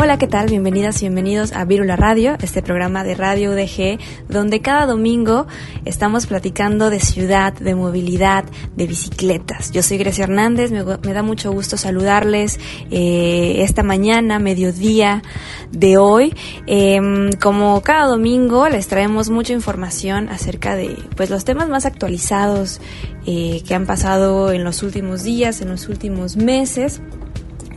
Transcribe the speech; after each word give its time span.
Hola, 0.00 0.16
¿qué 0.16 0.28
tal? 0.28 0.48
Bienvenidas 0.48 0.98
y 0.98 1.06
bienvenidos 1.06 1.52
a 1.52 1.64
Virula 1.64 1.96
Radio, 1.96 2.36
este 2.40 2.62
programa 2.62 3.02
de 3.02 3.16
Radio 3.16 3.50
UDG, 3.50 3.98
donde 4.28 4.60
cada 4.60 4.86
domingo 4.86 5.48
estamos 5.84 6.28
platicando 6.28 6.88
de 6.88 7.00
ciudad, 7.00 7.52
de 7.52 7.74
movilidad, 7.74 8.44
de 8.76 8.86
bicicletas. 8.86 9.72
Yo 9.72 9.82
soy 9.82 9.98
Grecia 9.98 10.22
Hernández, 10.22 10.70
me, 10.70 10.84
da 10.84 11.22
mucho 11.24 11.50
gusto 11.50 11.76
saludarles 11.76 12.60
eh, 12.92 13.56
esta 13.64 13.82
mañana, 13.82 14.38
mediodía 14.38 15.24
de 15.72 15.98
hoy. 15.98 16.32
Eh, 16.68 17.00
como 17.42 17.80
cada 17.80 18.06
domingo 18.06 18.68
les 18.68 18.86
traemos 18.86 19.30
mucha 19.30 19.52
información 19.52 20.28
acerca 20.28 20.76
de 20.76 20.96
pues 21.16 21.28
los 21.28 21.44
temas 21.44 21.68
más 21.68 21.86
actualizados 21.86 22.80
eh, 23.26 23.64
que 23.66 23.74
han 23.74 23.84
pasado 23.84 24.52
en 24.52 24.62
los 24.62 24.84
últimos 24.84 25.24
días, 25.24 25.60
en 25.60 25.70
los 25.70 25.88
últimos 25.88 26.36
meses. 26.36 27.02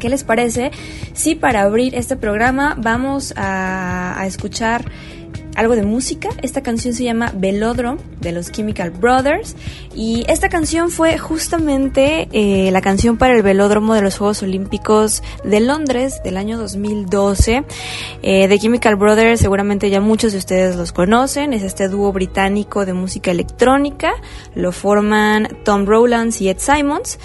¿Qué 0.02 0.10
les 0.10 0.24
parece? 0.24 0.72
Si 1.14 1.36
para 1.36 1.62
abrir 1.62 1.94
este 1.94 2.16
programa 2.16 2.76
vamos 2.76 3.36
a, 3.38 4.24
escuchar 4.26 4.84
algo 5.56 5.76
de 5.76 5.84
música. 5.84 6.30
Esta 6.42 6.64
canción 6.64 6.94
se 6.96 7.04
llama 7.04 7.32
Velodrome 7.36 8.02
de 8.20 8.32
los 8.32 8.52
Chemical 8.52 8.90
Brothers 8.90 9.56
y 9.96 10.24
esta 10.28 10.50
canción 10.50 10.90
fue 10.90 11.20
justamente 11.20 12.30
eh, 12.32 12.72
la 12.72 12.82
canción 12.82 13.18
para 13.18 13.36
el 13.36 13.44
velódromo 13.44 13.94
de 13.94 14.02
los 14.02 14.18
Juegos 14.18 14.42
Olímpicos 14.42 15.22
de 15.44 15.60
Londres 15.60 16.22
del 16.24 16.38
año 16.38 16.58
2012. 16.58 17.64
Eh, 18.24 18.48
The 18.48 18.60
Chemical 18.60 18.96
Brothers 18.96 19.40
seguramente 19.42 19.90
ya 19.90 20.02
muchos 20.02 20.32
de 20.32 20.40
ustedes 20.40 20.78
los 20.78 20.94
conocen. 20.94 21.54
Es 21.54 21.62
este 21.62 21.90
dúo 21.90 22.12
británico 22.12 22.86
de 22.86 22.94
música 22.94 23.30
electrónica. 23.30 24.14
Lo 24.56 24.72
forman 24.72 25.60
Tom 25.64 25.86
Rowlands 25.86 26.42
y 26.42 26.50
Ed 26.50 26.58
Simons. 26.58 27.20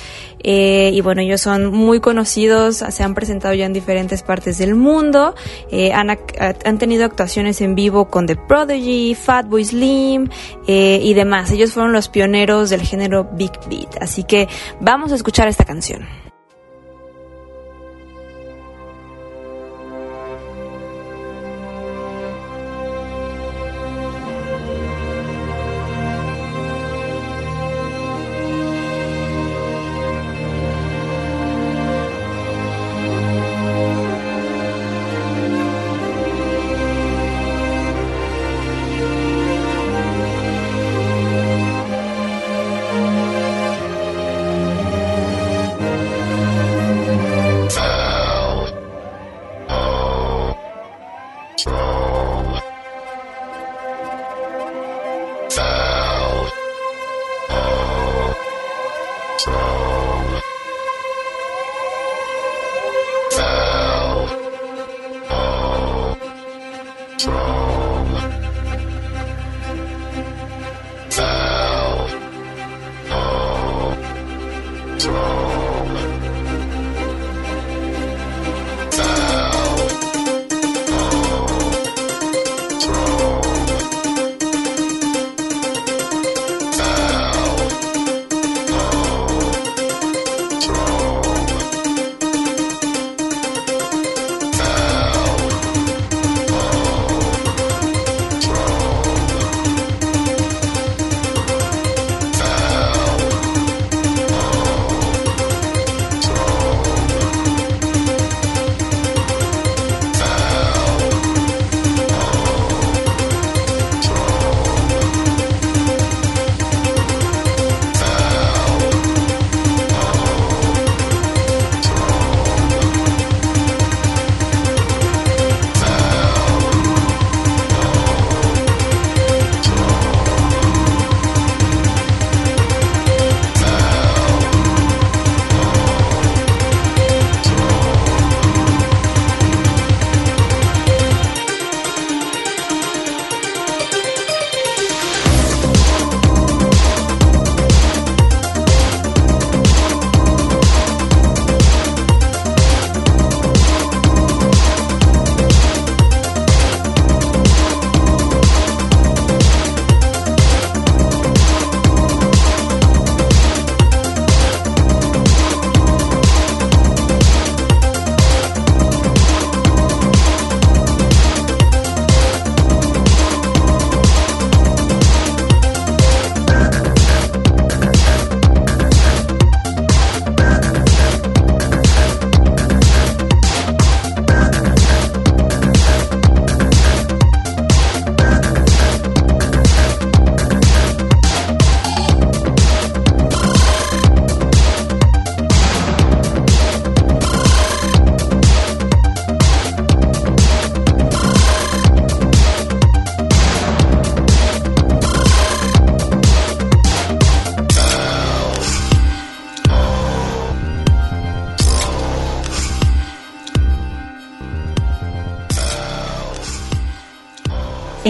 Eh, 0.48 0.92
y 0.94 1.00
bueno, 1.00 1.22
ellos 1.22 1.40
son 1.40 1.66
muy 1.72 1.98
conocidos, 1.98 2.76
se 2.88 3.02
han 3.02 3.14
presentado 3.14 3.52
ya 3.52 3.66
en 3.66 3.72
diferentes 3.72 4.22
partes 4.22 4.58
del 4.58 4.76
mundo, 4.76 5.34
eh, 5.72 5.92
han, 5.92 6.08
han, 6.10 6.78
tenido 6.78 7.04
actuaciones 7.04 7.60
en 7.60 7.74
vivo 7.74 8.08
con 8.08 8.26
The 8.26 8.36
Prodigy, 8.36 9.16
Fatboy 9.16 9.64
Slim 9.64 10.30
eh, 10.68 11.00
y 11.02 11.14
demás. 11.14 11.50
Ellos 11.50 11.72
fueron 11.72 11.92
los 11.92 12.08
pioneros 12.08 12.70
del 12.70 12.82
género 12.82 13.28
Big 13.32 13.50
Beat. 13.68 14.00
Así 14.00 14.22
que 14.22 14.48
vamos 14.80 15.10
a 15.10 15.16
escuchar 15.16 15.48
esta 15.48 15.64
canción. 15.64 16.25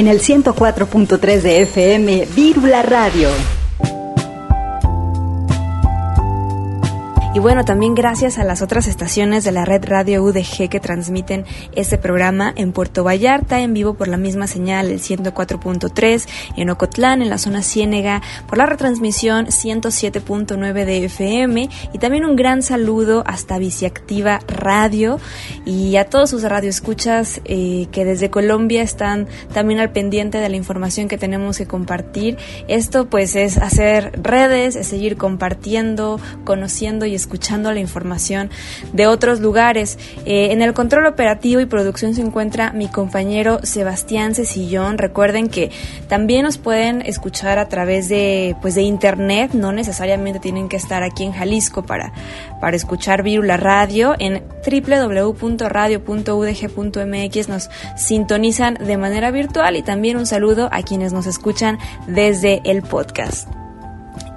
En 0.07 0.13
el 0.13 0.21
104.3 0.21 1.41
de 1.41 1.63
FM, 1.63 2.29
Vírula 2.37 2.81
Radio. 2.83 3.29
Y 7.37 7.39
bueno, 7.39 7.67
también 7.67 7.95
gracias 7.95 8.39
a 8.39 8.45
las 8.45 8.63
otras 8.63 8.87
estaciones 8.87 9.45
de 9.45 9.53
la 9.53 9.67
red 9.67 9.85
Radio 9.85 10.23
UDG 10.23 10.71
que 10.71 10.81
transmiten 10.81 11.45
este 11.75 11.99
programa 11.99 12.51
en 12.57 12.73
Puerto 12.73 13.05
Vallarta, 13.05 13.61
en 13.61 13.75
vivo 13.75 13.93
por 13.93 14.09
la 14.09 14.17
misma 14.17 14.47
señal, 14.47 14.91
el 14.91 15.01
104.3, 15.01 16.27
en 16.57 16.71
Ocotlán, 16.71 17.21
en 17.21 17.29
la 17.29 17.37
zona 17.37 17.61
Ciénega, 17.61 18.23
por 18.49 18.57
la 18.57 18.65
retransmisión 18.65 19.49
107.9 19.49 20.87
de 20.87 21.05
FM. 21.05 21.69
Y 21.93 21.99
también 21.99 22.25
un 22.25 22.37
gran 22.37 22.63
saludo 22.63 23.23
hasta 23.27 23.59
Viciactiva 23.59 24.41
Radio 24.49 25.21
y 25.67 25.97
a 25.97 26.07
todos 26.07 26.31
sus 26.31 26.43
radioescuchas 26.43 27.43
eh, 27.45 27.87
que 27.93 28.07
desde 28.07 28.31
Colombia 28.31 28.81
están 28.81 29.29
también 29.53 29.79
al 29.81 29.93
pendiente 29.93 30.39
de 30.39 30.49
la 30.49 30.57
información 30.57 31.07
que 31.07 31.19
tenemos 31.19 31.59
que 31.59 31.67
compartir. 31.67 32.39
Esto 32.67 33.11
pues 33.11 33.37
es 33.37 33.59
hacer 33.59 34.19
redes, 34.23 34.75
es 34.75 34.87
seguir 34.87 35.19
compartiendo, 35.19 36.19
conociendo 36.47 37.05
y 37.05 37.15
escuchando 37.15 37.26
la 37.73 37.81
información 37.81 38.51
de 38.93 39.07
otros 39.07 39.41
lugares. 39.41 39.99
Eh, 40.25 40.53
en 40.53 40.63
el 40.63 40.73
control 40.75 41.07
operativo 41.07 41.61
y 41.61 41.67
producción 41.67 42.15
se 42.15 42.23
encuentra 42.23 42.73
mi 42.73 42.89
compañero 42.89 43.61
Sebastián 43.63 44.35
Cecillón. 44.35 44.99
Recuerden 44.99 45.49
que 45.49 45.71
también 46.09 46.45
nos 46.45 46.59
pueden 46.59 47.03
escuchar 47.03 47.59
a 47.59 47.69
través 47.69 48.09
de, 48.09 48.57
pues, 48.63 48.75
de 48.75 48.83
internet, 48.83 49.53
no 49.53 49.73
necesariamente 49.73 50.41
tienen 50.41 50.69
que 50.69 50.77
estar 50.77 51.03
aquí 51.03 51.25
en 51.25 51.33
Jalisco 51.33 51.85
para, 51.85 52.13
para 52.61 52.77
escuchar 52.77 53.23
Virula 53.23 53.57
Radio. 53.57 54.15
En 54.19 54.43
www.radio.udg.mx 54.65 57.49
nos 57.49 57.71
sintonizan 57.97 58.75
de 58.75 58.97
manera 58.97 59.31
virtual 59.31 59.77
y 59.77 59.83
también 59.83 60.17
un 60.17 60.27
saludo 60.27 60.69
a 60.73 60.83
quienes 60.83 61.13
nos 61.13 61.27
escuchan 61.27 61.79
desde 62.07 62.63
el 62.65 62.83
podcast. 62.83 63.66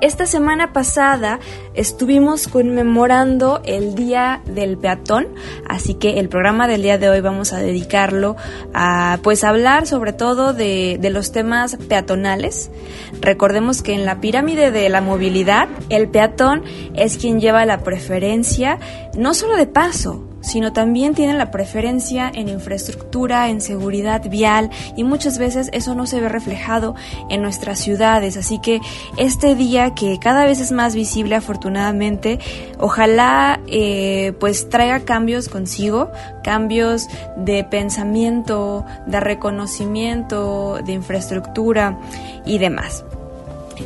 Esta 0.01 0.25
semana 0.25 0.71
pasada 0.71 1.41
estuvimos 1.73 2.47
conmemorando 2.47 3.61
el 3.65 3.95
Día 3.95 4.41
del 4.45 4.77
Peatón, 4.77 5.27
así 5.67 5.93
que 5.93 6.19
el 6.19 6.29
programa 6.29 6.69
del 6.69 6.83
día 6.83 6.97
de 6.97 7.09
hoy 7.09 7.19
vamos 7.19 7.51
a 7.51 7.57
dedicarlo 7.57 8.37
a 8.73 9.19
pues 9.23 9.43
hablar 9.43 9.87
sobre 9.87 10.13
todo 10.13 10.53
de, 10.53 10.97
de 11.01 11.09
los 11.09 11.33
temas 11.33 11.75
peatonales. 11.75 12.71
Recordemos 13.19 13.81
que 13.81 13.93
en 13.93 14.05
la 14.05 14.21
pirámide 14.21 14.71
de 14.71 14.87
la 14.87 15.01
movilidad, 15.01 15.67
el 15.89 16.07
peatón 16.07 16.63
es 16.95 17.17
quien 17.17 17.41
lleva 17.41 17.65
la 17.65 17.79
preferencia 17.79 18.79
no 19.17 19.33
solo 19.33 19.57
de 19.57 19.67
paso, 19.67 20.28
sino 20.41 20.73
también 20.73 21.13
tienen 21.13 21.37
la 21.37 21.51
preferencia 21.51 22.31
en 22.33 22.49
infraestructura, 22.49 23.49
en 23.49 23.61
seguridad 23.61 24.29
vial 24.29 24.69
y 24.95 25.03
muchas 25.03 25.37
veces 25.37 25.69
eso 25.73 25.95
no 25.95 26.05
se 26.05 26.19
ve 26.21 26.29
reflejado 26.29 26.95
en 27.29 27.41
nuestras 27.41 27.79
ciudades. 27.79 28.37
Así 28.37 28.59
que 28.59 28.79
este 29.17 29.55
día 29.55 29.93
que 29.93 30.19
cada 30.19 30.45
vez 30.45 30.59
es 30.59 30.71
más 30.71 30.95
visible 30.95 31.35
afortunadamente, 31.35 32.39
ojalá 32.77 33.59
eh, 33.67 34.33
pues 34.39 34.69
traiga 34.69 35.01
cambios 35.01 35.49
consigo, 35.49 36.11
cambios 36.43 37.07
de 37.37 37.63
pensamiento, 37.63 38.85
de 39.05 39.19
reconocimiento, 39.19 40.79
de 40.85 40.93
infraestructura 40.93 41.99
y 42.45 42.57
demás. 42.57 43.03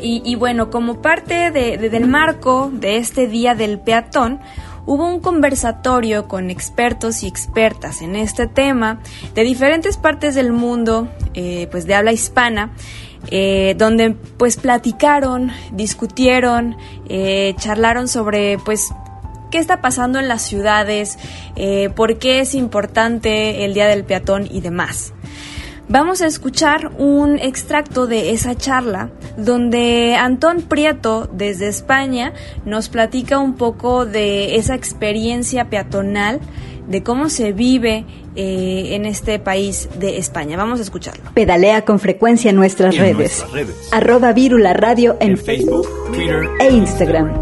Y, 0.02 0.36
bueno, 0.36 0.72
como 0.72 1.02
parte 1.02 1.52
del 1.52 2.08
marco 2.08 2.72
de 2.74 2.98
este 2.98 3.28
Día 3.28 3.54
del 3.54 3.80
Peatón, 3.80 4.40
hubo 4.86 5.08
un 5.08 5.20
conversatorio 5.20 6.28
con 6.28 6.50
expertos 6.50 7.24
y 7.24 7.28
expertas 7.28 8.02
en 8.02 8.16
este 8.16 8.48
tema 8.48 9.00
de 9.34 9.44
diferentes 9.44 9.98
partes 9.98 10.36
del 10.36 10.52
mundo, 10.52 11.08
eh, 11.34 11.68
pues 11.72 11.86
de 11.86 11.96
habla 11.96 12.12
hispana, 12.12 12.72
eh, 13.32 13.76
donde 13.78 14.12
pues 14.12 14.58
platicaron, 14.58 15.52
discutieron, 15.72 16.76
eh, 17.08 17.56
charlaron 17.58 18.08
sobre 18.08 18.58
pues 18.60 18.94
qué 19.50 19.60
está 19.60 19.82
pasando 19.82 20.20
en 20.20 20.28
las 20.28 20.42
ciudades, 20.42 21.20
por 21.96 22.18
qué 22.18 22.40
es 22.40 22.56
importante 22.56 23.66
el 23.66 23.76
Día 23.76 23.88
del 23.88 24.04
Peatón 24.04 24.48
y 24.52 24.62
demás. 24.62 25.14
Vamos 25.90 26.22
a 26.22 26.28
escuchar 26.28 26.92
un 26.98 27.38
extracto 27.38 28.08
de 28.08 28.32
esa 28.32 28.56
charla 28.56 29.10
donde 29.38 30.16
Antón 30.16 30.62
Prieto 30.62 31.30
desde 31.32 31.68
España 31.68 32.34
nos 32.66 32.88
platica 32.88 33.40
un 33.40 33.56
poco 33.56 34.06
de 34.06 34.56
esa 34.56 34.76
experiencia 34.76 35.70
peatonal, 35.70 36.40
de 36.88 37.04
cómo 37.04 37.30
se 37.30 37.52
vive 37.52 38.06
eh, 38.36 38.96
en 38.96 39.06
este 39.06 39.40
país 39.40 39.90
de 40.00 40.18
España. 40.18 40.56
Vamos 40.56 40.80
a 40.80 40.84
escucharlo. 40.84 41.24
Pedalea 41.34 41.84
con 41.84 42.00
frecuencia 42.00 42.50
en 42.50 42.56
nuestras, 42.56 42.98
redes. 42.98 43.46
Arroba 43.92 44.32
Virula 44.32 44.74
Radio 44.74 45.18
en, 45.20 45.38
Facebook, 45.38 45.88
Twitter 46.14 46.50
e 46.62 46.72
Instagram. 46.72 47.34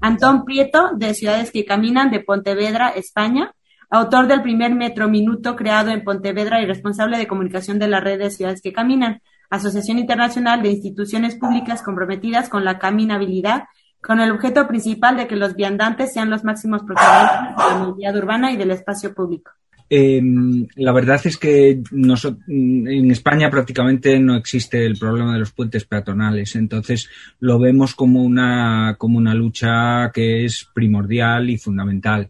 Antón 0.00 0.44
Prieto 0.44 0.90
de 0.96 1.12
Ciudades 1.14 1.50
que 1.50 1.64
Caminan 1.64 2.12
de 2.12 2.20
Pontevedra, 2.20 2.90
España 2.90 3.52
autor 3.90 4.26
del 4.26 4.42
primer 4.42 4.74
Metro 4.74 5.08
Minuto 5.08 5.56
creado 5.56 5.90
en 5.90 6.04
Pontevedra 6.04 6.60
y 6.60 6.66
responsable 6.66 7.18
de 7.18 7.26
comunicación 7.26 7.78
de 7.78 7.88
la 7.88 8.00
red 8.00 8.18
de 8.18 8.30
ciudades 8.30 8.60
que 8.60 8.72
caminan, 8.72 9.22
Asociación 9.50 9.98
Internacional 9.98 10.62
de 10.62 10.70
Instituciones 10.70 11.36
Públicas 11.36 11.82
comprometidas 11.82 12.48
con 12.50 12.64
la 12.64 12.78
caminabilidad, 12.78 13.64
con 14.02 14.20
el 14.20 14.30
objeto 14.30 14.68
principal 14.68 15.16
de 15.16 15.26
que 15.26 15.36
los 15.36 15.56
viandantes 15.56 16.12
sean 16.12 16.30
los 16.30 16.44
máximos 16.44 16.82
protagonistas 16.82 17.56
de 17.56 17.74
la 17.74 17.78
movilidad 17.78 18.16
urbana 18.16 18.52
y 18.52 18.56
del 18.56 18.70
espacio 18.72 19.14
público. 19.14 19.50
Em, 19.90 20.66
la 20.76 20.92
verdad 20.92 21.18
es 21.24 21.38
que 21.38 21.80
en 21.90 23.10
España 23.10 23.48
prácticamente 23.48 24.20
no 24.20 24.36
existe 24.36 24.84
el 24.84 24.98
problema 24.98 25.32
de 25.32 25.38
los 25.38 25.52
puentes 25.52 25.86
peatonales, 25.86 26.56
entonces 26.56 27.08
lo 27.40 27.58
vemos 27.58 27.94
como 27.94 28.22
una, 28.22 28.96
como 28.98 29.16
una 29.16 29.32
lucha 29.32 30.10
que 30.12 30.44
es 30.44 30.68
primordial 30.74 31.48
y 31.48 31.56
fundamental 31.56 32.28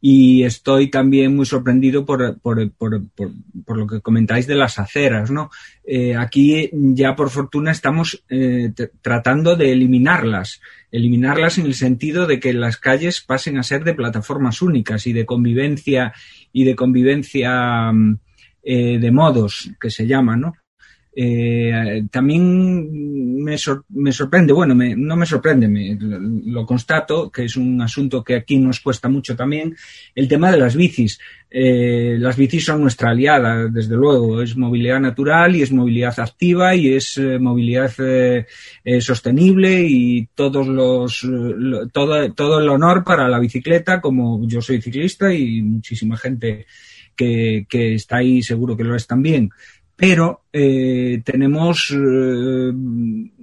y 0.00 0.44
estoy 0.44 0.90
también 0.90 1.34
muy 1.34 1.44
sorprendido 1.44 2.04
por, 2.04 2.38
por, 2.38 2.70
por, 2.72 3.02
por, 3.64 3.76
lo 3.76 3.86
que 3.86 4.00
comentáis 4.00 4.46
de 4.46 4.54
las 4.54 4.78
aceras, 4.78 5.30
¿no? 5.30 5.50
Eh, 5.84 6.14
aquí 6.14 6.70
ya 6.72 7.16
por 7.16 7.30
fortuna 7.30 7.72
estamos 7.72 8.22
eh, 8.28 8.72
tratando 9.02 9.56
de 9.56 9.72
eliminarlas, 9.72 10.60
eliminarlas 10.92 11.58
en 11.58 11.66
el 11.66 11.74
sentido 11.74 12.26
de 12.26 12.38
que 12.38 12.52
las 12.52 12.76
calles 12.76 13.20
pasen 13.20 13.58
a 13.58 13.64
ser 13.64 13.82
de 13.82 13.94
plataformas 13.94 14.62
únicas 14.62 15.06
y 15.06 15.12
de 15.12 15.26
convivencia 15.26 16.12
y 16.52 16.64
de 16.64 16.76
convivencia 16.76 17.90
mm, 17.92 18.18
eh, 18.62 18.98
de 18.98 19.10
modos 19.10 19.70
que 19.80 19.90
se 19.90 20.06
llama, 20.06 20.36
¿no? 20.36 20.54
Eh, 21.20 22.04
también 22.10 23.42
me, 23.42 23.56
me, 23.88 24.12
sorprende, 24.12 24.52
bueno, 24.52 24.74
no 24.74 25.16
me 25.16 25.26
sorprende, 25.26 25.66
me, 25.66 25.98
lo, 26.00 26.64
constato, 26.64 27.30
que 27.30 27.44
es 27.44 27.56
un 27.56 27.80
asunto 27.80 28.22
que 28.22 28.36
aquí 28.36 28.58
nos 28.58 28.80
cuesta 28.80 29.08
mucho 29.08 29.34
también, 29.34 29.74
el 30.14 30.28
tema 30.28 30.50
de 30.52 30.58
las 30.58 30.76
bicis. 30.76 31.18
Eh, 31.50 32.16
las 32.18 32.36
bicis 32.36 32.66
son 32.66 32.82
nuestra 32.82 33.10
aliada, 33.10 33.68
desde 33.68 33.96
luego, 33.96 34.42
es 34.42 34.56
movilidad 34.56 35.00
natural 35.00 35.56
y 35.56 35.62
es 35.62 35.72
movilidad 35.72 36.20
activa 36.20 36.76
y 36.76 36.94
es 36.94 37.16
eh, 37.16 37.38
movilidad 37.38 37.90
sostenible 39.00 39.82
y 39.88 40.28
todos 40.34 40.68
los, 40.68 41.26
todo, 41.92 42.32
todo 42.32 42.60
el 42.60 42.68
honor 42.68 43.02
para 43.02 43.28
la 43.28 43.40
bicicleta, 43.40 44.00
como 44.00 44.46
yo 44.46 44.60
soy 44.60 44.80
ciclista 44.80 45.32
y 45.32 45.62
muchísima 45.62 46.16
gente 46.16 46.66
que, 47.16 47.66
que 47.68 47.94
está 47.94 48.18
ahí 48.18 48.42
seguro 48.42 48.76
que 48.76 48.84
lo 48.84 48.94
es 48.94 49.06
también 49.06 49.50
pero 49.98 50.42
eh, 50.52 51.22
tenemos 51.24 51.90
eh, 51.90 52.72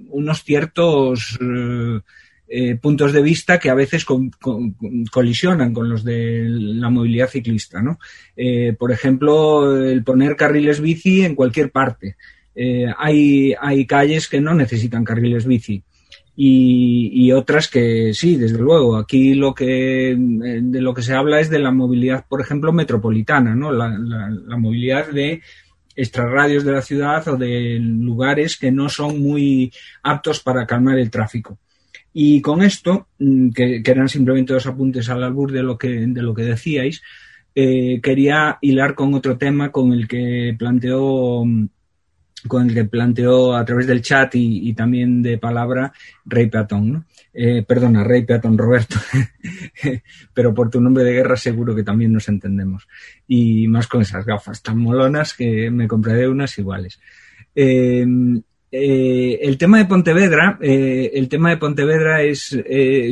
unos 0.08 0.42
ciertos 0.42 1.38
eh, 2.48 2.76
puntos 2.80 3.12
de 3.12 3.20
vista 3.20 3.58
que 3.58 3.68
a 3.68 3.74
veces 3.74 4.06
colisionan 5.10 5.74
con 5.74 5.90
los 5.90 6.02
de 6.02 6.46
la 6.48 6.88
movilidad 6.88 7.28
ciclista. 7.28 7.82
¿no? 7.82 7.98
por 8.78 8.90
ejemplo, 8.90 9.76
el 9.76 10.02
poner 10.02 10.34
carriles 10.34 10.80
bici 10.80 11.26
en 11.26 11.34
cualquier 11.34 11.70
parte. 11.70 12.16
hay, 12.96 13.54
hay 13.60 13.84
calles 13.84 14.26
que 14.26 14.40
no 14.40 14.54
necesitan 14.54 15.04
carriles 15.04 15.44
bici. 15.44 15.82
Y, 16.38 17.32
otras 17.32 17.68
que 17.68 18.12
sí, 18.14 18.36
desde 18.36 18.58
luego. 18.58 18.96
Aquí 18.96 19.34
lo 19.34 19.54
que 19.54 20.14
de 20.16 20.80
lo 20.80 20.94
que 20.94 21.02
se 21.02 21.14
habla 21.14 21.40
es 21.40 21.50
de 21.50 21.58
la 21.58 21.70
movilidad, 21.70 22.24
por 22.28 22.40
ejemplo, 22.40 22.72
metropolitana, 22.72 23.54
¿no? 23.54 23.72
la 23.72 24.56
movilidad 24.56 25.10
de 25.10 25.42
extrarradios 25.96 26.64
de 26.64 26.72
la 26.72 26.82
ciudad 26.82 27.26
o 27.28 27.36
de 27.36 27.78
lugares 27.80 28.56
que 28.56 28.70
no 28.70 28.88
son 28.88 29.20
muy 29.20 29.72
aptos 30.02 30.40
para 30.40 30.66
calmar 30.66 30.98
el 30.98 31.10
tráfico. 31.10 31.58
Y 32.12 32.40
con 32.40 32.62
esto, 32.62 33.08
mm, 33.18 33.50
que, 33.50 33.82
eran 33.84 34.08
simplemente 34.08 34.52
dos 34.52 34.66
apuntes 34.66 35.08
al 35.08 35.24
albur 35.24 35.52
de 35.52 35.62
lo 35.62 35.76
que, 35.76 35.88
de 35.88 36.22
lo 36.22 36.34
que 36.34 36.44
decíais, 36.44 37.02
eh, 37.54 38.00
quería 38.02 38.58
hilar 38.60 38.94
con 38.94 39.14
otro 39.14 39.38
tema 39.38 39.72
con 39.72 39.92
el 39.92 40.06
que 40.06 40.54
planteó 40.58 41.44
mm, 41.44 41.68
con 42.48 42.68
el 42.68 42.74
que 42.74 42.84
planteó 42.84 43.54
a 43.54 43.64
través 43.64 43.86
del 43.86 44.02
chat 44.02 44.34
y, 44.34 44.72
también 44.74 45.22
de 45.22 45.38
palabra 45.38 45.92
Rey 46.24 46.46
Peatón. 46.46 46.92
¿no? 46.92 47.04
Eh, 47.38 47.62
perdona, 47.68 48.02
Rey 48.02 48.24
Peatón 48.24 48.56
Roberto, 48.56 48.96
pero 50.32 50.54
por 50.54 50.70
tu 50.70 50.80
nombre 50.80 51.04
de 51.04 51.12
guerra 51.12 51.36
seguro 51.36 51.74
que 51.74 51.82
también 51.82 52.10
nos 52.10 52.30
entendemos. 52.30 52.88
Y 53.28 53.68
más 53.68 53.86
con 53.88 54.00
esas 54.00 54.24
gafas 54.24 54.62
tan 54.62 54.78
molonas 54.78 55.34
que 55.34 55.70
me 55.70 55.86
compraré 55.86 56.26
unas 56.26 56.56
iguales. 56.56 56.98
Eh, 57.54 58.06
eh, 58.72 59.38
el 59.42 59.58
tema 59.58 59.76
de 59.76 59.84
Pontevedra, 59.84 60.56
el 60.62 61.28
tema 61.28 61.50
de 61.50 61.58
Pontevedra 61.58 62.22
es, 62.22 62.58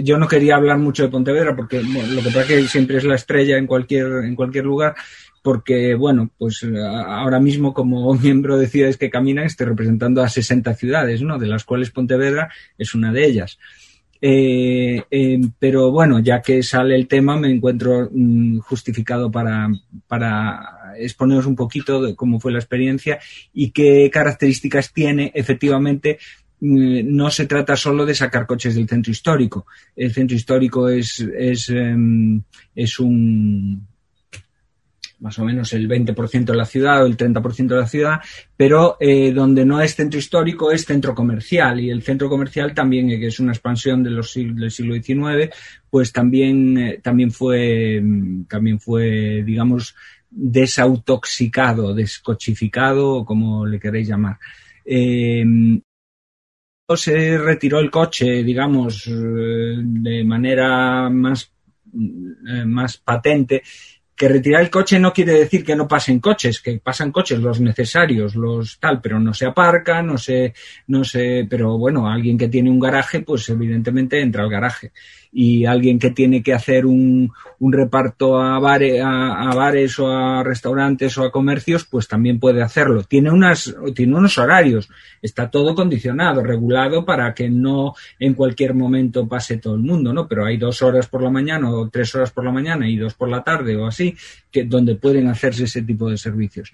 yo 0.03 0.17
no 0.17 0.27
quería 0.27 0.57
hablar 0.57 0.79
mucho 0.79 1.03
de 1.03 1.11
Pontevedra 1.11 1.55
porque 1.55 1.83
lo 1.83 2.23
que 2.23 2.29
pasa 2.29 2.41
es 2.41 2.47
que 2.47 2.63
siempre 2.69 2.97
es 2.97 3.05
la 3.05 3.17
estrella 3.17 3.59
en 3.59 3.67
cualquier, 3.67 4.25
en 4.25 4.35
cualquier 4.35 4.65
lugar, 4.65 4.95
porque, 5.43 5.95
bueno, 5.95 6.31
pues 6.39 6.67
ahora 7.07 7.41
mismo 7.41 7.75
como 7.75 8.15
miembro 8.23 8.57
de 8.57 8.69
Ciudades 8.69 8.97
que 8.97 9.11
Caminan 9.11 9.45
estoy 9.45 9.67
representando 9.67 10.23
a 10.23 10.31
60 10.31 10.73
ciudades, 10.75 11.21
¿no? 11.21 11.39
De 11.39 11.47
las 11.47 11.65
cuales 11.65 11.91
Pontevedra 11.91 12.51
es 12.79 12.95
una 12.95 13.13
de 13.13 13.27
ellas. 13.27 13.59
Eh, 14.21 15.03
eh, 15.11 15.41
pero 15.59 15.91
bueno, 15.91 16.19
ya 16.21 16.41
que 16.41 16.63
sale 16.63 16.95
el 16.95 17.07
tema, 17.07 17.37
me 17.37 17.51
encuentro 17.51 18.09
mm, 18.11 18.59
justificado 18.59 19.31
para, 19.31 19.69
para 20.07 20.95
exponeros 20.99 21.47
un 21.47 21.57
poquito 21.57 22.03
de 22.03 22.15
cómo 22.15 22.41
fue 22.41 22.53
la 22.53 22.59
experiencia 22.59 23.19
y 23.53 23.71
qué 23.71 24.11
características 24.13 24.93
tiene 24.93 25.33
efectivamente 25.35 26.19
mm, 26.61 27.15
no 27.15 27.31
se 27.31 27.47
trata 27.47 27.77
solo 27.77 28.07
de 28.07 28.15
sacar 28.15 28.47
coches 28.47 28.75
del 28.75 28.89
centro 28.89 29.13
histórico. 29.13 29.67
El 29.95 30.13
centro 30.13 30.37
histórico 30.37 30.89
es, 30.89 31.21
es, 31.21 31.69
em, 31.69 32.43
es 32.75 32.99
un, 32.99 33.87
más 35.21 35.39
o 35.39 35.45
menos 35.45 35.73
el 35.73 35.89
20% 35.89 36.45
de 36.45 36.57
la 36.57 36.65
ciudad 36.65 37.03
o 37.03 37.07
el 37.07 37.17
30% 37.17 37.69
de 37.69 37.77
la 37.77 37.87
ciudad, 37.87 38.21
pero 38.57 38.97
eh, 39.01 39.33
donde 39.33 39.65
no 39.65 39.81
es 39.81 39.95
centro 39.95 40.19
histórico 40.19 40.71
es 40.71 40.85
centro 40.85 41.15
comercial 41.15 41.81
y 41.81 41.91
el 41.91 42.03
centro 42.03 42.29
comercial 42.29 42.75
también, 42.75 43.11
eh, 43.11 43.19
que 43.19 43.29
es 43.29 43.41
una 43.41 43.53
expansión 43.53 44.03
del 44.03 44.23
siglo 44.25 44.95
XIX, 44.95 45.55
pues 45.89 46.13
también, 46.13 46.79
eh, 46.79 47.01
también 47.03 47.31
fue, 47.31 48.03
también 48.49 48.81
fue, 48.81 49.43
digamos, 49.45 49.95
desautoxicado, 50.31 51.95
descochificado, 51.95 53.25
como 53.25 53.65
le 53.67 53.79
queréis 53.79 54.09
llamar. 54.09 54.39
se 56.97 57.39
retiró 57.39 57.79
el 57.81 57.91
coche, 57.91 58.43
digamos, 58.43 59.05
de 59.09 60.25
manera 60.25 61.09
más, 61.09 61.51
más 62.67 62.99
patente 62.99 63.63
que 64.17 64.29
retirar 64.29 64.63
el 64.63 64.71
coche 64.71 64.99
no 64.99 65.13
quiere 65.13 65.33
decir 65.33 65.65
que 65.65 65.75
no 65.75 65.89
pasen 65.89 66.21
coches, 66.21 66.61
que 66.61 66.79
pasan 66.79 67.11
coches 67.11 67.41
los 67.41 67.61
necesarios, 67.61 68.37
los 68.37 68.79
tal, 68.79 69.01
pero 69.01 69.19
no 69.19 69.35
se 69.35 69.47
aparca, 69.47 70.03
no 70.03 70.19
se, 70.19 70.55
no 70.87 71.05
se, 71.05 71.47
pero 71.51 71.77
bueno, 71.77 72.09
alguien 72.09 72.39
que 72.39 72.49
tiene 72.49 72.71
un 72.71 72.79
garaje, 72.79 73.21
pues 73.21 73.49
evidentemente 73.49 74.21
entra 74.21 74.45
al 74.45 74.51
garaje 74.51 74.93
y 75.37 75.67
alguien 75.67 75.99
que 75.99 76.13
tiene 76.13 76.45
que 76.45 76.55
hacer 76.55 76.87
un, 76.87 77.33
un 77.59 77.73
reparto 77.73 78.39
a, 78.39 78.57
a, 78.57 79.55
bares 79.55 79.99
o 79.99 80.09
a 80.09 80.45
restaurantes 80.45 81.19
o 81.19 81.25
a 81.25 81.33
comercios, 81.33 81.85
pues 81.85 82.07
también 82.07 82.39
puede 82.39 82.63
hacerlo. 82.63 83.03
Tiene, 83.03 83.33
unas, 83.33 83.75
tiene 83.97 84.15
unos 84.15 84.39
horarios, 84.39 84.89
está 85.21 85.51
todo 85.51 85.75
condicionado, 85.75 86.45
regulado 86.45 87.05
para 87.05 87.35
que 87.35 87.51
no 87.51 87.95
en 88.21 88.35
cualquier 88.35 88.75
momento 88.75 89.27
pase 89.27 89.59
todo 89.59 89.75
el 89.75 89.83
mundo, 89.83 90.13
¿no? 90.13 90.29
Pero 90.29 90.47
hay 90.47 90.57
dos 90.57 90.83
horas 90.83 91.09
por 91.09 91.21
la 91.21 91.31
mañana 91.31 91.69
o 91.69 91.89
tres 91.89 92.15
horas 92.15 92.31
por 92.31 92.45
la 92.45 92.53
mañana 92.53 92.89
y 92.89 92.97
dos 92.97 93.15
por 93.15 93.29
la 93.29 93.43
tarde 93.43 93.77
o 93.77 93.87
así, 93.87 94.17
que, 94.53 94.65
donde 94.65 94.95
pueden 94.95 95.27
hacerse 95.27 95.65
ese 95.65 95.83
tipo 95.83 96.09
de 96.09 96.17
servicios. 96.17 96.73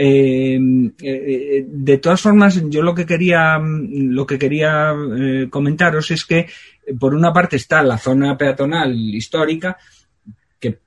Eh, 0.00 0.60
eh, 1.02 1.64
de 1.66 1.98
todas 1.98 2.20
formas, 2.20 2.62
yo 2.70 2.82
lo 2.82 2.94
que 2.94 3.04
quería, 3.04 3.58
lo 3.58 4.24
que 4.24 4.38
quería 4.38 4.94
eh, 4.94 5.48
comentaros 5.50 6.12
es 6.12 6.24
que, 6.24 6.46
por 7.00 7.16
una 7.16 7.32
parte, 7.32 7.56
está 7.56 7.82
la 7.82 7.98
zona 7.98 8.38
peatonal 8.38 8.94
histórica, 8.94 9.76
que 10.60 10.78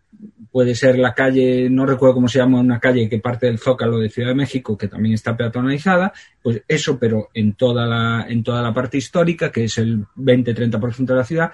puede 0.50 0.76
ser 0.76 0.98
la 0.98 1.14
calle, 1.14 1.70
no 1.70 1.86
recuerdo 1.86 2.16
cómo 2.16 2.30
se 2.30 2.40
llama, 2.40 2.62
una 2.62 2.80
calle 2.80 3.10
que 3.10 3.20
parte 3.20 3.48
del 3.48 3.60
Zócalo 3.60 4.00
de 4.00 4.10
Ciudad 4.10 4.30
de 4.30 4.36
México, 4.36 4.78
que 4.78 4.88
también 4.88 5.16
está 5.16 5.36
peatonalizada, 5.36 6.14
pues 6.42 6.64
eso, 6.66 6.98
pero 6.98 7.32
en 7.34 7.56
toda 7.56 7.86
la, 7.86 8.26
en 8.30 8.44
toda 8.44 8.62
la 8.62 8.74
parte 8.74 8.98
histórica, 8.98 9.52
que 9.52 9.66
es 9.66 9.78
el 9.78 10.06
20-30% 10.16 11.06
de 11.06 11.16
la 11.16 11.26
ciudad, 11.26 11.52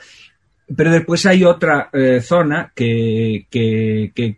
pero 0.76 0.92
después 0.92 1.26
hay 1.26 1.44
otra 1.44 1.90
zona 2.22 2.74
que, 2.76 3.48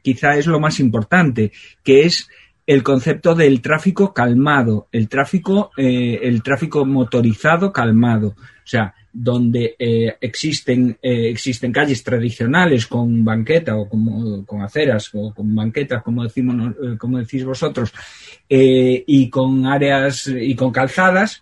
quizá 0.04 0.38
es 0.38 0.46
lo 0.46 0.60
más 0.60 0.80
importante, 0.80 1.52
que 1.84 2.06
es 2.06 2.30
el 2.70 2.84
concepto 2.84 3.34
del 3.34 3.64
tráfico 3.64 4.14
calmado, 4.14 4.90
el 4.92 5.10
tráfico, 5.10 5.72
eh, 5.76 6.20
el 6.22 6.44
tráfico 6.44 6.86
motorizado 6.86 7.74
calmado. 7.74 8.28
O 8.38 8.68
sea, 8.68 8.94
donde 9.12 9.76
eh, 9.80 10.16
existen, 10.22 10.96
eh, 11.02 11.30
existen 11.32 11.72
calles 11.72 12.04
tradicionales 12.04 12.86
con 12.86 13.26
banqueta 13.26 13.76
o 13.76 13.90
con 13.90 14.62
aceras 14.62 15.10
o 15.14 15.34
con 15.34 15.56
banquetas, 15.56 16.04
como, 16.04 16.24
decimos, 16.24 16.76
como 17.00 17.18
decís 17.18 17.44
vosotros, 17.44 17.92
y 18.48 19.30
con 19.32 19.66
áreas 19.66 20.28
y 20.28 20.54
con 20.54 20.72
calzadas. 20.72 21.42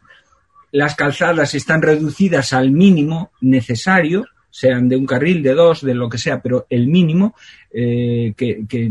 Las 0.72 0.96
calzadas 0.96 1.54
están 1.56 1.82
reducidas 1.82 2.54
al 2.54 2.72
mínimo 2.72 3.32
necesario 3.42 4.28
sean 4.58 4.90
de 4.90 4.96
un 4.96 5.06
carril, 5.06 5.44
de 5.44 5.54
dos, 5.54 5.82
de 5.82 5.94
lo 5.94 6.10
que 6.10 6.18
sea, 6.18 6.42
pero 6.42 6.66
el 6.72 6.88
mínimo 6.88 7.36
eh, 7.80 8.34
que, 8.36 8.90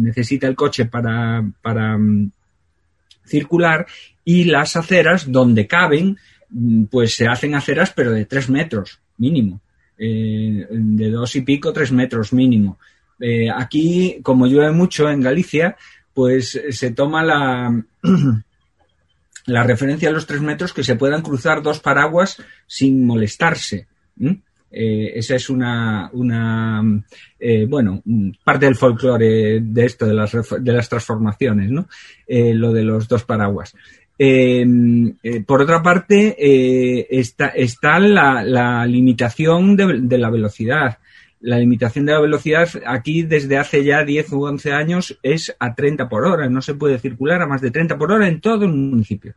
necesita 0.00 0.48
el 0.48 0.56
coche 0.56 0.86
para, 0.86 1.40
mm, 1.40 2.32
circular 3.24 3.86
y 4.24 4.42
las 4.42 4.74
aceras 4.74 5.30
donde 5.30 5.68
caben, 5.68 6.18
mm, 6.50 6.86
pues 6.86 7.14
se 7.14 7.28
hacen 7.28 7.54
aceras 7.54 7.92
pero 7.94 8.10
de 8.10 8.24
tres 8.24 8.50
metros 8.50 8.98
mínimo, 9.18 9.60
eh, 9.96 10.66
de 10.68 11.10
dos 11.10 11.36
y 11.36 11.42
pico, 11.42 11.72
tres 11.72 11.92
metros 11.92 12.32
mínimo. 12.32 12.80
Eh, 13.20 13.50
aquí, 13.54 14.18
como 14.24 14.48
llueve 14.48 14.72
mucho 14.72 15.08
en 15.08 15.20
Galicia, 15.20 15.76
pues 16.12 16.60
se 16.70 16.90
toma 16.90 17.22
la, 17.22 17.84
la 19.46 19.62
referencia 19.62 20.08
a 20.08 20.12
los 20.12 20.26
tres 20.26 20.40
metros 20.40 20.72
que 20.72 20.82
se 20.82 20.96
puedan 20.96 21.22
cruzar 21.22 21.62
dos 21.62 21.78
paraguas 21.78 22.42
sin 22.66 23.06
molestarse. 23.06 23.86
Eh, 24.70 25.12
esa 25.14 25.36
es 25.36 25.48
una, 25.48 26.10
una 26.12 26.82
eh, 27.38 27.66
bueno, 27.66 28.02
parte 28.44 28.66
del 28.66 28.76
folclore 28.76 29.60
de 29.62 29.84
esto, 29.84 30.06
de 30.06 30.14
las, 30.14 30.32
de 30.32 30.72
las 30.72 30.88
transformaciones, 30.88 31.70
¿no? 31.70 31.88
Eh, 32.26 32.52
lo 32.54 32.72
de 32.72 32.84
los 32.84 33.08
dos 33.08 33.24
paraguas. 33.24 33.74
Em, 34.18 35.16
por 35.46 35.62
otra 35.62 35.80
parte, 35.80 36.36
está, 37.08 37.48
está 37.48 37.98
la, 38.00 38.42
la 38.42 38.84
limitación 38.84 39.76
de, 39.76 40.00
de, 40.02 40.18
la 40.18 40.28
velocidad. 40.28 40.98
La 41.40 41.58
limitación 41.58 42.04
de 42.04 42.12
la 42.12 42.20
velocidad 42.20 42.68
aquí 42.84 43.22
desde 43.22 43.58
hace 43.58 43.84
ya 43.84 44.02
10 44.02 44.32
u 44.32 44.44
11 44.44 44.72
años 44.72 45.18
es 45.22 45.54
a 45.60 45.74
30 45.74 46.08
por 46.08 46.26
hora. 46.26 46.48
No 46.48 46.60
se 46.60 46.74
puede 46.74 46.98
circular 46.98 47.40
a 47.40 47.46
más 47.46 47.60
de 47.60 47.70
30 47.70 47.96
por 47.96 48.10
hora 48.10 48.26
en 48.26 48.40
todo 48.40 48.64
el 48.64 48.72
municipio. 48.72 49.34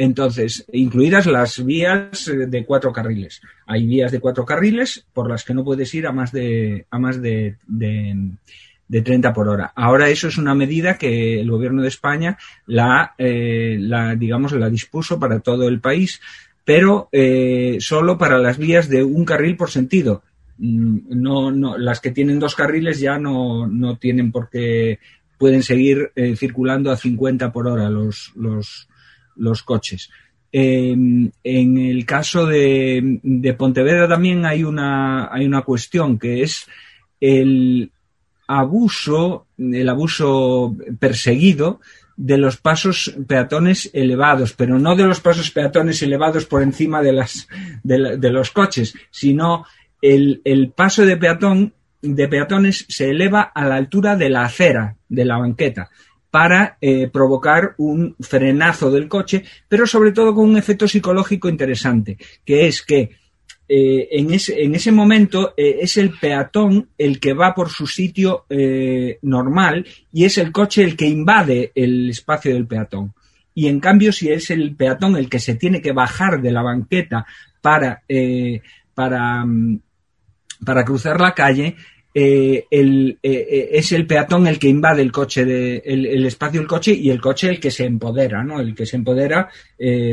Entonces, 0.00 0.64
incluidas 0.72 1.26
las 1.26 1.62
vías 1.62 2.26
eh, 2.28 2.46
de 2.46 2.64
cuatro 2.64 2.90
carriles. 2.90 3.42
Hay 3.66 3.86
vías 3.86 4.10
de 4.10 4.18
cuatro 4.18 4.46
carriles 4.46 5.04
por 5.12 5.28
las 5.28 5.44
que 5.44 5.52
no 5.52 5.62
puedes 5.62 5.94
ir 5.94 6.06
a 6.06 6.12
más 6.12 6.32
de, 6.32 6.86
a 6.90 6.98
más 6.98 7.20
de, 7.20 7.56
de, 7.66 9.02
30 9.02 9.34
por 9.34 9.50
hora. 9.50 9.74
Ahora 9.76 10.08
eso 10.08 10.28
es 10.28 10.38
una 10.38 10.54
medida 10.54 10.96
que 10.96 11.38
el 11.42 11.50
gobierno 11.50 11.82
de 11.82 11.88
España 11.88 12.38
la, 12.66 13.12
eh, 13.18 13.76
la 13.78 14.16
digamos, 14.16 14.52
la 14.52 14.70
dispuso 14.70 15.20
para 15.20 15.40
todo 15.40 15.68
el 15.68 15.80
país, 15.80 16.22
pero 16.64 17.10
eh, 17.12 17.76
solo 17.80 18.16
para 18.16 18.38
las 18.38 18.56
vías 18.56 18.88
de 18.88 19.04
un 19.04 19.26
carril 19.26 19.58
por 19.58 19.70
sentido. 19.70 20.22
Mm, 20.56 20.98
no, 21.10 21.50
no, 21.50 21.76
las 21.76 22.00
que 22.00 22.10
tienen 22.10 22.38
dos 22.38 22.54
carriles 22.54 23.00
ya 23.00 23.18
no, 23.18 23.66
no 23.66 23.98
tienen 23.98 24.32
por 24.32 24.48
qué, 24.48 24.98
pueden 25.36 25.62
seguir 25.62 26.10
circulando 26.36 26.90
a 26.90 26.96
50 26.96 27.52
por 27.52 27.66
hora 27.66 27.90
los, 27.90 28.32
los, 28.34 28.89
los 29.40 29.62
coches. 29.62 30.10
en 30.52 31.32
el 31.44 32.04
caso 32.06 32.46
de, 32.46 33.20
de, 33.22 33.54
Pontevedra 33.54 34.08
también 34.08 34.44
hay 34.44 34.64
una, 34.64 35.32
hay 35.32 35.46
una 35.46 35.62
cuestión 35.62 36.18
que 36.18 36.42
es 36.42 36.66
el 37.20 37.90
abuso, 38.48 39.46
el 39.58 39.88
abuso 39.88 40.76
perseguido 40.98 41.80
de 42.16 42.36
los 42.36 42.56
pasos 42.58 43.14
peatones 43.26 43.90
elevados, 43.94 44.52
pero 44.52 44.78
no 44.78 44.94
de 44.94 45.04
los 45.04 45.20
pasos 45.20 45.50
peatones 45.50 46.02
elevados 46.02 46.44
por 46.46 46.62
encima 46.62 47.00
de, 47.00 47.12
las, 47.12 47.48
de, 47.82 48.30
los 48.30 48.50
coches, 48.50 48.94
sino 49.10 49.64
el, 50.02 50.42
el 50.44 50.70
paso 50.70 51.06
de 51.06 51.16
peatón 51.16 51.72
de 52.02 52.28
peatones 52.28 52.86
se 52.88 53.10
eleva 53.10 53.42
a 53.54 53.64
la 53.66 53.76
altura 53.76 54.16
de 54.16 54.30
la 54.30 54.44
acera, 54.44 54.96
de 55.08 55.24
la 55.24 55.38
banqueta 55.38 55.90
para 56.30 56.78
eh, 56.80 57.08
provocar 57.08 57.74
un 57.78 58.14
frenazo 58.20 58.90
del 58.90 59.08
coche, 59.08 59.44
pero 59.68 59.86
sobre 59.86 60.12
todo 60.12 60.34
con 60.34 60.48
un 60.48 60.56
efecto 60.56 60.86
psicológico 60.86 61.48
interesante, 61.48 62.16
que 62.44 62.66
es 62.66 62.82
que 62.82 63.10
eh, 63.68 64.08
en, 64.12 64.32
ese, 64.32 64.62
en, 64.62 64.74
ese, 64.74 64.90
momento 64.92 65.54
eh, 65.56 65.78
es 65.80 65.96
el 65.96 66.10
peatón 66.18 66.88
el 66.98 67.20
que 67.20 67.34
va 67.34 67.54
por 67.54 67.70
su 67.70 67.86
sitio 67.86 68.46
normal 69.22 69.86
y 70.12 70.24
es 70.24 70.38
el 70.38 70.50
coche 70.50 70.82
el 70.82 70.96
que 70.96 71.06
invade 71.06 71.70
el 71.74 72.10
espacio 72.10 72.52
del 72.52 72.66
peatón. 72.66 73.14
y 73.54 73.68
en 73.68 73.78
cambio 73.78 74.12
si 74.12 74.28
es 74.28 74.50
el 74.50 74.74
peatón 74.74 75.16
el 75.16 75.28
que 75.28 75.38
se 75.38 75.54
tiene 75.54 75.80
que 75.80 75.92
bajar 75.92 76.40
de 76.40 76.50
la 76.50 76.62
banqueta 76.62 77.26
para, 77.60 78.02
para, 78.94 79.44
mm, 79.44 79.80
para 80.64 80.84
cruzar 80.84 81.20
la 81.20 81.34
calle, 81.34 81.76
eh, 82.14 82.66
el, 82.70 83.18
eh, 83.22 83.70
es 83.72 83.92
el 83.92 84.06
peatón 84.06 84.46
el 84.46 84.58
que 84.58 84.68
invade 84.68 85.02
el 85.02 85.12
coche 85.12 85.44
de, 85.44 85.82
el, 85.84 86.26
espacio 86.26 86.60
del 86.60 86.68
coche 86.68 86.92
y 86.92 87.10
el 87.10 87.20
coche 87.20 87.48
el 87.48 87.60
que 87.60 87.70
se 87.70 87.84
empodera, 87.84 88.42
¿no? 88.42 88.60
El 88.60 88.74
que 88.74 88.86
se 88.86 88.96
empodera 88.96 89.48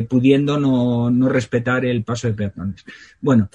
pudiendo 0.08 0.60
no, 0.60 1.10
no, 1.10 1.30
respetar 1.30 1.86
el 1.86 2.04
paso 2.04 2.28
de 2.28 2.34
peatones. 2.34 2.86
Bueno, 3.20 3.50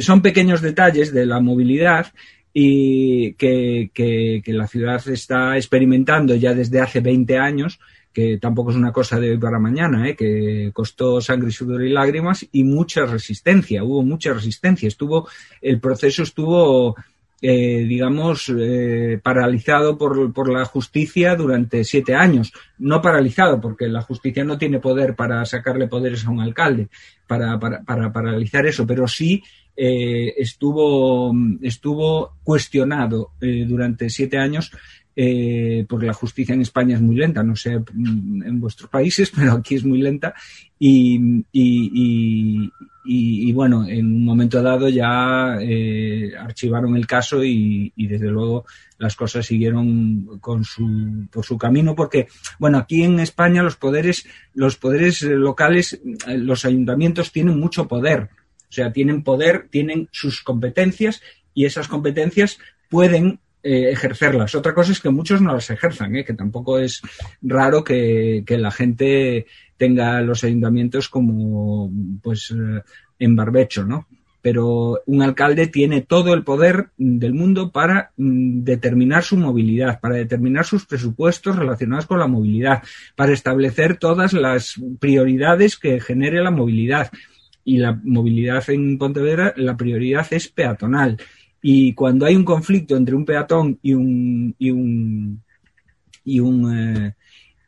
son 0.00 0.22
pequeños 0.22 0.62
detalles 0.62 1.12
de 1.12 1.26
la 1.26 1.40
movilidad 1.40 2.06
y 2.52 3.34
que, 3.34 3.90
que, 3.92 4.42
que, 4.44 4.52
la 4.52 4.66
ciudad 4.66 5.06
está 5.08 5.56
experimentando 5.56 6.34
ya 6.34 6.54
desde 6.54 6.80
hace 6.80 7.00
20 7.00 7.38
años 7.38 7.78
que 8.18 8.38
tampoco 8.38 8.70
es 8.70 8.76
una 8.76 8.90
cosa 8.90 9.20
de 9.20 9.30
hoy 9.30 9.38
para 9.38 9.60
mañana, 9.60 10.08
¿eh? 10.08 10.16
que 10.16 10.70
costó 10.72 11.20
sangre, 11.20 11.52
sudor 11.52 11.84
y 11.84 11.90
lágrimas 11.90 12.44
y 12.50 12.64
mucha 12.64 13.06
resistencia, 13.06 13.84
hubo 13.84 14.02
mucha 14.02 14.32
resistencia, 14.32 14.88
estuvo, 14.88 15.28
el 15.62 15.78
proceso 15.78 16.24
estuvo, 16.24 16.96
eh, 17.40 17.84
digamos, 17.88 18.52
eh, 18.56 19.20
paralizado 19.22 19.96
por, 19.96 20.32
por, 20.32 20.50
la 20.52 20.64
justicia 20.64 21.36
durante 21.36 21.84
siete 21.84 22.14
años. 22.14 22.52
No 22.78 23.00
paralizado, 23.00 23.60
porque 23.60 23.88
la 23.88 24.02
justicia 24.02 24.44
no 24.44 24.58
tiene 24.58 24.80
poder 24.80 25.14
para 25.14 25.44
sacarle 25.44 25.86
poderes 25.86 26.26
a 26.26 26.30
un 26.30 26.40
alcalde, 26.40 26.88
para, 27.26 27.58
para, 27.58 27.82
para 27.82 28.12
paralizar 28.12 28.66
eso, 28.66 28.86
pero 28.86 29.06
sí 29.06 29.42
eh, 29.80 30.34
estuvo, 30.36 31.32
estuvo 31.62 32.32
cuestionado 32.42 33.30
eh, 33.40 33.64
durante 33.64 34.10
siete 34.10 34.36
años 34.36 34.72
eh, 35.20 35.84
porque 35.88 36.06
la 36.06 36.12
justicia 36.12 36.54
en 36.54 36.60
España 36.60 36.94
es 36.94 37.02
muy 37.02 37.16
lenta, 37.16 37.42
no 37.42 37.56
sé 37.56 37.76
mm, 37.76 38.44
en 38.44 38.60
vuestros 38.60 38.88
países, 38.88 39.32
pero 39.36 39.54
aquí 39.54 39.74
es 39.74 39.84
muy 39.84 40.00
lenta. 40.00 40.32
Y, 40.78 41.42
bueno, 43.52 43.84
en 43.88 44.06
un 44.06 44.24
momento 44.24 44.62
dado 44.62 44.88
ya 44.88 45.58
eh, 45.60 46.30
archivaron 46.38 46.96
el 46.96 47.04
caso 47.08 47.42
y, 47.42 47.92
desde 47.96 48.30
luego 48.30 48.64
las 48.98 49.16
cosas 49.16 49.44
siguieron 49.44 50.38
con 50.38 50.62
su, 50.64 51.26
por 51.32 51.44
su 51.44 51.58
camino 51.58 51.96
porque, 51.96 52.28
bueno, 52.60 52.78
aquí 52.78 53.02
en 53.02 53.18
España 53.18 53.64
los 53.64 53.74
poderes, 53.74 54.24
los 54.54 54.76
poderes 54.76 55.22
locales, 55.22 56.00
eh, 56.28 56.38
los 56.38 56.64
ayuntamientos 56.64 57.32
tienen 57.32 57.58
mucho 57.58 57.88
poder, 57.88 58.28
o 58.68 58.72
sea, 58.72 58.92
tienen 58.92 59.24
poder, 59.24 59.66
tienen 59.68 60.08
sus 60.12 60.42
competencias 60.42 61.20
y 61.54 61.64
esas 61.64 61.88
competencias 61.88 62.58
pueden 62.88 63.40
eh, 63.60 63.90
ejercerlas. 63.90 64.54
Otra 64.54 64.72
cosa 64.72 64.92
es 64.92 65.00
que 65.00 65.10
muchos 65.10 65.40
no 65.40 65.52
las 65.52 65.68
ejerzan, 65.70 66.14
¿eh? 66.14 66.24
que 66.24 66.34
tampoco 66.34 66.78
es 66.78 67.02
raro 67.42 67.82
que, 67.82 68.44
la 68.48 68.70
gente 68.70 69.46
tenga 69.76 70.20
los 70.20 70.44
ayuntamientos 70.44 71.08
como 71.08 71.90
pues 72.22 72.52
eh, 72.52 72.82
en 73.18 73.34
barbecho, 73.34 73.84
¿no? 73.84 74.06
Pero 74.42 75.00
un 75.06 75.22
alcalde 75.22 75.66
tiene 75.66 76.02
todo 76.02 76.34
el 76.34 76.44
poder 76.44 76.90
del 76.96 77.34
mundo 77.34 77.72
para 77.72 78.12
mm, 78.16 78.62
determinar 78.62 79.24
su 79.24 79.36
movilidad, 79.36 79.98
para 79.98 80.14
determinar 80.14 80.64
sus 80.64 80.86
presupuestos 80.86 81.56
relacionados 81.56 82.06
con 82.06 82.20
la 82.20 82.28
movilidad, 82.28 82.84
para 83.16 83.32
establecer 83.32 83.96
todas 83.96 84.34
las 84.34 84.80
prioridades 85.00 85.76
que 85.76 86.00
genere 86.00 86.40
la 86.42 86.52
movilidad. 86.52 87.10
Y 87.64 87.78
la 87.78 88.00
movilidad 88.04 88.70
en 88.70 88.98
Pontevedra, 88.98 89.52
la 89.56 89.76
prioridad 89.76 90.26
es 90.30 90.46
peatonal 90.46 91.18
y 91.62 91.92
cuando 91.94 92.26
hay 92.26 92.36
un 92.36 92.44
conflicto 92.44 92.96
entre 92.96 93.14
un 93.14 93.24
peatón 93.24 93.78
y 93.82 93.94
un, 93.94 94.54
y 94.58 94.70
un, 94.70 95.42
y 96.24 96.40
un, 96.40 96.76
eh, 96.76 97.14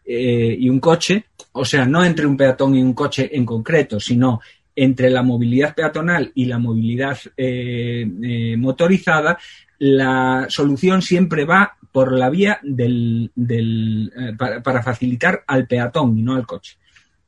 eh, 0.04 0.56
y 0.58 0.68
un 0.68 0.80
coche, 0.80 1.26
o 1.52 1.64
sea, 1.64 1.84
no 1.86 2.04
entre 2.04 2.26
un 2.26 2.36
peatón 2.36 2.76
y 2.76 2.82
un 2.82 2.92
coche 2.94 3.30
en 3.32 3.44
concreto, 3.44 3.98
sino 3.98 4.40
entre 4.76 5.10
la 5.10 5.22
movilidad 5.22 5.74
peatonal 5.74 6.30
y 6.34 6.44
la 6.44 6.58
movilidad 6.58 7.18
eh, 7.36 8.54
motorizada, 8.56 9.38
la 9.78 10.46
solución 10.48 11.02
siempre 11.02 11.44
va 11.44 11.76
por 11.90 12.12
la 12.12 12.30
vía 12.30 12.60
del, 12.62 13.32
del 13.34 14.36
para, 14.38 14.82
facilitar 14.82 15.42
al 15.46 15.66
peatón 15.66 16.16
y 16.16 16.22
no 16.22 16.36
al 16.36 16.46
coche. 16.46 16.76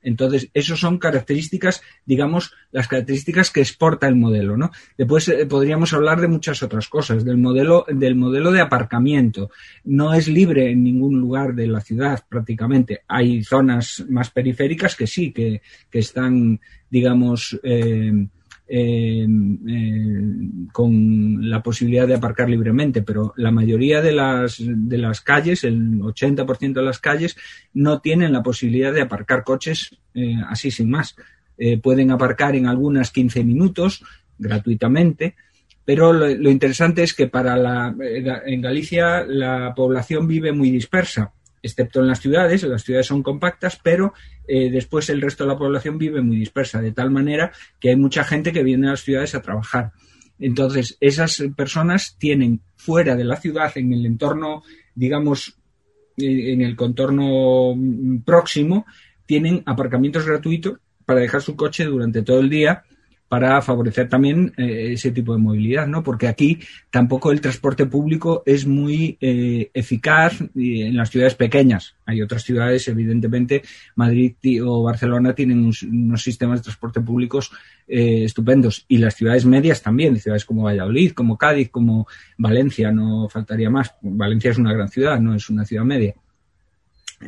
Entonces, 0.03 0.49
esas 0.55 0.81
son 0.81 0.99
características, 0.99 1.83
digamos, 2.05 2.53
las 2.71 2.89
características 2.89 3.51
que 3.51 3.61
exporta 3.61 4.09
el 4.09 4.17
modelo, 4.17 4.57
¿no? 4.57 4.71
Después 4.99 5.29
eh, 5.29 5.47
podríamos 5.47 5.93
hablar 5.93 6.21
de 6.21 6.29
muchas 6.29 6.63
otras 6.63 6.89
cosas, 6.89 7.25
del 7.25 7.39
modelo, 7.39 7.85
del 7.89 8.15
modelo 8.15 8.53
de 8.53 8.61
aparcamiento. 8.61 9.51
No 9.85 10.13
es 10.15 10.29
libre 10.29 10.71
en 10.71 10.83
ningún 10.83 11.21
lugar 11.21 11.55
de 11.55 11.67
la 11.67 11.81
ciudad, 11.81 12.25
prácticamente. 12.29 13.03
Hay 13.09 13.43
zonas 13.45 14.05
más 14.09 14.31
periféricas 14.31 14.97
que 14.97 15.07
sí, 15.07 15.33
que, 15.33 15.63
que 15.91 15.99
están, 15.99 16.61
digamos, 16.91 17.59
eh, 17.63 18.27
con 20.73 21.51
la 21.51 21.63
posibilidad 21.63 22.07
de 22.07 22.15
aparcar 22.15 22.49
libremente, 22.49 23.03
pero 23.03 23.35
la 23.37 23.51
mayoría 23.51 24.01
de 24.01 24.13
las, 24.13 24.57
de 24.59 24.99
las 24.99 25.21
calles, 25.21 25.65
el 25.65 26.01
80% 26.01 26.73
de 26.73 26.83
las 26.83 26.99
calles, 26.99 27.37
no 27.75 28.01
tienen 28.01 28.33
la 28.33 28.43
posibilidad 28.43 28.93
de 28.93 29.03
aparcar 29.03 29.45
coches 29.45 29.97
eh, 30.15 30.37
así 30.49 30.71
sin 30.71 30.91
más. 30.91 31.17
Eh, 31.59 31.79
pueden 31.79 32.11
aparcar 32.11 32.57
en 32.57 32.67
algunas 32.67 33.11
15 33.11 33.45
minutos 33.45 34.03
gratuitamente, 34.39 35.35
pero 35.85 36.15
lo, 36.15 36.27
lo 36.29 36.51
interesante 36.51 37.03
es 37.03 37.13
que 37.13 37.27
para 37.27 37.57
la, 37.59 37.95
en 38.47 38.63
Galicia 38.63 39.25
la 39.27 39.75
población 39.75 40.27
vive 40.27 40.53
muy 40.53 40.71
dispersa 40.71 41.33
excepto 41.63 42.01
en 42.01 42.09
las 42.09 42.21
ciudades, 42.21 42.63
las 42.65 42.83
ciudades 42.83 43.07
son 43.07 43.23
compactas, 43.23 43.79
pero 43.83 44.13
eh, 44.49 44.71
después 44.71 45.09
el 45.11 45.21
resto 45.21 45.45
de 45.45 45.49
la 45.49 45.59
población 45.59 45.99
vive 45.99 46.21
muy 46.21 46.37
dispersa, 46.37 46.81
de 46.81 46.93
tal 46.93 47.11
manera 47.11 47.53
que 47.79 47.91
hay 47.91 47.97
mucha 47.97 48.25
gente 48.25 48.53
que 48.53 48.63
viene 48.63 48.89
a 48.89 48.91
las 48.91 49.01
ciudades 49.01 49.35
a 49.35 49.43
trabajar. 49.43 49.93
Entonces, 50.39 50.97
esas 51.01 51.43
personas 51.57 52.17
tienen 52.19 52.61
fuera 52.77 53.15
de 53.15 53.25
la 53.25 53.37
ciudad, 53.37 53.71
en 53.77 53.93
el 53.93 54.05
entorno, 54.05 54.65
digamos, 54.95 55.57
eh, 56.17 56.53
en 56.53 56.63
el 56.63 56.75
contorno 56.75 57.75
mm, 57.77 58.23
próximo, 58.23 58.85
tienen 59.25 59.63
aparcamientos 59.67 60.27
gratuitos 60.27 60.79
para 61.07 61.21
dejar 61.21 61.43
su 61.43 61.55
coche 61.57 61.85
durante 61.85 62.23
todo 62.23 62.41
el 62.41 62.51
día 62.51 62.85
para 63.33 63.63
favorecer 63.63 64.11
también 64.11 64.53
eh, 64.59 64.93
ese 64.93 65.11
tipo 65.11 65.33
de 65.33 65.39
movilidad, 65.39 65.87
¿no? 65.87 66.03
Porque 66.03 66.29
aquí 66.29 66.59
tampoco 66.91 67.33
el 67.33 67.41
transporte 67.41 67.87
público 67.87 68.43
es 68.45 68.67
muy 68.67 69.17
eh, 69.23 69.71
eficaz 69.73 70.39
en 70.55 70.95
las 70.95 71.09
ciudades 71.09 71.35
pequeñas. 71.35 71.95
Hay 72.05 72.21
otras 72.21 72.43
ciudades, 72.43 72.87
evidentemente, 72.89 73.63
Madrid 73.95 74.35
o 74.63 74.83
Barcelona 74.83 75.35
tienen 75.35 75.61
unos, 75.65 76.23
sistemas 76.23 76.59
de 76.59 76.65
transporte 76.65 77.01
públicos 77.01 77.51
eh, 77.89 78.25
estupendos 78.25 78.85
y 78.87 78.99
las 78.99 79.15
ciudades 79.15 79.47
medias 79.47 79.81
también, 79.81 80.19
ciudades 80.19 80.45
como 80.45 80.65
Valladolid, 80.65 81.13
como 81.13 81.39
Cádiz, 81.39 81.71
como 81.71 82.07
Valencia, 82.37 82.93
no 82.93 83.31
faltaría 83.31 83.71
más. 83.71 83.95
Valencia 84.03 84.51
es 84.51 84.59
una 84.59 84.75
gran 84.75 84.91
ciudad, 84.91 85.19
no 85.19 85.35
es 85.35 85.49
una 85.49 85.65
ciudad 85.65 85.85
media 85.85 86.15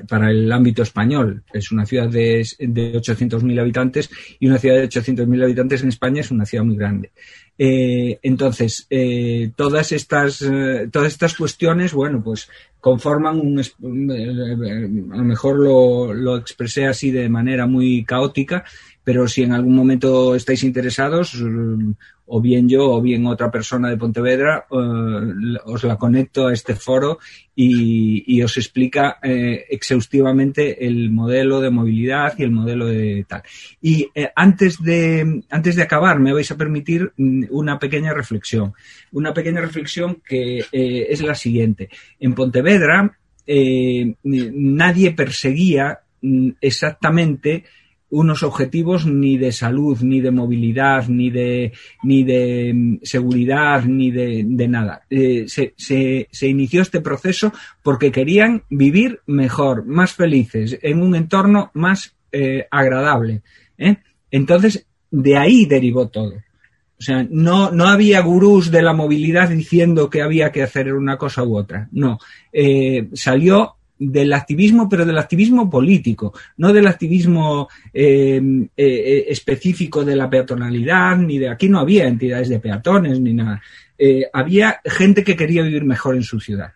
para 0.08 0.30
el 0.30 0.50
ámbito 0.50 0.82
español. 0.82 1.42
Es 1.52 1.70
una 1.72 1.86
ciudad 1.86 2.08
de, 2.08 2.46
de 2.58 2.94
800.000 2.94 3.60
habitantes 3.60 4.10
y 4.38 4.46
una 4.46 4.58
ciudad 4.58 4.76
de 4.76 4.88
800.000 4.88 5.42
habitantes 5.42 5.82
en 5.82 5.88
España 5.88 6.20
es 6.20 6.30
una 6.30 6.46
ciudad 6.46 6.64
muy 6.64 6.76
grande. 6.76 7.10
Eh, 7.56 8.18
entonces, 8.22 8.86
eh, 8.90 9.52
todas, 9.54 9.92
estas, 9.92 10.42
eh, 10.42 10.88
todas 10.90 11.12
estas 11.12 11.36
cuestiones, 11.36 11.92
bueno, 11.92 12.22
pues 12.22 12.48
conforman 12.80 13.40
un, 13.40 13.60
a 13.60 15.16
lo 15.16 15.24
mejor 15.24 15.58
lo, 15.58 16.12
lo 16.12 16.36
expresé 16.36 16.86
así 16.86 17.10
de 17.10 17.28
manera 17.28 17.66
muy 17.66 18.04
caótica, 18.04 18.64
pero 19.04 19.28
si 19.28 19.42
en 19.42 19.52
algún 19.52 19.76
momento 19.76 20.34
estáis 20.34 20.64
interesados, 20.64 21.36
o 22.26 22.40
bien 22.40 22.68
yo 22.68 22.90
o 22.90 23.02
bien 23.02 23.26
otra 23.26 23.50
persona 23.50 23.90
de 23.90 23.98
Pontevedra 23.98 24.66
eh, 24.70 25.58
os 25.66 25.84
la 25.84 25.96
conecto 25.96 26.46
a 26.46 26.52
este 26.54 26.74
foro 26.74 27.18
y, 27.54 28.42
os 28.42 28.56
explica 28.56 29.18
eh, 29.22 29.66
exhaustivamente 29.70 30.86
el 30.86 31.10
modelo 31.10 31.60
de 31.60 31.70
movilidad 31.70 32.34
y 32.38 32.42
el 32.42 32.50
modelo 32.50 32.86
de 32.86 33.24
tal. 33.28 33.42
Y 33.80 34.08
eh, 34.14 34.30
antes, 34.34 34.82
de, 34.82 35.42
antes 35.50 35.76
de 35.76 35.82
acabar, 35.82 36.18
me 36.18 36.32
vais 36.32 36.50
a 36.50 36.56
permitir 36.56 37.12
mm, 37.16 37.44
una 37.50 37.78
pequeña 37.78 38.12
reflexión. 38.12 38.72
Una 39.12 39.32
pequeña 39.32 39.60
reflexión 39.60 40.22
que 40.26 40.64
es 40.72 41.22
la 41.22 41.34
siguiente. 41.34 41.90
En 42.20 42.34
Pontevedra 42.34 43.16
nadie 44.24 45.10
perseguía 45.12 46.00
mm, 46.22 46.50
exactamente 46.60 47.64
unos 48.14 48.44
objetivos 48.44 49.06
ni 49.06 49.36
de 49.38 49.50
salud, 49.50 49.98
ni 50.00 50.20
de 50.20 50.30
movilidad, 50.30 51.08
ni 51.08 51.30
de, 51.30 51.72
ni 52.04 52.22
de 52.22 52.72
mm, 52.72 52.98
seguridad, 53.02 53.84
ni 53.84 54.12
de, 54.12 54.68
nada. 54.68 55.02
Eh, 55.10 55.46
se, 55.48 55.74
se, 55.76 56.46
inició 56.46 56.82
este 56.82 57.00
proceso 57.00 57.52
porque 57.82 58.12
querían 58.12 58.62
vivir 58.70 59.20
mejor, 59.26 59.84
más 59.84 60.12
felices, 60.12 60.78
en 60.80 61.02
un 61.02 61.16
entorno 61.16 61.72
más 61.74 62.14
eh, 62.30 62.68
agradable. 62.70 63.42
¿eh? 63.78 63.96
Entonces, 64.30 64.86
de 65.10 65.36
ahí 65.36 65.66
derivó 65.66 66.08
todo. 66.08 66.34
O 66.96 67.02
sea, 67.02 67.26
no, 67.28 67.72
no 67.72 67.88
había 67.88 68.20
gurús 68.20 68.70
de 68.70 68.82
la 68.82 68.92
movilidad 68.92 69.48
diciendo 69.48 70.08
que 70.08 70.22
había 70.22 70.52
que 70.52 70.62
hacer 70.62 70.94
una 70.94 71.18
cosa 71.18 71.42
u 71.42 71.56
otra. 71.56 71.88
No. 71.90 72.18
salió 73.12 73.74
del 74.10 74.32
activismo, 74.32 74.88
pero 74.88 75.04
del 75.04 75.18
activismo 75.18 75.68
político, 75.68 76.32
no 76.56 76.72
del 76.72 76.86
activismo 76.86 77.68
eh, 77.92 78.40
eh, 78.76 79.24
específico 79.28 80.04
de 80.04 80.16
la 80.16 80.28
peatonalidad, 80.28 81.16
ni 81.16 81.38
de 81.38 81.48
aquí 81.48 81.68
no 81.68 81.78
había 81.78 82.06
entidades 82.06 82.48
de 82.48 82.60
peatones 82.60 83.20
ni 83.20 83.34
nada. 83.34 83.60
había 84.32 84.80
gente 84.84 85.22
que 85.22 85.36
quería 85.36 85.62
vivir 85.62 85.84
mejor 85.84 86.16
en 86.16 86.22
su 86.22 86.40
ciudad 86.40 86.72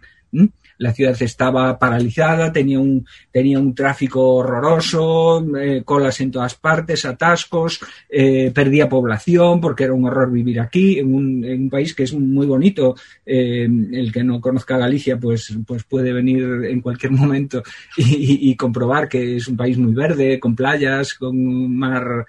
la 0.78 0.94
ciudad 0.94 1.16
estaba 1.20 1.78
paralizada, 1.78 2.52
tenía 2.52 2.78
un, 2.78 3.06
tenía 3.32 3.58
un 3.58 3.74
tráfico 3.74 4.36
horroroso, 4.36 5.44
eh, 5.56 5.82
colas 5.84 6.20
en 6.20 6.30
todas 6.30 6.54
partes, 6.54 7.04
atascos, 7.04 7.80
eh, 8.08 8.50
perdía 8.54 8.88
población 8.88 9.60
porque 9.60 9.84
era 9.84 9.92
un 9.92 10.06
horror 10.06 10.30
vivir 10.30 10.60
aquí, 10.60 10.98
en 11.00 11.14
un, 11.14 11.68
país 11.68 11.94
que 11.94 12.04
es 12.04 12.14
muy 12.14 12.46
bonito. 12.46 12.94
Eh, 13.26 13.64
el 13.64 14.12
que 14.12 14.24
no 14.24 14.40
conozca 14.40 14.78
Galicia, 14.78 15.18
pues, 15.18 15.56
pues 15.66 15.82
puede 15.82 16.12
venir 16.12 16.44
en 16.64 16.80
cualquier 16.80 17.12
momento 17.12 17.62
y, 17.96 18.54
comprobar 18.54 19.08
que 19.08 19.36
es 19.36 19.48
un 19.48 19.56
país 19.56 19.76
muy 19.76 19.92
verde, 19.92 20.38
con 20.40 20.54
playas, 20.54 21.14
con 21.14 21.36
un 21.36 21.76
mar, 21.76 22.26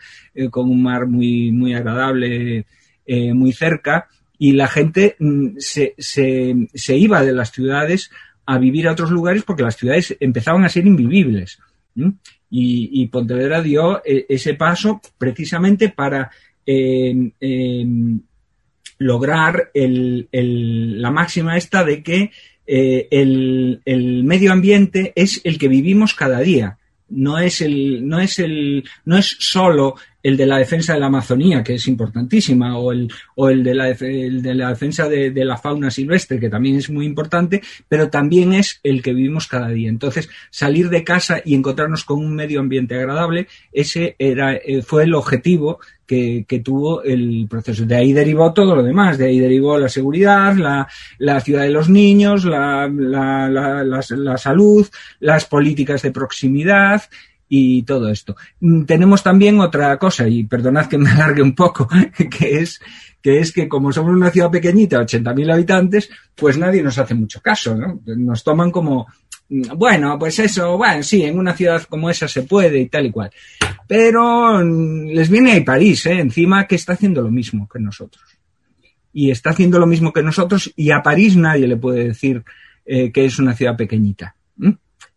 con 0.51 0.69
un 0.69 0.81
mar 0.81 1.07
muy, 1.07 1.51
muy 1.51 1.73
agradable, 1.73 2.65
muy 3.07 3.51
cerca 3.53 4.07
y 4.39 4.53
la 4.53 4.67
gente 4.67 5.15
mm, 5.19 5.57
se, 5.57 5.93
se, 5.97 6.55
se, 6.73 6.97
iba 6.97 7.23
de 7.23 7.33
las 7.33 7.51
ciudades 7.51 8.09
a 8.49 8.57
vivir 8.57 8.87
a 8.87 8.93
otros 8.93 9.11
lugares 9.11 9.43
porque 9.43 9.61
las 9.61 9.77
ciudades 9.77 10.17
empezaban 10.19 10.65
a 10.65 10.69
ser 10.69 10.87
invivibles. 10.87 11.59
Y, 12.49 13.05
Pontevedra 13.07 13.61
dio 13.61 14.01
eh, 14.03 14.25
ese 14.27 14.55
paso 14.55 15.01
precisamente 15.19 15.89
para 15.89 16.31
eh, 16.65 17.31
em, 17.39 18.19
lograr 18.97 19.69
la 19.75 21.11
máxima 21.11 21.57
esta 21.57 21.83
de 21.83 22.01
que 22.01 22.31
eh, 22.65 23.07
el, 23.11 23.81
el, 23.85 24.23
medio 24.23 24.51
ambiente 24.51 25.13
es 25.15 25.41
el 25.43 25.59
que 25.59 25.67
vivimos 25.67 26.15
cada 26.15 26.39
día. 26.39 26.79
No 27.09 27.37
es 27.37 27.61
el, 27.61 28.07
no 28.07 28.19
es 28.19 28.39
el, 28.39 28.83
no 29.05 29.19
es 29.19 29.37
solo 29.39 29.95
el 30.21 30.37
de 30.37 30.45
la 30.45 30.57
defensa 30.57 30.93
de 30.93 30.99
la 30.99 31.07
Amazonía, 31.07 31.63
que 31.63 31.75
es 31.75 31.87
importantísima, 31.87 32.77
o 32.77 32.91
el, 32.91 33.11
o 33.35 33.49
el, 33.49 33.63
de, 33.63 33.73
la, 33.73 33.85
de 33.85 34.53
la 34.55 34.69
defensa 34.69 35.07
de, 35.07 35.31
la 35.45 35.57
fauna 35.57 35.89
silvestre, 35.89 36.39
que 36.39 36.49
también 36.49 36.75
es 36.75 36.89
muy 36.89 37.05
importante, 37.05 37.61
pero 37.87 38.09
también 38.09 38.53
es 38.53 38.79
el 38.83 39.01
que 39.01 39.13
vivimos 39.13 39.47
cada 39.47 39.69
día. 39.69 39.89
Entonces, 39.89 40.29
salir 40.49 40.89
de 40.89 41.03
casa 41.03 41.41
y 41.43 41.55
encontrarnos 41.55 42.03
con 42.03 42.19
un 42.19 42.35
medio 42.35 42.59
ambiente 42.59 42.95
agradable, 42.95 43.47
ese 43.71 44.15
era, 44.19 44.55
eh, 44.55 44.81
fue 44.81 45.03
el 45.03 45.13
objetivo 45.13 45.79
que, 46.05 46.61
tuvo 46.63 47.03
el 47.03 47.45
proceso. 47.47 47.85
De 47.85 47.95
ahí 47.95 48.13
derivó 48.13 48.51
todo 48.51 48.75
lo 48.75 48.83
demás, 48.83 49.19
de 49.19 49.27
ahí 49.27 49.39
derivó 49.39 49.77
la 49.77 49.89
seguridad, 49.89 50.55
la, 50.55 50.87
la 51.19 51.39
ciudad 51.39 51.61
de 51.61 51.69
los 51.69 51.87
niños, 51.87 52.45
la, 52.45 52.89
la, 52.91 53.47
la 53.83 54.37
salud, 54.37 54.87
las 55.19 55.45
políticas 55.45 56.01
de 56.01 56.11
proximidad, 56.11 57.03
y 57.49 57.81
todo 57.83 58.09
esto. 58.09 58.35
Mm, 58.61 58.83
tenemos 58.83 59.23
también 59.23 59.59
otra 59.59 59.97
cosa, 59.97 60.27
y 60.27 60.43
perdonad 60.43 60.85
que 60.85 60.99
me 60.99 61.09
alargue 61.09 61.41
un 61.41 61.55
poco, 61.55 61.89
que 62.39 62.59
es 62.59 62.79
que 63.21 63.39
es 63.39 63.51
que 63.51 63.67
como 63.67 63.91
somos 63.91 64.13
una 64.13 64.29
ciudad 64.29 64.49
pequeñita, 64.49 65.01
80.000 65.01 65.51
habitantes, 65.51 66.09
pues 66.35 66.57
nadie 66.57 66.81
nos 66.81 66.97
hace 66.97 67.15
mucho 67.15 67.41
caso, 67.41 67.75
¿no? 67.75 67.99
Nos 68.05 68.45
toman 68.45 68.71
como, 68.71 69.07
mm, 69.49 69.75
bueno, 69.75 70.17
pues 70.17 70.39
eso, 70.39 70.77
bueno, 70.77 71.03
sí, 71.03 71.23
en 71.23 71.37
una 71.37 71.53
ciudad 71.53 71.83
como 71.83 72.09
esa 72.09 72.29
se 72.29 72.43
puede 72.43 72.79
y 72.79 72.87
tal 72.87 73.07
y 73.07 73.11
cual. 73.11 73.31
Pero 73.87 74.63
mm, 74.63 75.07
les 75.07 75.29
viene 75.29 75.51
ahí 75.53 75.61
París, 75.61 76.05
¿eh? 76.05 76.19
Encima 76.19 76.65
que 76.65 76.75
está 76.75 76.93
haciendo 76.93 77.21
lo 77.21 77.31
mismo 77.31 77.67
que 77.67 77.79
nosotros. 77.79 78.23
Y 79.11 79.31
está 79.31 79.49
haciendo 79.49 79.79
lo 79.79 79.87
mismo 79.87 80.13
que 80.13 80.23
nosotros 80.23 80.71
y 80.75 80.91
a 80.91 81.01
París 81.01 81.35
nadie 81.35 81.67
le 81.67 81.77
puede 81.77 82.05
decir 82.05 82.43
eh, 82.85 83.11
que 83.11 83.25
es 83.25 83.39
una 83.39 83.55
ciudad 83.55 83.75
pequeñita. 83.75 84.35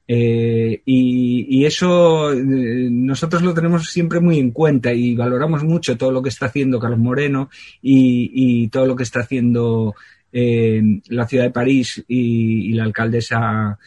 Eh, 0.09 0.83
y, 0.85 1.65
eso 1.65 2.33
eh, 2.33 2.89
nosotros 2.91 3.43
lo 3.43 3.55
tenemos 3.55 3.89
siempre 3.89 4.21
muy 4.21 4.39
en 4.39 4.51
cuenta 4.51 4.93
y 4.93 5.15
valoramos 5.15 5.63
mucho 5.63 5.97
todo 5.97 6.11
lo 6.11 6.23
que 6.23 6.29
está 6.29 6.47
haciendo 6.47 6.81
Carlos 6.81 6.99
Moreno 6.99 7.51
y, 7.81 8.69
todo 8.69 8.87
lo 8.87 8.97
que 8.97 9.05
está 9.05 9.21
haciendo 9.21 9.95
eh, 10.33 10.83
la 11.07 11.27
ciudad 11.29 11.45
de 11.45 11.51
París 11.51 12.05
y, 12.09 12.73
la 12.73 12.85
alcaldesa 12.85 13.79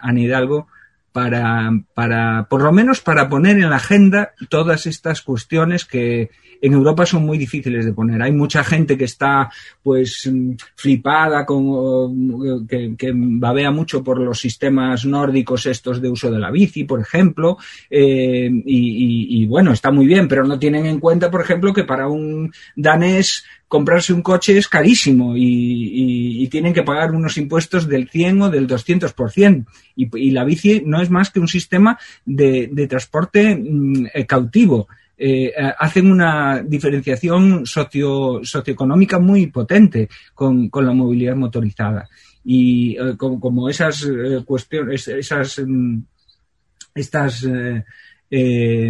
Ana 0.00 0.20
Hidalgo 0.20 0.68
para, 1.12 1.70
para, 1.94 2.46
por 2.48 2.62
lo 2.62 2.72
menos 2.72 3.00
para 3.00 3.28
poner 3.28 3.56
en 3.56 3.70
la 3.70 3.76
agenda 3.76 4.32
todas 4.48 4.86
estas 4.86 5.22
cuestiones 5.22 5.84
que 5.84 6.30
en 6.60 6.72
Europa 6.72 7.06
son 7.06 7.24
muy 7.24 7.38
difíciles 7.38 7.84
de 7.84 7.92
poner. 7.92 8.22
Hay 8.22 8.32
mucha 8.32 8.62
gente 8.64 8.96
que 8.96 9.04
está, 9.04 9.50
pues, 9.82 10.30
flipada, 10.74 11.44
con, 11.46 12.66
que, 12.66 12.94
que 12.96 13.12
babea 13.14 13.70
mucho 13.70 14.02
por 14.02 14.20
los 14.20 14.40
sistemas 14.40 15.04
nórdicos 15.04 15.66
estos 15.66 16.00
de 16.00 16.08
uso 16.08 16.30
de 16.30 16.38
la 16.38 16.50
bici, 16.50 16.84
por 16.84 17.00
ejemplo, 17.00 17.58
eh, 17.88 18.50
y, 18.66 19.42
y, 19.42 19.46
bueno, 19.46 19.72
está 19.72 19.90
muy 19.90 20.06
bien, 20.06 20.28
pero 20.28 20.44
no 20.44 20.58
tienen 20.58 20.86
en 20.86 21.00
cuenta, 21.00 21.30
por 21.30 21.40
ejemplo, 21.40 21.72
que 21.72 21.84
para 21.84 22.08
un 22.08 22.52
danés 22.76 23.44
comprarse 23.70 24.12
un 24.12 24.20
coche 24.22 24.58
es 24.58 24.66
carísimo 24.66 25.34
y, 25.36 26.48
tienen 26.50 26.74
que 26.74 26.82
pagar 26.82 27.12
unos 27.12 27.36
impuestos 27.38 27.86
del 27.86 28.08
100 28.10 28.42
o 28.42 28.50
del 28.50 28.66
200%. 28.66 29.64
Y, 29.94 30.18
y 30.18 30.30
la 30.32 30.42
bici 30.42 30.82
no 30.84 31.00
es 31.00 31.08
más 31.08 31.30
que 31.30 31.38
un 31.38 31.46
sistema 31.46 31.96
de, 32.24 32.86
transporte 32.88 33.54
mm, 33.54 34.06
eh, 34.12 34.26
cautivo. 34.26 34.88
Eh, 35.22 35.52
hacen 35.78 36.10
una 36.10 36.62
diferenciación 36.62 37.66
socio, 37.66 38.40
socioeconómica 38.42 39.18
muy 39.18 39.48
potente 39.48 40.08
con, 40.32 40.70
la 40.72 40.92
movilidad 40.92 41.36
motorizada. 41.36 42.08
Y 42.42 42.96
eh, 42.96 43.18
como, 43.18 43.68
esas 43.68 44.08
cuestiones, 44.46 45.06
esas, 45.08 45.58
mm, 45.58 45.98
estas 46.94 47.44
eh, 48.32 48.88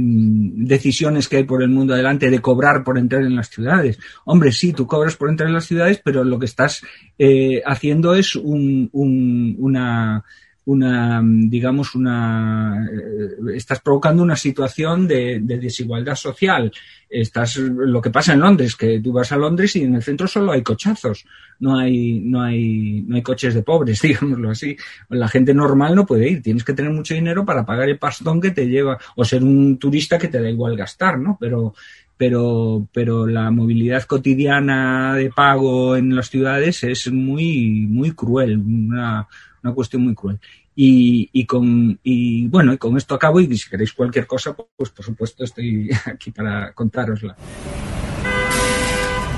decisiones 0.00 1.26
que 1.26 1.38
hay 1.38 1.44
por 1.44 1.62
el 1.62 1.70
mundo 1.70 1.94
adelante 1.94 2.28
de 2.28 2.40
cobrar 2.40 2.84
por 2.84 2.98
entrar 2.98 3.22
en 3.22 3.34
las 3.34 3.48
ciudades. 3.48 3.98
Hombre, 4.26 4.52
sí, 4.52 4.72
tú 4.72 4.86
cobras 4.86 5.16
por 5.16 5.30
entrar 5.30 5.48
en 5.48 5.54
las 5.54 5.66
ciudades, 5.66 6.00
pero 6.04 6.22
lo 6.22 6.38
que 6.38 6.46
estás 6.46 6.82
eh, 7.18 7.62
haciendo 7.64 8.14
es 8.14 8.36
un, 8.36 8.90
una 8.92 10.22
una, 10.68 11.22
digamos, 11.24 11.94
una, 11.94 12.86
eh, 12.92 13.56
estás 13.56 13.80
provocando 13.80 14.22
una 14.22 14.36
situación 14.36 15.08
de, 15.08 15.40
desigualdad 15.40 16.14
social. 16.14 16.70
Estás, 17.08 17.56
lo 17.56 18.02
que 18.02 18.10
pasa 18.10 18.34
en 18.34 18.40
Londres, 18.40 18.76
que 18.76 19.00
tú 19.00 19.12
vas 19.12 19.32
a 19.32 19.38
Londres 19.38 19.74
y 19.76 19.84
en 19.84 19.94
el 19.94 20.02
centro 20.02 20.28
solo 20.28 20.52
hay 20.52 20.62
cochazos, 20.62 21.24
no 21.60 21.78
hay, 21.78 22.20
no 22.20 22.42
hay, 22.42 23.02
no 23.06 23.16
hay 23.16 23.22
coches 23.22 23.54
de 23.54 23.62
pobres, 23.62 24.02
digámoslo 24.02 24.50
así. 24.50 24.76
La 25.08 25.28
gente 25.28 25.54
normal 25.54 25.94
no 25.94 26.04
puede 26.04 26.28
ir, 26.28 26.42
tienes 26.42 26.64
que 26.64 26.74
tener 26.74 26.92
mucho 26.92 27.14
dinero 27.14 27.46
para 27.46 27.64
pagar 27.64 27.88
el 27.88 27.98
pastón 27.98 28.38
que 28.38 28.50
te 28.50 28.68
lleva, 28.68 28.98
o 29.16 29.24
ser 29.24 29.42
un 29.42 29.78
turista 29.78 30.18
que 30.18 30.28
te 30.28 30.42
da 30.42 30.50
igual 30.50 30.76
gastar, 30.76 31.18
¿no? 31.18 31.38
Pero, 31.40 31.72
pero, 32.18 32.86
pero 32.92 33.26
la 33.26 33.50
movilidad 33.50 34.02
cotidiana 34.02 35.14
de 35.14 35.30
pago 35.30 35.96
en 35.96 36.14
las 36.14 36.28
ciudades 36.28 36.84
es 36.84 37.10
muy, 37.10 37.86
muy 37.88 38.10
cruel, 38.10 38.58
una, 38.58 39.26
una 39.68 39.74
cuestión 39.74 40.02
muy 40.02 40.14
cruel. 40.14 40.38
Y, 40.74 41.28
y, 41.32 41.44
con, 41.44 41.98
y 42.02 42.46
bueno, 42.48 42.72
y 42.72 42.78
con 42.78 42.96
esto 42.96 43.14
acabo 43.14 43.40
y 43.40 43.56
si 43.56 43.68
queréis 43.68 43.92
cualquier 43.92 44.26
cosa, 44.26 44.54
pues 44.54 44.90
por 44.90 45.04
supuesto 45.04 45.44
estoy 45.44 45.90
aquí 46.06 46.30
para 46.30 46.72
contárosla. 46.72 47.36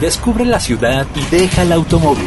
Descubre 0.01 0.45
la 0.47 0.61
ciudad 0.61 1.07
y 1.15 1.35
deja 1.35 1.63
el 1.63 1.73
automóvil. 1.73 2.25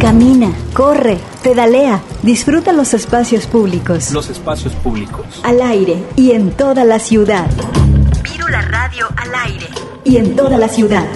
Camina, 0.00 0.52
corre, 0.72 1.18
pedalea, 1.42 2.00
disfruta 2.22 2.72
los 2.72 2.94
espacios 2.94 3.46
públicos. 3.46 4.12
Los 4.12 4.28
espacios 4.28 4.72
públicos. 4.74 5.40
Al 5.42 5.60
aire 5.62 6.04
y 6.14 6.32
en 6.32 6.52
toda 6.52 6.84
la 6.84 6.98
ciudad. 6.98 7.50
la 8.50 8.60
Radio 8.60 9.06
al 9.16 9.34
aire. 9.50 9.66
Y 10.04 10.18
en 10.18 10.36
toda 10.36 10.58
la 10.58 10.68
ciudad. 10.68 11.06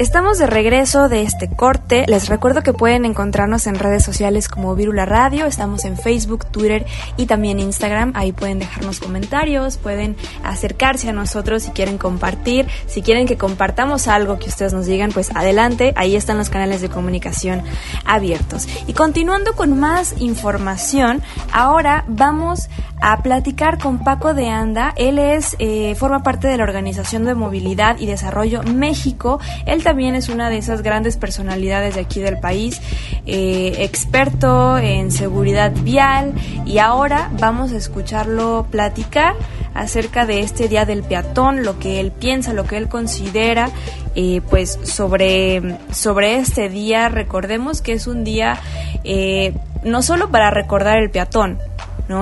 Estamos 0.00 0.38
de 0.38 0.46
regreso 0.46 1.10
de 1.10 1.20
este 1.20 1.46
corte. 1.46 2.06
Les 2.08 2.30
recuerdo 2.30 2.62
que 2.62 2.72
pueden 2.72 3.04
encontrarnos 3.04 3.66
en 3.66 3.74
redes 3.74 4.02
sociales 4.02 4.48
como 4.48 4.74
Virula 4.74 5.04
Radio. 5.04 5.44
Estamos 5.44 5.84
en 5.84 5.98
Facebook, 5.98 6.46
Twitter 6.46 6.86
y 7.18 7.26
también 7.26 7.60
Instagram. 7.60 8.12
Ahí 8.16 8.32
pueden 8.32 8.60
dejarnos 8.60 8.98
comentarios, 8.98 9.76
pueden 9.76 10.16
acercarse 10.42 11.10
a 11.10 11.12
nosotros 11.12 11.64
si 11.64 11.72
quieren 11.72 11.98
compartir. 11.98 12.66
Si 12.86 13.02
quieren 13.02 13.26
que 13.26 13.36
compartamos 13.36 14.08
algo 14.08 14.38
que 14.38 14.48
ustedes 14.48 14.72
nos 14.72 14.86
digan, 14.86 15.10
pues 15.12 15.36
adelante. 15.36 15.92
Ahí 15.96 16.16
están 16.16 16.38
los 16.38 16.48
canales 16.48 16.80
de 16.80 16.88
comunicación 16.88 17.62
abiertos. 18.06 18.68
Y 18.86 18.94
continuando 18.94 19.52
con 19.52 19.78
más 19.78 20.14
información, 20.18 21.20
ahora 21.52 22.06
vamos 22.08 22.70
a 23.00 23.22
platicar 23.22 23.78
con 23.78 23.98
Paco 24.04 24.34
de 24.34 24.48
Anda. 24.48 24.92
Él 24.96 25.18
es, 25.18 25.56
eh, 25.58 25.94
forma 25.94 26.22
parte 26.22 26.48
de 26.48 26.56
la 26.56 26.64
Organización 26.64 27.24
de 27.24 27.34
Movilidad 27.34 27.98
y 27.98 28.06
Desarrollo 28.06 28.62
México. 28.62 29.40
Él 29.66 29.82
también 29.82 30.14
es 30.14 30.28
una 30.28 30.50
de 30.50 30.58
esas 30.58 30.82
grandes 30.82 31.16
personalidades 31.16 31.94
de 31.94 32.02
aquí 32.02 32.20
del 32.20 32.38
país, 32.38 32.80
eh, 33.26 33.74
experto 33.78 34.78
en 34.78 35.10
seguridad 35.10 35.72
vial 35.82 36.34
y 36.64 36.78
ahora 36.78 37.30
vamos 37.38 37.72
a 37.72 37.76
escucharlo 37.76 38.66
platicar 38.70 39.34
acerca 39.74 40.26
de 40.26 40.40
este 40.40 40.68
Día 40.68 40.84
del 40.84 41.02
Peatón, 41.02 41.64
lo 41.64 41.78
que 41.78 42.00
él 42.00 42.12
piensa, 42.12 42.52
lo 42.52 42.64
que 42.64 42.76
él 42.76 42.88
considera, 42.88 43.70
eh, 44.14 44.40
pues 44.50 44.78
sobre, 44.82 45.78
sobre 45.92 46.36
este 46.36 46.68
día. 46.68 47.08
Recordemos 47.08 47.80
que 47.80 47.92
es 47.92 48.06
un 48.06 48.24
día 48.24 48.58
eh, 49.04 49.54
no 49.84 50.02
solo 50.02 50.30
para 50.30 50.50
recordar 50.50 50.98
el 50.98 51.10
peatón, 51.10 51.58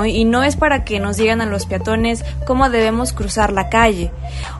y 0.04 0.24
no 0.24 0.44
es 0.44 0.56
para 0.56 0.84
que 0.84 1.00
nos 1.00 1.16
digan 1.16 1.40
a 1.40 1.46
los 1.46 1.66
peatones 1.66 2.24
cómo 2.46 2.68
debemos 2.70 3.12
cruzar 3.12 3.52
la 3.52 3.68
calle, 3.68 4.10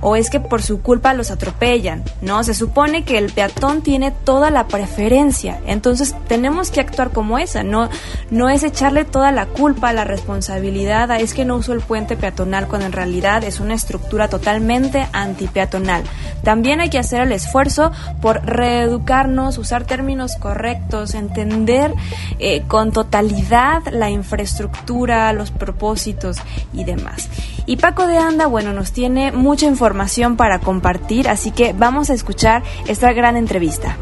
o 0.00 0.16
es 0.16 0.30
que 0.30 0.40
por 0.40 0.62
su 0.62 0.80
culpa 0.80 1.14
los 1.14 1.30
atropellan, 1.30 2.02
¿no? 2.22 2.42
Se 2.44 2.54
supone 2.54 3.04
que 3.04 3.18
el 3.18 3.30
peatón 3.32 3.82
tiene 3.82 4.10
toda 4.10 4.50
la 4.50 4.68
preferencia, 4.68 5.60
entonces 5.66 6.14
tenemos 6.28 6.70
que 6.70 6.80
actuar 6.80 7.10
como 7.10 7.38
esa, 7.38 7.62
no, 7.62 7.88
no 8.30 8.48
es 8.48 8.62
echarle 8.62 9.04
toda 9.04 9.32
la 9.32 9.46
culpa, 9.46 9.92
la 9.92 10.04
responsabilidad 10.04 11.10
a 11.10 11.18
es 11.18 11.34
que 11.34 11.44
no 11.44 11.56
uso 11.56 11.72
el 11.72 11.80
puente 11.80 12.16
peatonal 12.16 12.68
cuando 12.68 12.86
en 12.86 12.92
realidad 12.92 13.44
es 13.44 13.60
una 13.60 13.74
estructura 13.74 14.28
totalmente 14.28 15.06
antipeatonal. 15.12 16.02
También 16.42 16.80
hay 16.80 16.88
que 16.88 16.98
hacer 16.98 17.22
el 17.22 17.32
esfuerzo 17.32 17.92
por 18.20 18.44
reeducarnos, 18.44 19.58
usar 19.58 19.84
términos 19.84 20.36
correctos, 20.36 21.14
entender 21.14 21.92
eh, 22.38 22.62
con 22.62 22.92
totalidad 22.92 23.82
la 23.90 24.10
infraestructura, 24.10 25.17
los 25.32 25.50
propósitos 25.50 26.38
y 26.72 26.84
demás. 26.84 27.28
Y 27.66 27.76
Paco 27.76 28.06
de 28.06 28.18
Anda, 28.18 28.46
bueno, 28.46 28.72
nos 28.72 28.92
tiene 28.92 29.32
mucha 29.32 29.66
información 29.66 30.36
para 30.36 30.60
compartir, 30.60 31.28
así 31.28 31.50
que 31.50 31.72
vamos 31.72 32.10
a 32.10 32.14
escuchar 32.14 32.62
esta 32.86 33.12
gran 33.12 33.36
entrevista. 33.36 33.96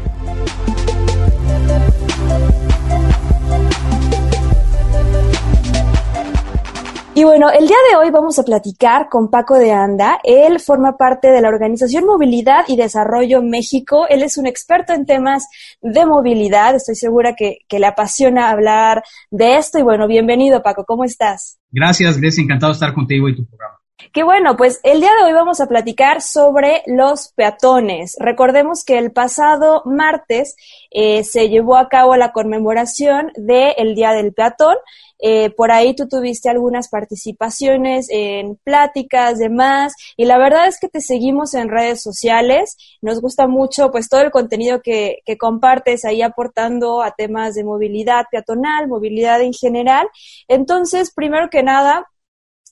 Y 7.17 7.23
bueno, 7.23 7.49
el 7.49 7.67
día 7.67 7.77
de 7.89 7.97
hoy 7.97 8.11
vamos 8.11 8.37
a 8.37 8.43
platicar 8.43 9.09
con 9.09 9.31
Paco 9.31 9.55
de 9.55 9.71
Anda. 9.71 10.19
Él 10.23 10.59
forma 10.59 10.97
parte 10.97 11.31
de 11.31 11.41
la 11.41 11.49
Organización 11.49 12.05
Movilidad 12.05 12.65
y 12.67 12.75
Desarrollo 12.75 13.41
México. 13.41 14.05
Él 14.07 14.21
es 14.21 14.37
un 14.37 14.45
experto 14.45 14.93
en 14.93 15.07
temas 15.07 15.47
de 15.81 16.05
movilidad. 16.05 16.75
Estoy 16.75 16.93
segura 16.93 17.33
que, 17.33 17.61
le 17.67 17.87
apasiona 17.87 18.51
hablar 18.51 19.01
de 19.31 19.57
esto. 19.57 19.79
Y 19.79 19.81
bueno, 19.81 20.07
bienvenido 20.07 20.61
Paco, 20.61 20.85
¿cómo 20.85 21.05
estás? 21.05 21.57
Gracias, 21.71 22.19
Grecia. 22.19 22.43
Encantado 22.43 22.73
de 22.73 22.75
estar 22.75 22.93
contigo 22.93 23.27
y 23.27 23.35
tu 23.35 23.47
programa. 23.47 23.79
Qué 24.13 24.21
bueno, 24.21 24.55
pues 24.55 24.79
el 24.83 24.99
día 24.99 25.09
de 25.19 25.25
hoy 25.25 25.33
vamos 25.33 25.59
a 25.59 25.65
platicar 25.65 26.21
sobre 26.21 26.83
los 26.85 27.33
peatones. 27.35 28.15
Recordemos 28.19 28.85
que 28.85 28.99
el 28.99 29.11
pasado 29.11 29.81
martes 29.85 30.55
eh, 30.91 31.23
se 31.23 31.49
llevó 31.49 31.77
a 31.77 31.89
cabo 31.89 32.15
la 32.15 32.31
conmemoración 32.31 33.31
del 33.35 33.95
Día 33.95 34.11
del 34.11 34.33
Peatón 34.33 34.75
eh, 35.19 35.49
por 35.51 35.71
ahí 35.71 35.95
tú 35.95 36.07
tuviste 36.07 36.49
algunas 36.49 36.89
participaciones 36.89 38.07
en 38.09 38.55
pláticas, 38.63 39.39
demás, 39.39 39.93
y 40.15 40.25
la 40.25 40.37
verdad 40.37 40.67
es 40.67 40.79
que 40.79 40.89
te 40.89 41.01
seguimos 41.01 41.53
en 41.53 41.69
redes 41.69 42.01
sociales. 42.01 42.77
Nos 43.01 43.21
gusta 43.21 43.47
mucho 43.47 43.91
pues 43.91 44.09
todo 44.09 44.21
el 44.21 44.31
contenido 44.31 44.81
que, 44.81 45.19
que 45.25 45.37
compartes 45.37 46.05
ahí 46.05 46.21
aportando 46.21 47.01
a 47.01 47.11
temas 47.11 47.55
de 47.55 47.63
movilidad 47.63 48.25
peatonal, 48.31 48.87
movilidad 48.87 49.41
en 49.41 49.53
general. 49.53 50.07
Entonces, 50.47 51.11
primero 51.13 51.49
que 51.49 51.63
nada, 51.63 52.07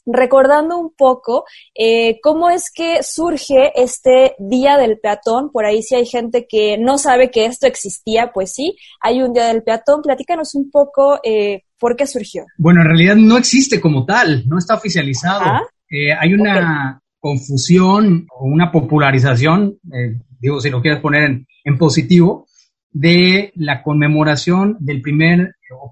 recordando 0.06 0.78
un 0.78 0.94
poco 0.94 1.46
eh, 1.74 2.20
cómo 2.22 2.50
es 2.50 2.72
que 2.72 3.02
surge 3.04 3.72
este 3.76 4.36
Día 4.38 4.78
del 4.78 5.00
Peatón. 5.00 5.52
Por 5.52 5.66
ahí 5.66 5.82
si 5.82 5.96
hay 5.96 6.06
gente 6.06 6.46
que 6.48 6.78
no 6.78 6.98
sabe 6.98 7.32
que 7.32 7.46
esto 7.46 7.68
existía, 7.68 8.32
pues 8.34 8.54
sí, 8.54 8.76
hay 9.02 9.22
un 9.22 9.34
Día 9.34 9.48
del 9.48 9.64
Peatón. 9.64 10.02
Platícanos 10.02 10.56
un 10.56 10.70
poco 10.70 11.20
eh, 11.24 11.64
por 11.80 11.96
qué 11.96 12.08
surgió. 12.08 12.46
Bueno, 12.58 12.82
en 12.82 12.88
realidad 12.88 13.16
no 13.16 13.38
existe 13.38 13.80
como 13.80 14.06
tal, 14.06 14.44
no 14.48 14.58
está 14.58 14.76
oficializado. 14.76 15.62
Eh, 15.90 16.14
hay 16.14 16.34
una 16.34 17.02
confusión 17.20 18.28
o 18.30 18.46
una 18.46 18.72
popularización, 18.72 19.78
digo, 20.40 20.62
si 20.62 20.70
lo 20.70 20.82
quieres 20.82 21.00
poner 21.00 21.46
en 21.64 21.78
positivo, 21.78 22.48
de 22.96 23.52
la 23.56 23.84
conmemoración 23.84 24.78
del 24.80 25.02
primer 25.02 25.56
o 25.78 25.90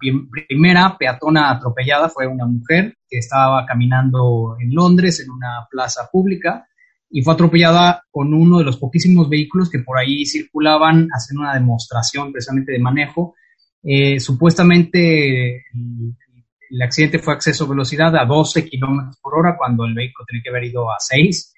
primera 0.48 0.98
peatona 0.98 1.52
atropellada 1.52 2.08
fue 2.08 2.28
una 2.28 2.46
mujer 2.46 2.96
que 3.10 3.18
estaba 3.18 3.66
caminando 3.66 4.56
en 4.58 4.74
Londres 4.74 5.20
en 5.20 5.30
una 5.30 5.68
plaza 5.70 6.08
pública 6.10 6.66
y 7.10 7.22
fue 7.22 7.34
atropellada 7.34 8.04
con 8.10 8.34
uno 8.34 8.60
de 8.60 8.64
los 8.64 8.78
poquísimos 8.78 9.30
vehículos 9.30 9.70
que 9.70 9.80
por 9.80 9.98
ahí 9.98 10.26
circulaban 10.26 11.10
haciendo 11.10 11.42
una 11.42 11.54
demostración 11.54 12.32
precisamente 12.32 12.72
de 12.72 12.80
manejo. 12.80 13.36
Eh, 13.84 14.20
supuestamente 14.20 15.58
el, 15.58 16.82
accidente 16.82 17.20
fue 17.20 17.34
a 17.34 17.38
de 17.38 17.68
velocidad 17.68 18.16
a 18.16 18.26
12 18.26 18.68
kilómetros 18.68 19.18
por 19.22 19.36
hora 19.38 19.56
cuando 19.58 19.86
el 19.86 19.94
vehículo 19.94 20.26
tenía 20.26 20.44
que 20.44 20.50
haber 20.50 20.64
ido 20.66 20.92
a 20.92 20.96
6. 21.00 21.54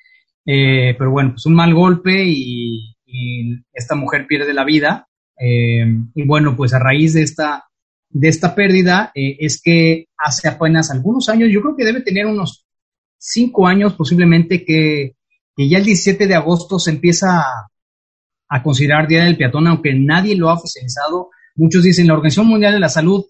Eh, 0.46 0.96
pero 0.98 1.12
bueno, 1.12 1.32
pues 1.32 1.46
un 1.46 1.56
mal 1.56 1.74
golpe 1.74 2.24
y, 2.26 2.92
esta 3.72 3.96
mujer 3.96 4.28
pierde 4.28 4.54
la 4.54 4.66
vida. 4.66 5.08
Eh, 5.40 5.86
y 6.16 6.26
bueno, 6.26 6.56
pues 6.58 6.74
a 6.74 6.80
raíz 6.80 7.14
de 7.14 7.22
esta 7.22 7.64
de 8.10 8.28
esta 8.28 8.56
pérdida 8.56 9.12
es 9.14 9.62
que 9.62 10.08
hace 10.18 10.48
apenas 10.48 10.92
algunos 10.92 11.28
años, 11.30 11.50
yo 11.52 11.62
creo 11.62 11.76
que 11.76 11.86
debe 11.86 12.02
tener 12.02 12.26
unos 12.26 12.66
cinco 13.26 13.68
años 13.68 13.94
posiblemente, 13.94 14.64
que, 14.64 15.16
ya 15.58 15.78
el 15.78 15.86
17 15.86 16.28
de 16.28 16.36
agosto 16.36 16.80
se 16.80 16.92
empieza 16.92 17.42
a, 18.50 18.64
considerar 18.64 19.08
Día 19.08 19.24
del 19.24 19.38
Peatón, 19.38 19.68
aunque 19.68 19.94
nadie 19.94 20.36
lo 20.36 20.50
ha 20.50 20.54
oficializado. 20.54 21.30
Muchos 21.56 21.84
dicen, 21.84 22.08
la 22.08 22.14
Organización 22.14 22.48
Mundial 22.48 22.74
de 22.74 22.80
la 22.80 22.90
Salud 22.90 23.24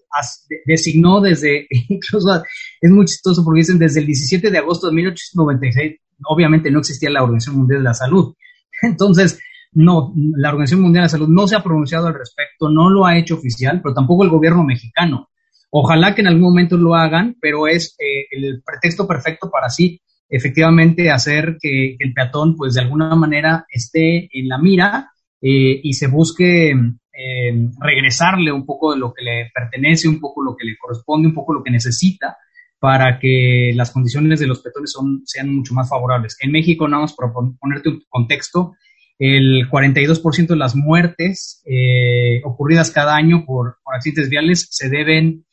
designó 0.66 1.20
desde, 1.20 1.66
incluso 1.88 2.42
es 2.80 2.90
muy 2.90 3.04
chistoso 3.04 3.44
porque 3.44 3.60
dicen 3.60 3.78
desde 3.78 4.00
el 4.00 4.06
17 4.06 4.50
de 4.50 4.58
agosto 4.58 4.88
de 4.88 4.94
1896, 4.94 6.00
obviamente 6.24 6.70
no 6.70 6.80
existía 6.80 7.10
la 7.10 7.22
Organización 7.22 7.58
Mundial 7.58 7.80
de 7.80 7.84
la 7.84 7.94
Salud. 7.94 8.34
Entonces, 8.82 9.38
no, 9.72 10.12
la 10.36 10.50
Organización 10.50 10.82
Mundial 10.82 11.02
de 11.02 11.06
la 11.06 11.10
Salud 11.10 11.28
no 11.28 11.46
se 11.46 11.56
ha 11.56 11.62
pronunciado 11.62 12.08
al 12.08 12.14
respecto, 12.14 12.68
no 12.68 12.90
lo 12.90 13.06
ha 13.06 13.16
hecho 13.16 13.36
oficial, 13.36 13.80
pero 13.82 13.94
tampoco 13.94 14.24
el 14.24 14.30
gobierno 14.30 14.64
mexicano. 14.64 15.30
Ojalá 15.70 16.14
que 16.14 16.22
en 16.22 16.28
algún 16.28 16.44
momento 16.44 16.76
lo 16.76 16.94
hagan, 16.94 17.36
pero 17.40 17.66
es 17.66 17.94
eh, 17.98 18.26
el 18.30 18.62
pretexto 18.64 19.06
perfecto 19.06 19.50
para 19.50 19.68
sí 19.68 20.00
efectivamente 20.28 21.10
hacer 21.10 21.56
que, 21.60 21.96
el 21.98 22.12
peatón, 22.12 22.56
pues 22.56 22.74
de 22.74 22.80
alguna 22.80 23.14
manera 23.14 23.66
esté 23.70 24.28
en 24.32 24.48
la 24.48 24.58
mira 24.58 25.10
eh, 25.40 25.80
y 25.82 25.92
se 25.92 26.08
busque 26.08 26.74
eh, 27.16 27.68
regresarle 27.80 28.52
un 28.52 28.66
poco 28.66 28.92
de 28.92 28.98
lo 28.98 29.12
que 29.12 29.24
le 29.24 29.50
pertenece, 29.54 30.08
un 30.08 30.20
poco 30.20 30.42
lo 30.42 30.56
que 30.56 30.66
le 30.66 30.76
corresponde, 30.76 31.28
un 31.28 31.34
poco 31.34 31.54
lo 31.54 31.62
que 31.62 31.70
necesita 31.70 32.36
para 32.78 33.18
que 33.18 33.72
las 33.74 33.90
condiciones 33.90 34.38
de 34.38 34.46
los 34.46 34.60
peatones 34.60 34.92
son, 34.92 35.22
sean 35.24 35.54
mucho 35.54 35.74
más 35.74 35.88
favorables. 35.88 36.36
En 36.40 36.52
México, 36.52 36.86
nada 36.86 37.02
más 37.02 37.14
para 37.14 37.32
ponerte 37.32 37.88
un 37.88 38.02
contexto, 38.08 38.74
el 39.18 39.68
42% 39.70 40.48
de 40.48 40.56
las 40.56 40.76
muertes 40.76 41.62
eh, 41.64 42.42
ocurridas 42.44 42.90
cada 42.90 43.16
año 43.16 43.44
por, 43.46 43.78
accidentes 43.86 44.28
viales 44.28 44.68
se 44.70 44.90
deben 44.90 45.46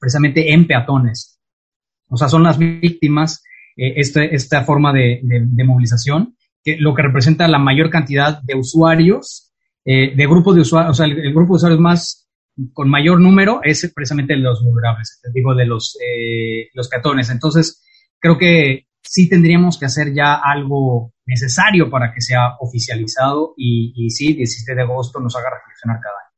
precisamente 0.00 0.52
en 0.52 0.66
peatones. 0.66 1.40
O 2.08 2.16
sea, 2.16 2.28
son 2.28 2.42
las 2.42 2.58
víctimas 2.58 3.42
eh, 3.76 3.94
este, 3.96 4.34
esta 4.34 4.64
forma 4.64 4.92
de, 4.92 5.20
movilización, 5.64 6.36
que 6.64 6.76
lo 6.78 6.94
que 6.94 7.02
representa 7.02 7.46
la 7.48 7.58
mayor 7.58 7.90
cantidad 7.90 8.42
de 8.42 8.56
usuarios, 8.56 9.47
eh, 9.90 10.14
de 10.14 10.26
grupos 10.26 10.54
de 10.54 10.60
usuarios, 10.60 10.90
o 10.90 10.94
sea, 10.94 11.06
el, 11.06 11.32
grupo 11.32 11.54
de 11.54 11.56
usuarios 11.56 11.80
más 11.80 12.28
con 12.72 12.90
mayor 12.90 13.20
número 13.20 13.60
es 13.62 13.90
precisamente 13.94 14.36
los 14.36 14.62
vulnerables, 14.62 15.20
digo, 15.32 15.54
de 15.54 15.64
los, 15.64 15.96
los 16.74 16.88
peatones. 16.88 17.30
Entonces, 17.30 17.82
creo 18.18 18.36
que 18.36 18.88
sí 19.00 19.28
tendríamos 19.28 19.78
que 19.78 19.86
hacer 19.86 20.12
ya 20.12 20.34
algo 20.34 21.12
necesario 21.24 21.88
para 21.88 22.12
que 22.12 22.20
sea 22.20 22.56
oficializado 22.58 23.54
y, 23.56 23.92
y 23.96 24.10
sí, 24.10 24.34
17 24.34 24.74
de 24.74 24.82
agosto 24.82 25.20
nos 25.20 25.36
haga 25.36 25.50
reflexionar 25.50 26.00
cada 26.00 26.14
año. 26.16 26.28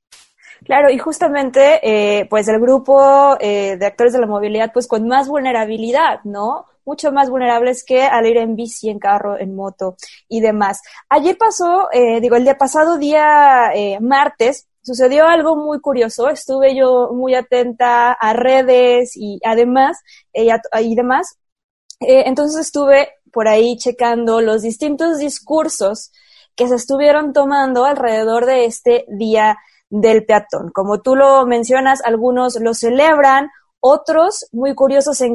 Claro, 0.65 0.91
y 0.91 0.99
justamente, 0.99 1.81
eh, 1.83 2.27
pues 2.29 2.47
el 2.49 2.61
grupo 2.61 3.37
eh, 3.41 3.77
de 3.79 3.87
actores 3.87 4.13
de 4.13 4.21
la 4.21 4.27
movilidad, 4.27 4.73
pues 4.73 4.87
con 4.87 5.09
más 5.09 5.27
vulnerabilidad, 5.29 6.21
¿no? 6.25 6.67
Mucho 6.85 7.13
más 7.13 7.31
vulnerables 7.31 7.85
que 7.85 8.03
al 8.03 8.27
ir 8.27 8.39
en 8.39 8.57
bici, 8.57 8.89
en 8.89 8.99
carro, 8.99 9.39
en 9.39 9.55
moto 9.55 9.97
y 10.29 10.41
demás. 10.41 10.81
Ayer 11.09 11.37
pasó, 11.39 11.89
eh, 11.93 12.21
digo, 12.21 12.37
el 12.37 12.45
día 12.45 12.59
pasado, 12.59 12.99
día 12.99 13.71
martes, 14.01 14.69
sucedió 14.83 15.27
algo 15.27 15.57
muy 15.57 15.81
curioso. 15.81 16.29
Estuve 16.29 16.75
yo 16.75 17.11
muy 17.13 17.35
atenta 17.35 18.13
a 18.13 18.33
redes 18.33 19.17
y 19.17 19.39
además, 19.45 19.99
y 20.33 20.95
demás, 20.95 21.39
eh, 22.01 22.25
entonces 22.27 22.61
estuve 22.61 23.11
por 23.33 23.47
ahí 23.47 23.77
checando 23.77 24.41
los 24.41 24.63
distintos 24.63 25.19
discursos 25.19 26.13
que 26.57 26.67
se 26.67 26.75
estuvieron 26.75 27.33
tomando 27.33 27.85
alrededor 27.85 28.47
de 28.47 28.65
este 28.65 29.05
Día 29.09 29.59
del 29.91 30.25
Peatón. 30.25 30.71
Como 30.73 31.01
tú 31.03 31.15
lo 31.15 31.47
mencionas, 31.47 32.01
algunos 32.03 32.59
lo 32.61 32.75
celebran, 32.75 33.51
Otros, 33.81 34.47
muy 34.53 34.75
curiosos, 34.75 35.17
se, 35.17 35.27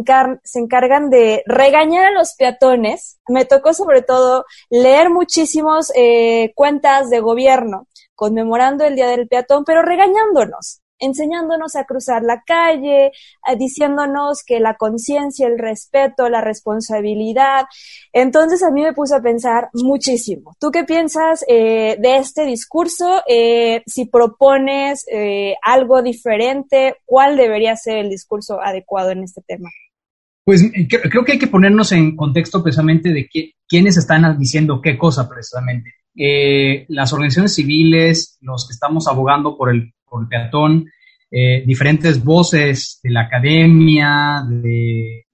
se 0.44 0.60
encargan 0.60 1.10
de 1.10 1.44
regañar 1.48 2.06
a 2.06 2.12
los 2.12 2.36
peatones. 2.36 3.20
Me 3.28 3.46
tocó 3.46 3.74
sobre 3.74 4.04
todo 4.04 4.46
leer 4.70 5.10
muchísimos 5.10 5.92
eh, 5.96 6.54
cuentas 6.56 7.10
de 7.10 7.20
gobierno 7.20 7.88
conmemorando 8.14 8.86
el 8.86 8.96
Día 8.96 9.08
del 9.08 9.28
Peatón, 9.28 9.66
pero 9.66 9.82
regañándonos 9.82 10.82
enseñándonos 11.00 11.76
a 11.76 11.86
cruzar 11.86 12.24
la 12.24 12.44
calle, 12.46 13.12
diciéndonos 13.58 14.44
que 14.46 14.60
la 14.60 14.76
conciencia, 14.76 15.48
el 15.48 15.60
respeto, 15.60 16.30
la 16.30 16.42
responsabilidad. 16.42 17.66
Entonces 18.14 18.64
a 18.64 18.72
mí 18.72 18.82
me 18.82 18.94
puso 18.94 19.16
a 19.16 19.22
pensar 19.22 19.70
muchísimo. 19.74 20.56
¿Tú 20.60 20.72
qué 20.72 20.84
piensas 20.84 21.44
eh, 21.48 21.98
de 22.00 22.18
este 22.18 22.46
discurso? 22.46 23.22
Eh, 23.28 23.84
si 23.86 24.06
propones 24.06 25.06
eh, 25.12 25.56
algo 25.62 26.02
diferente, 26.02 26.96
¿cuál 27.06 27.38
debería 27.38 27.76
ser 27.76 27.98
el 27.98 28.10
discurso 28.10 28.62
adecuado 28.62 29.12
en 29.12 29.24
este 29.24 29.42
tema? 29.46 29.70
Pues 30.44 30.64
creo 31.10 31.26
que 31.26 31.34
hay 31.34 31.40
que 31.40 31.48
ponernos 31.48 31.92
en 31.92 32.16
contexto 32.16 32.62
precisamente 32.62 33.10
de 33.10 33.28
quiénes 33.68 33.98
están 33.98 34.38
diciendo 34.38 34.80
qué 34.80 34.96
cosa 34.96 35.28
precisamente. 35.28 35.90
las 36.88 37.12
organizaciones 37.14 37.56
civiles, 37.56 38.38
los 38.42 38.68
que 38.68 38.74
estamos 38.74 39.08
abogando 39.08 39.58
por 39.58 39.72
el 39.72 39.92
por 40.16 40.30
peatón, 40.30 40.86
eh, 41.30 41.64
diferentes 41.66 42.24
voces 42.24 43.02
de 43.04 43.10
la 43.10 43.24
academia, 43.24 44.44
de, 44.48 45.26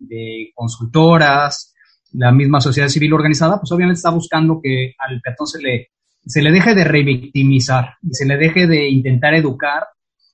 consultoras, 0.55 1.75
la 2.13 2.31
misma 2.31 2.59
sociedad 2.59 2.87
civil 2.87 3.13
organizada, 3.13 3.59
pues 3.59 3.71
obviamente 3.71 3.99
está 3.99 4.09
buscando 4.09 4.59
que 4.61 4.95
al 4.97 5.21
peatón 5.21 5.45
se 5.45 5.61
le, 5.61 5.89
se 6.25 6.41
le 6.41 6.51
deje 6.51 6.73
de 6.73 6.83
revictimizar 6.83 7.97
y 8.01 8.15
se 8.15 8.25
le 8.25 8.37
deje 8.37 8.65
de 8.65 8.89
intentar 8.89 9.35
educar 9.35 9.83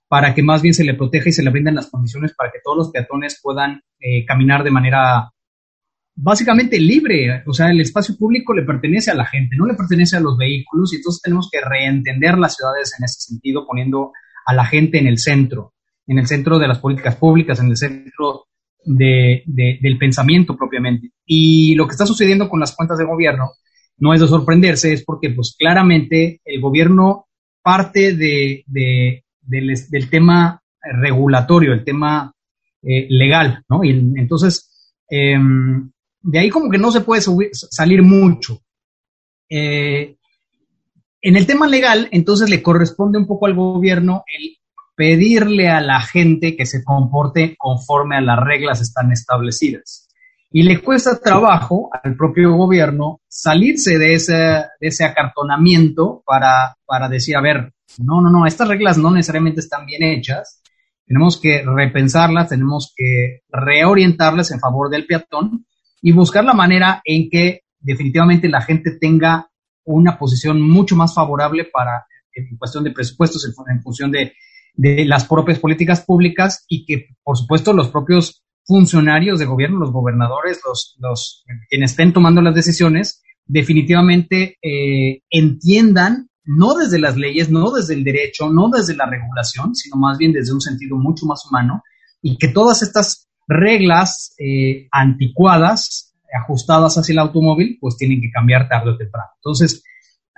para 0.07 0.33
que 0.33 0.43
más 0.43 0.61
bien 0.61 0.73
se 0.73 0.85
le 0.85 0.93
proteja 0.93 1.27
y 1.27 1.33
se 1.33 1.43
le 1.43 1.49
brinden 1.49 1.75
las 1.75 1.89
condiciones 1.89 2.33
para 2.33 2.49
que 2.49 2.59
todos 2.63 2.77
los 2.77 2.91
peatones 2.91 3.41
puedan 3.43 3.81
eh, 3.99 4.23
caminar 4.25 4.63
de 4.63 4.71
manera 4.71 5.29
básicamente 6.15 6.79
libre. 6.79 7.43
O 7.45 7.51
sea, 7.51 7.69
el 7.69 7.81
espacio 7.81 8.15
público 8.17 8.53
le 8.53 8.63
pertenece 8.63 9.11
a 9.11 9.15
la 9.15 9.25
gente, 9.25 9.57
no 9.57 9.65
le 9.65 9.73
pertenece 9.73 10.15
a 10.15 10.21
los 10.21 10.37
vehículos 10.37 10.93
y 10.93 10.97
entonces 10.97 11.21
tenemos 11.21 11.49
que 11.51 11.59
reentender 11.59 12.37
las 12.37 12.55
ciudades 12.55 12.93
en 12.97 13.03
ese 13.03 13.19
sentido, 13.19 13.65
poniendo 13.67 14.13
a 14.47 14.53
la 14.53 14.65
gente 14.65 14.97
en 14.97 15.07
el 15.07 15.19
centro, 15.19 15.73
en 16.07 16.19
el 16.19 16.25
centro 16.25 16.57
de 16.57 16.69
las 16.69 16.79
políticas 16.79 17.17
públicas, 17.17 17.59
en 17.59 17.67
el 17.67 17.77
centro 17.77 18.47
de, 18.85 19.43
del 19.45 19.97
pensamiento 19.97 20.55
propiamente. 20.55 21.11
Y 21.25 21.75
lo 21.75 21.85
que 21.85 21.91
está 21.91 22.05
sucediendo 22.05 22.47
con 22.49 22.61
las 22.61 22.73
cuentas 22.73 22.97
de 22.97 23.03
gobierno 23.03 23.51
no 23.97 24.13
es 24.13 24.21
de 24.21 24.27
sorprenderse, 24.27 24.93
es 24.93 25.03
porque 25.03 25.31
pues 25.31 25.55
claramente 25.59 26.39
el 26.45 26.61
gobierno 26.61 27.27
parte 27.61 28.15
de, 28.15 28.63
del, 28.65 30.09
tema 30.09 30.61
regulatorio, 30.79 31.73
el 31.73 31.83
tema 31.83 32.31
eh, 32.81 33.07
legal, 33.09 33.65
¿no? 33.67 33.83
Y 33.83 33.89
entonces, 33.89 34.93
em, 35.09 35.91
de 36.21 36.39
ahí 36.39 36.49
como 36.49 36.69
que 36.69 36.77
no 36.77 36.89
se 36.91 37.01
puede 37.01 37.21
salir 37.51 38.01
mucho. 38.01 38.61
Eh, 39.49 40.16
en 41.27 41.35
el 41.35 41.45
tema 41.45 41.67
legal, 41.67 42.07
entonces 42.11 42.49
le 42.49 42.63
corresponde 42.63 43.17
un 43.17 43.27
poco 43.27 43.47
al 43.47 43.53
gobierno 43.53 44.23
el 44.27 44.55
pedirle 44.95 45.67
a 45.67 45.81
la 45.81 45.99
gente 45.99 46.55
que 46.55 46.65
se 46.65 46.85
comporte 46.85 47.57
conforme 47.57 48.15
a 48.15 48.21
las 48.21 48.39
reglas 48.39 48.79
están 48.79 49.11
establecidas. 49.11 50.07
Y 50.51 50.63
le 50.63 50.81
cuesta 50.81 51.19
trabajo 51.19 51.89
al 52.01 52.15
propio 52.15 52.53
gobierno 52.53 53.19
salirse 53.27 53.97
de 53.97 54.13
ese, 54.13 54.33
de 54.33 54.87
ese 54.87 55.03
acartonamiento 55.03 56.23
para, 56.25 56.77
para 56.85 57.09
decir, 57.09 57.35
a 57.35 57.41
ver, 57.41 57.73
no, 57.97 58.21
no, 58.21 58.29
no, 58.29 58.45
estas 58.45 58.69
reglas 58.69 58.97
no 58.97 59.11
necesariamente 59.11 59.59
están 59.59 59.85
bien 59.85 60.03
hechas, 60.03 60.61
tenemos 61.05 61.41
que 61.41 61.61
repensarlas, 61.65 62.47
tenemos 62.47 62.93
que 62.95 63.41
reorientarlas 63.49 64.51
en 64.51 64.61
favor 64.61 64.89
del 64.89 65.05
peatón 65.05 65.65
y 66.01 66.13
buscar 66.13 66.45
la 66.45 66.53
manera 66.53 67.01
en 67.03 67.29
que 67.29 67.63
definitivamente 67.81 68.47
la 68.47 68.61
gente 68.61 68.97
tenga 68.97 69.49
una 69.87 70.17
posición 70.17 70.61
mucho 70.61 70.95
más 70.95 71.13
favorable 71.13 71.65
para, 71.65 72.05
en 72.33 72.57
cuestión 72.57 72.83
de 72.83 72.91
presupuestos, 72.91 73.45
en, 73.45 73.81
función 73.81 74.11
de, 74.11 74.33
de 74.73 75.05
las 75.05 75.25
propias 75.25 75.59
políticas 75.59 76.01
públicas 76.01 76.65
y 76.67 76.85
que, 76.85 77.07
por 77.23 77.37
supuesto, 77.37 77.73
los 77.73 77.89
propios 77.89 78.43
funcionarios 78.65 79.39
de 79.39 79.45
gobierno, 79.45 79.79
los 79.79 79.91
gobernadores, 79.91 80.59
los, 80.65 80.97
los 80.99 81.45
quienes 81.69 81.91
estén 81.91 82.11
tomando 82.11 82.41
las 82.41 82.53
decisiones, 82.53 83.23
definitivamente 83.45 84.57
eh, 84.61 85.21
entiendan, 85.29 86.29
no 86.43 86.75
desde 86.75 86.99
las 86.99 87.15
leyes, 87.15 87.49
no 87.49 87.71
desde 87.71 87.93
el 87.93 88.03
derecho, 88.03 88.49
no 88.49 88.69
desde 88.69 88.95
la 88.95 89.05
regulación, 89.05 89.73
sino 89.73 89.95
más 89.95 90.17
bien 90.17 90.33
desde 90.33 90.53
un 90.53 90.61
sentido 90.61 90.97
mucho 90.97 91.25
más 91.25 91.45
humano, 91.45 91.81
y 92.21 92.37
que 92.37 92.49
todas 92.49 92.81
estas 92.81 93.27
reglas 93.47 94.33
eh, 94.37 94.87
anticuadas 94.91 96.06
ajustadas 96.37 96.97
hacia 96.97 97.13
el 97.13 97.19
automóvil, 97.19 97.77
pues 97.79 97.97
tienen 97.97 98.21
que 98.21 98.31
cambiar 98.31 98.67
tarde 98.67 98.91
o 98.91 98.97
temprano. 98.97 99.29
Entonces, 99.37 99.83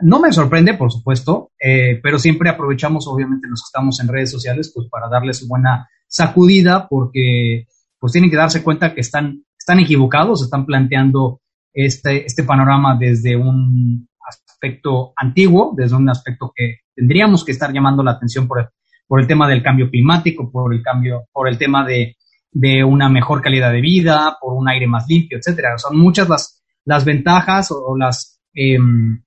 no 0.01 0.19
me 0.19 0.31
sorprende, 0.31 0.75
por 0.75 0.91
supuesto, 0.91 1.51
eh, 1.59 1.99
pero 2.01 2.19
siempre 2.19 2.49
aprovechamos, 2.49 3.07
obviamente, 3.07 3.47
los 3.47 3.61
que 3.61 3.67
estamos 3.67 3.99
en 3.99 4.07
redes 4.07 4.31
sociales, 4.31 4.71
pues 4.73 4.87
para 4.89 5.09
darles 5.09 5.47
buena 5.47 5.89
sacudida, 6.07 6.87
porque 6.87 7.65
pues 7.99 8.13
tienen 8.13 8.29
que 8.29 8.37
darse 8.37 8.63
cuenta 8.63 8.93
que 8.93 9.01
están, 9.01 9.43
están 9.57 9.79
equivocados, 9.79 10.41
están 10.41 10.65
planteando 10.65 11.41
este, 11.73 12.25
este 12.25 12.43
panorama 12.43 12.97
desde 12.97 13.35
un 13.35 14.07
aspecto 14.27 15.13
antiguo, 15.15 15.73
desde 15.75 15.95
un 15.95 16.09
aspecto 16.09 16.51
que 16.55 16.79
tendríamos 16.95 17.43
que 17.43 17.51
estar 17.51 17.71
llamando 17.73 18.03
la 18.03 18.11
atención 18.11 18.47
por 18.47 18.59
el, 18.59 18.65
por 19.07 19.19
el 19.19 19.27
tema 19.27 19.47
del 19.47 19.63
cambio 19.63 19.89
climático, 19.89 20.51
por 20.51 20.73
el 20.73 20.81
cambio, 20.81 21.25
por 21.31 21.47
el 21.47 21.57
tema 21.57 21.85
de 21.85 22.15
de 22.51 22.83
una 22.83 23.09
mejor 23.09 23.41
calidad 23.41 23.71
de 23.71 23.81
vida, 23.81 24.37
por 24.41 24.53
un 24.53 24.67
aire 24.67 24.87
más 24.87 25.05
limpio, 25.07 25.37
etcétera. 25.37 25.77
Son 25.77 25.97
muchas 25.97 26.27
las, 26.27 26.63
las 26.85 27.05
ventajas 27.05 27.71
o, 27.71 27.95
las 27.97 28.41
em, 28.53 29.23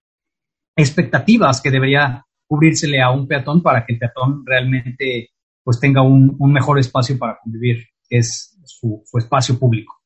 expectativas 0.76 1.60
que 1.60 1.70
debería 1.70 2.24
cubrírsele 2.46 3.00
a 3.00 3.10
un 3.10 3.26
peatón 3.26 3.62
para 3.62 3.84
que 3.84 3.94
el 3.94 3.98
peatón 3.98 4.44
realmente 4.44 5.30
pues 5.62 5.78
tenga 5.78 6.02
un, 6.02 6.36
un 6.38 6.52
mejor 6.52 6.78
espacio 6.78 7.18
para 7.18 7.38
convivir, 7.42 7.86
que 8.08 8.18
es 8.18 8.58
su 8.64 9.02
espacio 9.16 9.58
público. 9.58 10.01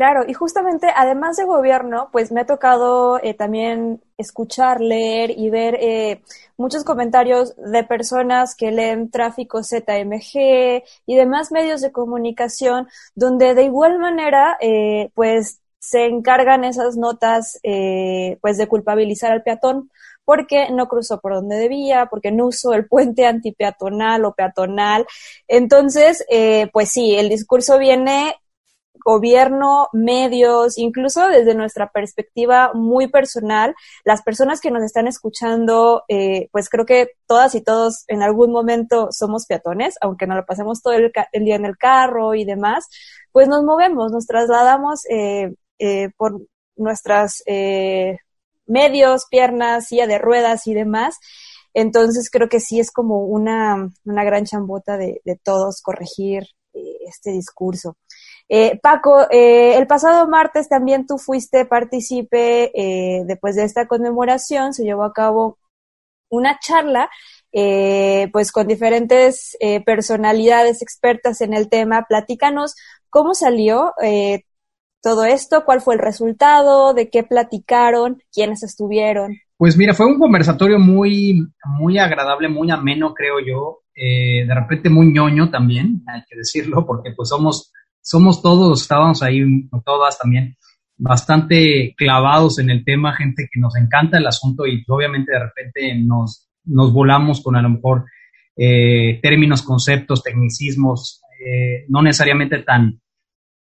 Claro, 0.00 0.22
y 0.26 0.32
justamente 0.32 0.86
además 0.96 1.36
de 1.36 1.44
gobierno, 1.44 2.08
pues 2.10 2.32
me 2.32 2.40
ha 2.40 2.46
tocado 2.46 3.20
eh, 3.22 3.34
también 3.34 4.02
escuchar, 4.16 4.80
leer 4.80 5.30
y 5.30 5.50
ver 5.50 5.74
eh, 5.78 6.22
muchos 6.56 6.84
comentarios 6.84 7.54
de 7.58 7.84
personas 7.84 8.54
que 8.56 8.70
leen 8.70 9.10
tráfico 9.10 9.62
ZMG 9.62 10.82
y 11.04 11.16
demás 11.16 11.52
medios 11.52 11.82
de 11.82 11.92
comunicación, 11.92 12.88
donde 13.14 13.54
de 13.54 13.64
igual 13.64 13.98
manera, 13.98 14.56
eh, 14.62 15.10
pues 15.14 15.60
se 15.80 16.06
encargan 16.06 16.64
esas 16.64 16.96
notas, 16.96 17.60
pues 18.40 18.56
de 18.56 18.68
culpabilizar 18.68 19.32
al 19.32 19.42
peatón 19.42 19.90
porque 20.24 20.70
no 20.70 20.88
cruzó 20.88 21.20
por 21.20 21.34
donde 21.34 21.56
debía, 21.56 22.06
porque 22.06 22.30
no 22.32 22.46
usó 22.46 22.72
el 22.72 22.86
puente 22.86 23.26
antipeatonal 23.26 24.24
o 24.24 24.34
peatonal. 24.34 25.06
Entonces, 25.48 26.24
pues 26.72 26.90
sí, 26.90 27.16
el 27.16 27.28
discurso 27.28 27.78
viene 27.78 28.34
gobierno, 29.04 29.88
medios, 29.92 30.78
incluso 30.78 31.26
desde 31.28 31.54
nuestra 31.54 31.90
perspectiva 31.90 32.72
muy 32.74 33.08
personal, 33.08 33.74
las 34.04 34.22
personas 34.22 34.60
que 34.60 34.70
nos 34.70 34.82
están 34.82 35.06
escuchando, 35.06 36.04
eh, 36.08 36.48
pues 36.52 36.68
creo 36.68 36.86
que 36.86 37.10
todas 37.26 37.54
y 37.54 37.60
todos 37.60 38.04
en 38.08 38.22
algún 38.22 38.52
momento 38.52 39.08
somos 39.10 39.46
peatones, 39.46 39.94
aunque 40.00 40.26
no 40.26 40.34
lo 40.34 40.44
pasemos 40.44 40.82
todo 40.82 40.94
el, 40.94 41.12
día 41.44 41.56
en 41.56 41.64
el 41.64 41.76
carro 41.76 42.34
y 42.34 42.44
demás, 42.44 42.86
pues 43.32 43.48
nos 43.48 43.62
movemos, 43.62 44.12
nos 44.12 44.26
trasladamos 44.26 45.00
eh, 45.10 45.54
eh, 45.78 46.10
por 46.16 46.40
nuestras 46.76 47.42
medios, 48.66 49.26
piernas, 49.30 49.88
silla 49.88 50.06
de 50.06 50.18
ruedas 50.18 50.66
y 50.66 50.74
demás. 50.74 51.18
Entonces 51.74 52.30
creo 52.30 52.48
que 52.48 52.60
sí 52.60 52.80
es 52.80 52.90
como 52.90 53.26
una, 53.26 53.90
una 54.04 54.24
gran 54.24 54.44
chambota 54.44 54.96
de 54.96 55.20
todos 55.44 55.82
corregir 55.82 56.44
este 56.72 57.32
discurso. 57.32 57.96
Eh, 58.52 58.80
Paco, 58.82 59.30
eh, 59.30 59.78
el 59.78 59.86
pasado 59.86 60.26
martes 60.26 60.68
también 60.68 61.06
tú 61.06 61.18
fuiste 61.18 61.66
partícipe, 61.66 62.72
eh, 62.74 63.22
después 63.24 63.54
de 63.54 63.62
esta 63.62 63.86
conmemoración, 63.86 64.74
se 64.74 64.82
llevó 64.82 65.04
a 65.04 65.12
cabo 65.12 65.56
una 66.28 66.58
charla, 66.58 67.08
pues 67.52 68.52
con 68.52 68.68
diferentes 68.68 69.56
personalidades 69.84 70.80
expertas 70.82 71.40
en 71.40 71.54
el 71.54 71.68
tema. 71.68 72.06
Platícanos 72.08 72.76
cómo 73.08 73.34
salió 73.34 73.92
todo 75.02 75.24
esto, 75.24 75.64
cuál 75.64 75.80
fue 75.80 75.94
el 75.94 76.00
resultado, 76.00 76.94
de 76.94 77.10
qué 77.10 77.24
platicaron, 77.24 78.22
quiénes 78.32 78.62
estuvieron. 78.62 79.36
Pues 79.56 79.76
mira, 79.76 79.92
fue 79.92 80.06
un 80.06 80.20
conversatorio 80.20 80.78
muy, 80.78 81.44
muy 81.66 81.98
agradable, 81.98 82.48
muy 82.48 82.70
ameno, 82.70 83.12
creo 83.12 83.40
yo. 83.44 83.80
de 83.92 84.54
repente 84.54 84.88
muy 84.88 85.12
ñoño 85.12 85.50
también, 85.50 86.04
hay 86.06 86.22
que 86.28 86.36
decirlo, 86.36 86.86
porque 86.86 87.10
pues 87.16 87.28
somos 87.28 87.72
somos 88.02 88.42
todos, 88.42 88.82
estábamos 88.82 89.22
ahí 89.22 89.42
todas 89.84 90.18
también 90.18 90.56
bastante 90.96 91.94
clavados 91.96 92.58
en 92.58 92.68
el 92.70 92.84
tema, 92.84 93.16
gente 93.16 93.48
que 93.50 93.58
nos 93.58 93.74
encanta 93.76 94.18
el 94.18 94.26
asunto 94.26 94.66
y 94.66 94.84
obviamente 94.86 95.32
de 95.32 95.38
repente 95.38 95.94
nos, 95.98 96.48
nos 96.64 96.92
volamos 96.92 97.42
con 97.42 97.56
a 97.56 97.62
lo 97.62 97.70
mejor 97.70 98.04
eh, 98.56 99.18
términos, 99.22 99.62
conceptos, 99.62 100.22
tecnicismos 100.22 101.22
eh, 101.42 101.86
no 101.88 102.02
necesariamente 102.02 102.58
tan, 102.58 103.00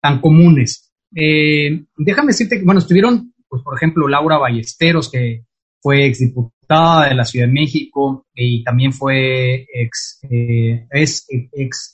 tan 0.02 0.22
comunes. 0.22 0.94
Eh, 1.14 1.84
déjame 1.98 2.28
decirte 2.28 2.58
que, 2.58 2.64
bueno, 2.64 2.80
estuvieron, 2.80 3.34
pues, 3.50 3.62
por 3.64 3.76
ejemplo, 3.76 4.08
Laura 4.08 4.38
Ballesteros, 4.38 5.12
que 5.12 5.44
fue 5.82 6.06
exdiputada 6.06 6.55
de 6.68 7.16
la 7.16 7.24
Ciudad 7.26 7.48
de 7.48 7.54
México 7.54 8.26
y 8.34 8.64
también 8.64 8.94
fue 8.94 9.68
ex, 9.74 10.20
es 10.22 11.26
ex 11.30 11.94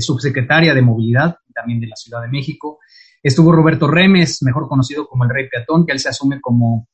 subsecretaria 0.00 0.74
de 0.74 0.82
Movilidad 0.82 1.36
también 1.54 1.80
de 1.80 1.88
la 1.88 1.96
Ciudad 1.96 2.22
de 2.22 2.28
México. 2.28 2.78
Estuvo 3.22 3.52
Roberto 3.52 3.88
Remes, 3.88 4.42
mejor 4.42 4.68
conocido 4.68 5.06
como 5.06 5.24
el 5.24 5.30
Rey 5.30 5.48
Peatón, 5.48 5.84
que 5.84 5.92
él 5.92 5.98
se 5.98 6.10
asume 6.10 6.40
como 6.40 6.88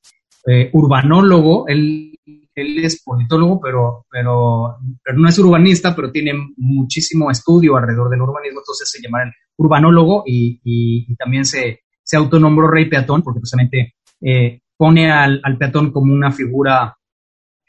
urbanólogo. 0.73 1.67
Él 1.69 2.13
él 2.55 2.85
es 2.85 3.03
politólogo, 3.03 3.61
pero, 3.61 4.07
pero, 4.11 4.77
no 5.15 5.29
es 5.29 5.39
urbanista, 5.39 5.95
pero 5.95 6.11
tiene 6.11 6.33
muchísimo 6.57 7.31
estudio 7.31 7.77
alrededor 7.77 8.11
del 8.11 8.23
urbanismo, 8.23 8.61
entonces 8.61 8.91
se 8.91 9.01
llama 9.01 9.23
el 9.25 9.33
urbanólogo 9.57 10.25
y, 10.27 10.61
y, 10.65 11.15
también 11.17 11.45
se, 11.45 11.81
se, 12.03 12.17
autonombró 12.17 12.69
rey 12.69 12.89
peatón 12.89 13.23
porque 13.23 13.41
precisamente 13.41 13.95
eh, 14.21 14.61
pone 14.77 15.11
al, 15.11 15.41
al, 15.43 15.57
peatón 15.57 15.93
como 15.93 16.13
una 16.13 16.31
figura 16.31 16.97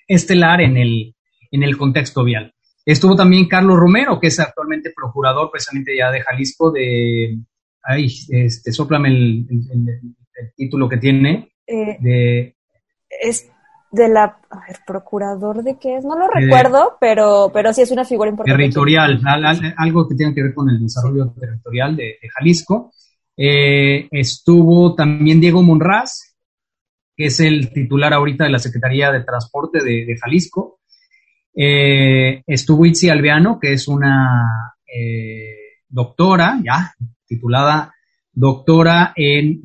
estelar 0.07 0.61
en 0.61 0.77
el, 0.77 1.15
en 1.51 1.63
el 1.63 1.77
contexto 1.77 2.23
vial. 2.23 2.53
Estuvo 2.85 3.15
también 3.15 3.47
Carlos 3.47 3.77
Romero, 3.77 4.19
que 4.19 4.27
es 4.27 4.39
actualmente 4.39 4.91
procurador 4.95 5.49
precisamente 5.51 5.95
ya 5.97 6.11
de 6.11 6.21
Jalisco, 6.21 6.71
de... 6.71 7.39
Ay, 7.81 8.07
este, 8.29 8.71
soplame 8.71 9.09
el, 9.09 9.45
el, 9.49 10.53
título 10.55 10.87
que 10.87 10.97
tiene. 10.97 11.51
Eh, 11.67 11.97
de, 11.99 12.55
es 13.09 13.49
de 13.93 14.09
la, 14.09 14.23
a 14.49 14.59
ver, 14.67 14.79
procurador 14.87 15.63
de 15.63 15.77
qué 15.77 15.97
es, 15.97 16.03
no 16.03 16.17
lo 16.17 16.27
recuerdo, 16.27 16.97
pero, 16.99 17.51
pero 17.53 17.71
sí 17.73 17.83
es 17.83 17.91
una 17.91 18.03
figura 18.03 18.31
importante. 18.31 18.57
Territorial, 18.57 19.21
algo 19.77 20.07
que 20.07 20.15
tiene 20.15 20.33
que 20.33 20.41
ver 20.41 20.53
con 20.53 20.67
el 20.67 20.81
desarrollo 20.81 21.31
territorial 21.39 21.95
de, 21.95 22.17
Jalisco. 22.33 22.91
Eh, 23.37 24.07
estuvo 24.09 24.95
también 24.95 25.39
Diego 25.39 25.61
Monraz, 25.61 26.32
que 27.15 27.25
es 27.25 27.39
el 27.39 27.71
titular 27.71 28.13
ahorita 28.13 28.43
de 28.43 28.49
la 28.49 28.59
Secretaría 28.59 29.11
de 29.11 29.23
Transporte 29.23 29.83
de, 29.83 30.17
Jalisco. 30.19 30.79
Eh, 31.55 32.41
estuvo 32.47 32.85
Itzi 32.85 33.09
Alveano, 33.09 33.59
que 33.59 33.73
es 33.73 33.87
una 33.87 34.75
eh, 34.85 35.81
doctora, 35.87 36.59
ya, 36.63 36.93
titulada 37.25 37.93
doctora 38.31 39.13
en 39.15 39.61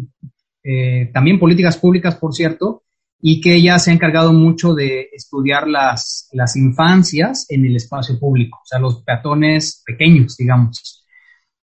también 1.14 1.38
políticas 1.38 1.78
públicas, 1.78 2.16
por 2.16 2.34
cierto, 2.34 2.82
y 3.20 3.40
que 3.40 3.54
ella 3.54 3.78
se 3.78 3.90
ha 3.90 3.94
encargado 3.94 4.32
mucho 4.32 4.74
de 4.74 5.08
estudiar 5.12 5.66
las, 5.66 6.28
las 6.32 6.56
infancias 6.56 7.46
en 7.48 7.64
el 7.64 7.76
espacio 7.76 8.18
público, 8.18 8.58
o 8.62 8.66
sea, 8.66 8.78
los 8.78 9.02
peatones 9.02 9.82
pequeños, 9.84 10.36
digamos. 10.36 11.04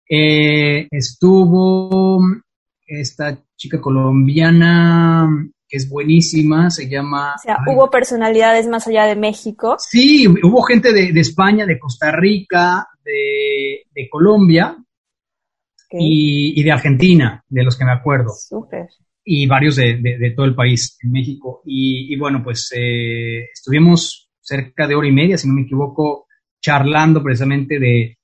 Eh, 0.09 0.88
estuvo 0.91 2.21
esta 2.86 3.39
chica 3.55 3.79
colombiana 3.79 5.29
que 5.74 5.78
es 5.78 5.89
buenísima, 5.89 6.69
se 6.69 6.88
llama... 6.88 7.34
O 7.34 7.39
sea, 7.39 7.57
hubo 7.65 7.89
personalidades 7.89 8.67
más 8.67 8.88
allá 8.88 9.05
de 9.05 9.15
México. 9.15 9.76
Sí, 9.80 10.28
hubo 10.28 10.61
gente 10.61 10.93
de, 10.93 11.11
de 11.11 11.19
España, 11.19 11.65
de 11.65 11.80
Costa 11.80 12.11
Rica, 12.11 12.88
de, 13.03 13.82
de 13.91 14.07
Colombia 14.07 14.78
y, 15.89 16.61
y, 16.61 16.63
de 16.63 16.71
Argentina, 16.71 17.43
de 17.49 17.63
los 17.63 17.76
que 17.76 17.86
me 17.86 17.91
acuerdo. 17.91 18.30
Súper 18.30 18.88
y 19.26 19.47
varios 19.47 19.78
de, 19.78 19.97
de, 19.99 20.32
todo 20.36 20.45
el 20.45 20.53
país, 20.53 20.97
en 21.01 21.11
México. 21.11 21.61
Y, 21.65 22.15
bueno, 22.17 22.43
pues 22.43 22.71
eh, 22.76 23.45
estuvimos 23.51 24.30
cerca 24.39 24.86
de 24.86 24.93
hora 24.93 25.07
y 25.07 25.11
media, 25.11 25.38
si 25.38 25.47
no 25.47 25.55
me 25.55 25.61
equivoco, 25.61 26.28
charlando 26.61 27.24
precisamente 27.24 27.80
de, 27.80 28.17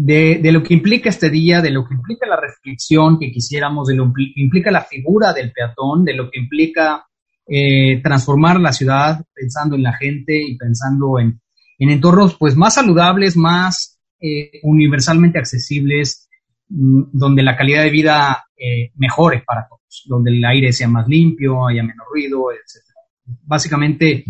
de, 0.00 0.52
lo 0.52 0.62
que 0.62 0.74
implica 0.74 1.08
este 1.08 1.28
día, 1.28 1.60
de 1.60 1.70
lo 1.70 1.84
que 1.84 1.94
implica 1.94 2.26
la 2.26 2.40
reflexión 2.40 3.18
que 3.18 3.32
quisiéramos, 3.32 3.88
de 3.88 3.96
lo 3.96 4.12
que 4.12 4.32
implica 4.36 4.70
la 4.70 4.82
figura 4.82 5.32
del 5.32 5.50
peatón, 5.50 6.04
de 6.04 6.14
lo 6.14 6.30
que 6.30 6.38
implica 6.38 7.04
eh, 7.46 8.00
transformar 8.02 8.60
la 8.60 8.72
ciudad 8.72 9.24
pensando 9.34 9.74
en 9.74 9.82
la 9.82 9.94
gente 9.94 10.40
y 10.40 10.56
pensando 10.56 11.18
en, 11.18 11.40
en 11.78 11.90
entornos 11.90 12.36
pues 12.36 12.54
más 12.54 12.74
saludables, 12.74 13.36
más 13.36 13.98
eh, 14.20 14.60
universalmente 14.62 15.38
accesibles, 15.38 16.28
mm, 16.68 17.02
donde 17.12 17.42
la 17.42 17.56
calidad 17.56 17.82
de 17.82 17.90
vida 17.90 18.44
eh, 18.56 18.92
mejore 18.94 19.42
para 19.44 19.66
todos 19.68 19.78
donde 20.06 20.30
el 20.30 20.44
aire 20.44 20.72
sea 20.72 20.86
más 20.86 21.08
limpio, 21.08 21.66
haya 21.66 21.82
menos 21.82 22.06
ruido, 22.08 22.52
etc. 22.52 22.84
Básicamente, 23.24 24.24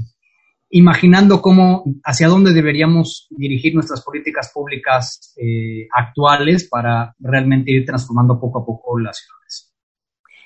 imaginando 0.71 1.41
cómo, 1.41 1.85
hacia 2.05 2.29
dónde 2.29 2.53
deberíamos 2.53 3.27
dirigir 3.31 3.75
nuestras 3.75 4.03
políticas 4.03 4.51
públicas 4.53 5.35
eh, 5.37 5.89
actuales 5.95 6.69
para 6.69 7.15
realmente 7.19 7.71
ir 7.73 7.87
transformando 7.87 8.39
poco 8.39 8.61
a 8.61 8.67
poco 8.67 8.99
las 8.99 9.19
ciudades. 9.19 9.73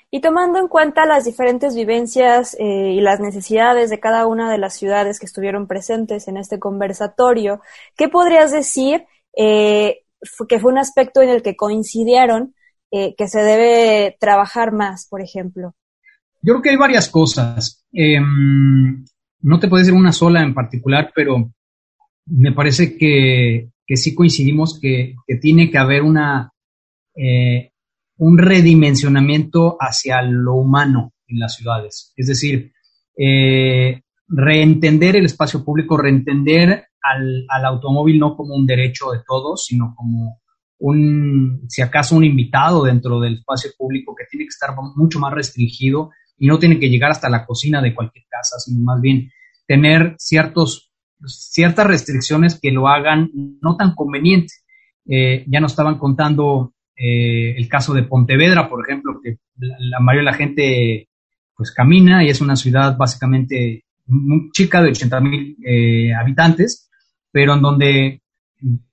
Y 0.09 0.21
tomando 0.21 0.59
en 0.59 0.67
cuenta 0.67 1.05
las 1.05 1.25
diferentes 1.25 1.75
vivencias 1.75 2.55
eh, 2.59 2.93
y 2.93 3.01
las 3.01 3.19
necesidades 3.19 3.89
de 3.89 3.99
cada 3.99 4.27
una 4.27 4.51
de 4.51 4.59
las 4.59 4.75
ciudades 4.75 5.19
que 5.19 5.25
estuvieron 5.25 5.67
presentes 5.67 6.27
en 6.27 6.37
este 6.37 6.59
conversatorio, 6.59 7.61
¿qué 7.97 8.07
podrías 8.09 8.51
decir 8.51 9.05
eh, 9.35 10.03
que 10.47 10.59
fue 10.59 10.71
un 10.71 10.77
aspecto 10.77 11.21
en 11.21 11.29
el 11.29 11.41
que 11.41 11.55
coincidieron 11.55 12.55
que 12.91 13.27
se 13.27 13.39
debe 13.39 14.15
trabajar 14.19 14.71
más, 14.71 15.07
por 15.09 15.19
ejemplo? 15.19 15.73
Yo 16.43 16.53
creo 16.53 16.61
que 16.61 16.69
hay 16.69 16.75
varias 16.75 17.09
cosas. 17.09 17.83
Em, 17.91 19.03
no 19.43 19.59
te 19.59 19.67
puedo 19.67 19.81
decir 19.81 19.93
una 19.93 20.11
sola 20.11 20.41
en 20.41 20.53
particular, 20.53 21.11
pero 21.13 21.51
me 22.25 22.53
parece 22.53 22.97
que, 22.97 23.69
sí 23.95 24.15
coincidimos 24.15 24.79
que, 24.79 25.15
tiene 25.41 25.69
que 25.69 25.77
haber 25.77 26.01
una, 26.01 26.51
eh, 27.15 27.71
un 28.17 28.37
redimensionamiento 28.37 29.77
hacia 29.79 30.21
lo 30.21 30.55
humano 30.55 31.13
en 31.27 31.39
las 31.39 31.55
ciudades. 31.55 32.13
Es 32.15 32.27
decir, 32.27 32.71
eh, 33.17 34.01
reentender 34.27 35.17
el 35.17 35.25
espacio 35.25 35.63
público, 35.63 35.97
reentender 35.97 36.87
al, 37.01 37.45
al, 37.49 37.65
automóvil 37.65 38.19
no 38.19 38.37
como 38.37 38.55
un 38.55 38.65
derecho 38.65 39.11
de 39.11 39.19
todos, 39.27 39.65
sino 39.65 39.93
como 39.95 40.41
un, 40.79 41.65
si 41.67 41.81
acaso, 41.81 42.15
un 42.15 42.23
invitado 42.23 42.85
dentro 42.85 43.19
del 43.19 43.35
espacio 43.35 43.71
público 43.77 44.15
que 44.15 44.25
tiene 44.29 44.45
que 44.45 44.49
estar 44.49 44.73
mucho 44.95 45.19
más 45.19 45.33
restringido 45.33 46.11
y 46.43 46.47
no 46.47 46.59
tiene 46.59 46.77
que 46.77 46.89
llegar 46.89 47.09
hasta 47.09 47.29
la 47.29 47.45
cocina 47.45 47.81
de 47.81 47.95
cualquier 47.95 48.25
casa, 48.29 48.59
sino 48.59 48.81
más 48.81 48.99
bien 48.99 49.31
tener 49.65 50.15
ciertos, 50.17 50.91
ciertas 51.25 51.87
restricciones 51.87 52.59
que 52.61 52.69
lo 52.69 52.89
hagan 52.89 53.29
no 53.61 53.77
tan 53.77 53.95
conveniente. 53.95 54.53
Eh, 55.05 55.45
ya 55.47 55.61
nos 55.61 55.71
estaban 55.71 55.97
contando 55.97 56.73
eh, 56.97 57.55
el 57.55 57.69
caso 57.69 57.93
de 57.93 58.03
Pontevedra, 58.03 58.67
por 58.67 58.83
ejemplo, 58.83 59.21
que 59.23 59.37
la, 59.55 60.01
mayoría 60.01 60.31
de 60.31 60.31
la 60.31 60.37
gente 60.37 61.07
pues 61.55 61.71
camina 61.71 62.25
y 62.25 62.27
es 62.27 62.41
una 62.41 62.57
ciudad 62.57 62.97
básicamente 62.97 63.85
chica 64.51 64.83
de 64.83 64.89
80 64.89 65.19
mil 65.21 65.55
eh, 65.65 66.13
habitantes, 66.13 66.89
pero 67.31 67.53
en 67.53 67.61
donde 67.61 68.21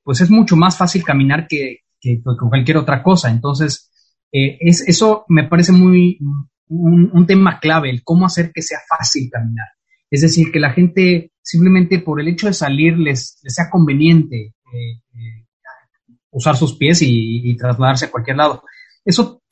pues 0.05 0.20
es 0.20 0.30
mucho 0.30 0.55
más 0.55 0.76
fácil 0.76 1.03
caminar 1.03 1.48
que, 1.48 1.80
con 2.22 2.48
cualquier 2.48 2.76
otra 2.76 3.03
cosa. 3.03 3.28
Entonces, 3.28 3.90
es, 4.30 4.86
eso 4.86 5.24
me 5.26 5.48
parece 5.48 5.72
muy 5.72 6.16
un, 6.71 7.27
tema 7.27 7.59
clave, 7.61 7.91
el 7.91 8.03
cómo 8.03 8.27
hacer 8.27 8.51
que 8.53 8.62
sea 8.62 8.79
fácil 8.89 9.29
caminar. 9.31 9.66
Es 10.11 10.23
decir, 10.23 10.51
que 10.51 10.59
la 10.59 10.73
gente 10.73 11.33
simplemente 11.43 12.01
por 12.01 12.21
el 12.21 12.29
hecho 12.29 12.47
de 12.47 12.53
salir 12.53 12.97
les, 12.97 13.39
sea 13.45 13.68
conveniente 13.71 14.55
eh, 14.73 15.01
eh, 15.14 15.47
usar 16.31 16.57
sus 16.57 16.77
pies 16.77 17.01
y, 17.03 17.57
trasladarse 17.57 18.07
a 18.07 18.11
cualquier 18.11 18.37
lado. 18.37 18.62
Eso 19.05 19.43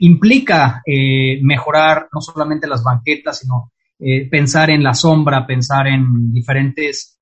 implica 0.00 0.82
mejorar 1.42 2.08
no 2.12 2.20
solamente 2.20 2.66
las 2.66 2.82
banquetas, 2.82 3.38
sino 3.38 3.72
pensar 4.30 4.70
en 4.70 4.82
la 4.82 4.92
sombra, 4.92 5.46
pensar 5.46 5.86
en 5.86 6.32
diferentes 6.32 7.16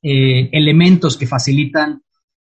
eh, 0.00 0.48
elementos 0.52 1.16
que 1.16 1.26
facilitan 1.26 2.00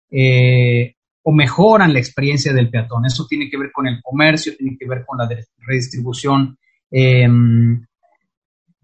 eh, 0.10 0.96
o 1.24 1.32
mejoran 1.32 1.94
la 1.94 2.00
experiencia 2.00 2.54
del 2.54 2.70
peatón. 2.70 3.06
Eso 3.06 3.26
tiene 3.28 3.50
que 3.50 3.58
ver 3.58 3.72
con 3.72 3.88
el 3.88 4.02
comercio, 4.02 4.56
tiene 4.58 4.78
que 4.80 4.88
ver 4.88 5.04
con 5.06 5.18
la 5.18 5.30
redistribución, 5.60 6.58
eh, 6.90 7.28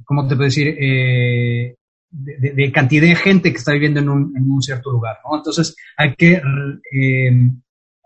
¿cómo 0.03 0.27
te 0.27 0.35
puedo 0.35 0.45
decir? 0.45 0.75
Eh, 0.79 1.75
de, 2.09 2.71
cantidad 2.71 3.07
de 3.07 3.15
gente 3.15 3.51
que 3.51 3.57
está 3.57 3.73
viviendo 3.73 3.99
en 3.99 4.09
un, 4.09 4.61
cierto 4.61 4.91
lugar. 4.91 5.17
Entonces 5.33 5.75
hay 5.97 6.13
que, 6.15 6.41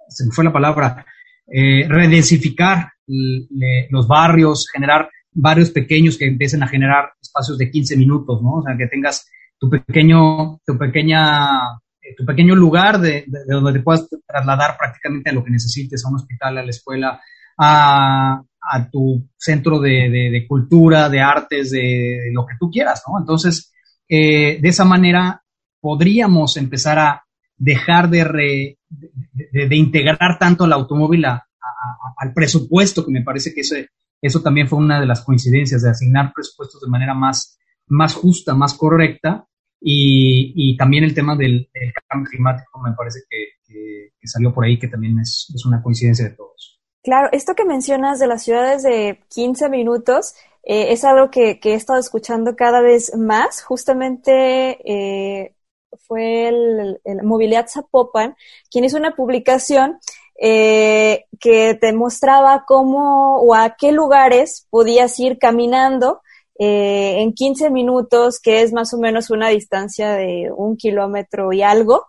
se 0.07 0.25
me 0.25 0.31
fue 0.31 0.43
la 0.43 0.53
palabra, 0.53 1.05
redensificar 1.47 2.91
los 3.07 4.07
barrios, 4.07 4.67
generar 4.71 5.09
barrios 5.33 5.71
pequeños 5.71 6.17
que 6.17 6.25
empiecen 6.25 6.63
a 6.63 6.67
generar 6.67 7.11
espacios 7.21 7.57
de 7.57 7.71
15 7.71 7.97
minutos, 7.97 8.41
¿no? 8.41 8.55
O 8.55 8.63
sea, 8.63 8.75
que 8.77 8.87
tengas 8.87 9.29
tu 9.57 9.69
pequeño, 9.69 10.59
tu 10.65 10.77
pequeña, 10.77 11.59
eh, 11.69 11.80
tu 12.17 12.25
pequeño 12.25 12.55
lugar 12.55 12.99
de, 12.99 13.25
donde 13.47 13.73
te 13.73 13.79
puedas 13.79 14.07
trasladar 14.25 14.77
prácticamente 14.77 15.29
a 15.29 15.33
lo 15.33 15.43
que 15.43 15.51
necesites, 15.51 16.03
a 16.03 16.09
un 16.09 16.15
hospital, 16.15 16.57
a 16.57 16.63
la 16.63 16.69
escuela, 16.69 17.21
a, 17.57 18.41
a 18.61 18.89
tu 18.89 19.27
centro 19.37 19.79
de, 19.79 20.09
de, 20.31 20.45
cultura, 20.47 21.09
de 21.09 21.19
artes, 21.19 21.71
de, 21.71 22.29
lo 22.31 22.45
que 22.45 22.55
tú 22.59 22.69
quieras, 22.69 23.03
¿no? 23.07 23.19
Entonces, 23.19 23.73
eh, 24.07 24.59
de 24.61 24.69
esa 24.69 24.85
manera 24.85 25.43
podríamos 25.79 26.57
empezar 26.57 26.99
a 26.99 27.23
dejar 27.57 28.09
de, 28.09 28.77
de, 28.89 29.75
integrar 29.75 30.37
tanto 30.39 30.65
el 30.65 30.73
automóvil 30.73 31.25
al 31.25 32.33
presupuesto, 32.33 33.05
que 33.05 33.11
me 33.11 33.23
parece 33.23 33.53
que 33.53 33.61
eso, 33.61 33.75
eso 34.21 34.41
también 34.41 34.67
fue 34.67 34.79
una 34.79 34.99
de 34.99 35.07
las 35.07 35.21
coincidencias, 35.21 35.81
de 35.81 35.89
asignar 35.89 36.31
presupuestos 36.33 36.81
de 36.81 36.89
manera 36.89 37.13
más, 37.13 37.59
más 37.87 38.13
justa, 38.13 38.53
más 38.53 38.73
correcta, 38.73 39.45
y, 39.83 40.53
y 40.55 40.77
también 40.77 41.03
el 41.03 41.15
tema 41.15 41.35
del, 41.35 41.67
cambio 42.07 42.29
climático 42.29 42.79
me 42.79 42.93
parece 42.93 43.21
que, 43.29 43.47
salió 44.23 44.53
por 44.53 44.63
ahí, 44.63 44.77
que 44.77 44.87
también 44.87 45.17
es, 45.19 45.51
una 45.65 45.81
coincidencia 45.81 46.25
de 46.25 46.35
todos. 46.35 46.79
Claro, 47.03 47.29
esto 47.31 47.55
que 47.55 47.65
mencionas 47.65 48.19
de 48.19 48.27
las 48.27 48.43
ciudades 48.43 48.83
de 48.83 49.19
15 49.33 49.69
minutos 49.69 50.35
eh, 50.63 50.91
es 50.91 51.03
algo 51.03 51.31
que, 51.31 51.59
que, 51.59 51.71
he 51.71 51.73
estado 51.73 51.99
escuchando 51.99 52.55
cada 52.55 52.81
vez 52.81 53.17
más. 53.17 53.63
Justamente 53.63 54.77
eh, 54.85 55.55
fue 56.07 56.47
el, 56.47 57.01
el, 57.03 57.23
Movilidad 57.23 57.67
Zapopan 57.67 58.35
quien 58.69 58.85
hizo 58.85 58.97
una 58.97 59.15
publicación 59.15 59.99
eh, 60.39 61.25
que 61.39 61.75
te 61.75 61.93
mostraba 61.93 62.65
cómo 62.67 63.37
o 63.41 63.53
a 63.53 63.75
qué 63.77 63.91
lugares 63.91 64.67
podías 64.69 65.19
ir 65.19 65.37
caminando 65.37 66.21
eh, 66.63 67.23
en 67.23 67.33
15 67.33 67.71
minutos, 67.71 68.39
que 68.39 68.61
es 68.61 68.71
más 68.71 68.93
o 68.93 68.99
menos 68.99 69.31
una 69.31 69.49
distancia 69.49 70.11
de 70.13 70.51
un 70.55 70.77
kilómetro 70.77 71.51
y 71.51 71.63
algo. 71.63 72.05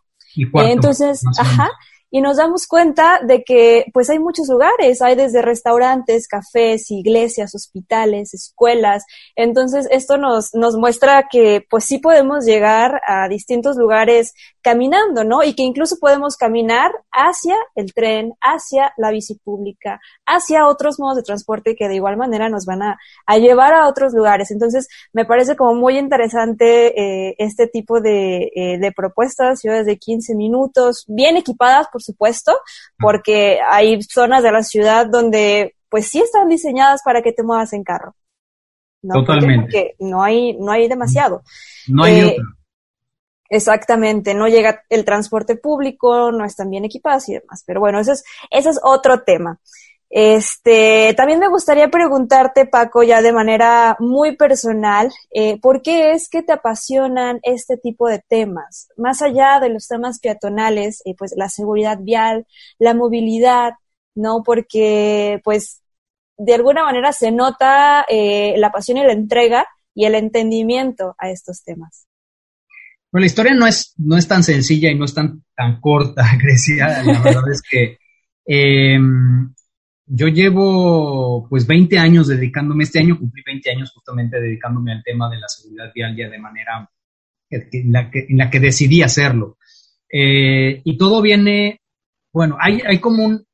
Entonces, 0.53 1.23
ajá, 1.39 1.71
y 2.15 2.21
nos 2.21 2.37
damos 2.37 2.67
cuenta 2.67 3.21
de 3.27 3.43
que 3.43 3.87
pues 3.95 4.11
hay 4.11 4.19
muchos 4.19 4.47
lugares, 4.49 5.01
hay 5.01 5.15
desde 5.15 5.41
restaurantes, 5.41 6.29
cafés, 6.29 6.91
iglesias, 6.91 7.55
hospitales, 7.55 8.35
escuelas. 8.35 9.07
Entonces 9.35 9.89
esto 9.91 10.19
nos, 10.19 10.51
nos 10.53 10.77
muestra 10.77 11.29
que 11.31 11.65
pues 11.71 11.87
sí 11.87 11.99
podemos 11.99 12.45
llegar 12.45 13.01
a 13.09 13.29
distintos 13.29 13.79
lugares 13.79 14.35
caminando, 14.61 15.25
¿no? 15.25 15.43
Y 15.43 15.55
que 15.55 15.63
incluso 15.63 15.97
podemos 15.99 16.37
caminar 16.37 16.93
hacia 17.13 17.57
el 17.75 17.95
tren, 17.95 18.35
hacia 18.43 18.93
la 18.99 19.11
bici 19.11 19.37
pública, 19.37 19.99
hacia 20.27 20.69
otros 20.69 21.01
modos 21.01 21.17
de 21.17 21.23
transporte 21.23 21.75
que 21.75 21.89
de 21.89 21.95
igual 21.95 22.19
manera 22.19 22.51
nos 22.51 22.67
van 22.67 22.83
a, 22.83 22.99
a 23.27 23.39
llevar 23.39 23.73
a 23.73 23.89
otros 23.89 24.13
lugares. 24.13 24.51
Entonces 24.51 24.87
me 25.15 25.25
parece 25.25 25.57
como 25.57 25.75
muy 25.75 25.97
interesante 25.97 26.93
eh, 27.01 27.37
este 27.39 27.69
tipo 27.69 28.03
de, 28.03 28.51
eh, 28.55 28.79
de 28.79 28.93
propuestas, 28.93 29.61
ciudades 29.61 29.87
de 29.87 29.97
15 29.97 30.35
minutos, 30.35 31.07
bien 31.09 31.39
equipadas, 31.39 31.89
por 31.91 32.02
supuesto, 32.03 32.59
porque 32.99 33.61
hay 33.71 34.03
zonas 34.03 34.43
de 34.43 34.53
la 34.53 34.63
ciudad 34.63 35.07
donde 35.07 35.75
pues 35.89 36.09
sí 36.09 36.21
están 36.21 36.49
diseñadas 36.49 37.03
para 37.05 37.23
que 37.23 37.33
te 37.33 37.43
muevas 37.43 37.73
en 37.73 37.85
carro. 37.85 38.15
¿no? 39.03 39.15
Totalmente. 39.15 39.63
Porque 39.63 39.95
no 40.01 40.23
hay, 40.23 40.57
no 40.59 40.73
hay 40.73 40.89
demasiado. 40.89 41.43
No 41.89 42.05
hay 42.05 42.21
eh, 42.21 42.37
Exactamente, 43.55 44.33
no 44.33 44.49
llega 44.49 44.83
el 44.89 45.05
transporte 45.05 45.57
público, 45.57 46.33
no 46.33 46.43
están 46.43 46.71
bien 46.71 46.87
equipadas 46.87 47.29
y 47.29 47.35
demás. 47.35 47.65
Pero 47.67 47.81
bueno, 47.81 48.01
ese 48.01 48.13
es, 48.13 48.25
ese 48.51 48.71
es 48.71 48.81
otro 48.83 49.25
tema. 49.25 49.61
Este, 50.15 51.15
también 51.17 51.39
me 51.39 51.49
gustaría 51.49 51.89
preguntarte, 51.89 52.67
Paco, 52.67 53.03
ya 53.03 53.23
de 53.23 53.33
manera 53.33 53.97
muy 53.99 54.37
personal, 54.37 55.11
eh, 55.31 55.59
¿por 55.59 55.81
qué 55.81 56.13
es 56.13 56.29
que 56.29 56.43
te 56.43 56.53
apasionan 56.53 57.41
este 57.43 57.79
tipo 57.79 58.09
de 58.09 58.23
temas? 58.29 58.89
Más 58.99 59.23
allá 59.23 59.59
de 59.59 59.71
los 59.71 59.89
temas 59.89 60.21
peatonales, 60.21 61.01
eh, 61.07 61.15
pues 61.17 61.33
la 61.35 61.49
seguridad 61.49 61.99
vial, 61.99 62.47
la 62.79 62.93
movilidad, 62.93 63.73
¿no? 64.15 64.43
Porque, 64.45 65.41
pues, 65.45 65.81
de 66.37 66.55
alguna 66.57 66.85
manera 66.85 67.15
se 67.15 67.33
nota 67.33 68.05
eh, 68.07 68.53
la 68.59 68.71
pasión 68.71 68.99
y 68.99 69.05
la 69.05 69.15
entrega 69.15 69.67
y 69.95 70.05
el 70.05 70.15
entendimiento 70.15 71.15
a 71.17 71.31
estos 71.31 71.65
temas. 71.65 72.07
Bueno, 73.11 73.23
la 73.23 73.29
historia 73.29 73.55
no 73.55 73.67
es, 73.67 73.95
no 73.97 74.19
es 74.19 74.29
tan 74.29 74.45
sencilla 74.45 74.91
y 74.91 74.95
no 74.95 75.07
es 75.07 75.15
tan, 75.15 75.43
tan 75.57 75.81
corta, 75.81 76.23
Grecia. 76.39 77.03
La 77.03 77.23
verdad 77.23 77.51
es 77.51 77.63
que 77.63 77.97
eh, 78.45 78.99
yo 80.15 80.29
llevo 80.29 81.47
pues 81.49 81.67
20 81.67 81.99
años 81.99 82.29
dedicándome, 82.29 82.85
este 82.85 82.99
año 82.99 83.19
cumplí 83.19 83.43
20 83.47 83.71
años 83.71 83.93
justamente 83.93 84.39
dedicándome 84.39 84.93
al 84.93 85.03
tema 85.03 85.31
de 85.31 85.39
la 85.39 85.49
seguridad 85.49 85.91
vial 85.95 86.15
ya 86.15 86.29
de 86.29 86.39
manera 86.39 86.91
en 87.49 88.37
la 88.37 88.51
que, 88.51 88.61
decidí 88.61 89.03
hacerlo. 89.03 89.57
Eh, 90.13 90.83
y 90.85 90.99
todo 90.99 91.23
viene, 91.23 91.81
bueno, 92.31 92.59
hay, 92.61 92.83
hay 92.87 92.99
como 92.99 93.25
un, 93.25 93.47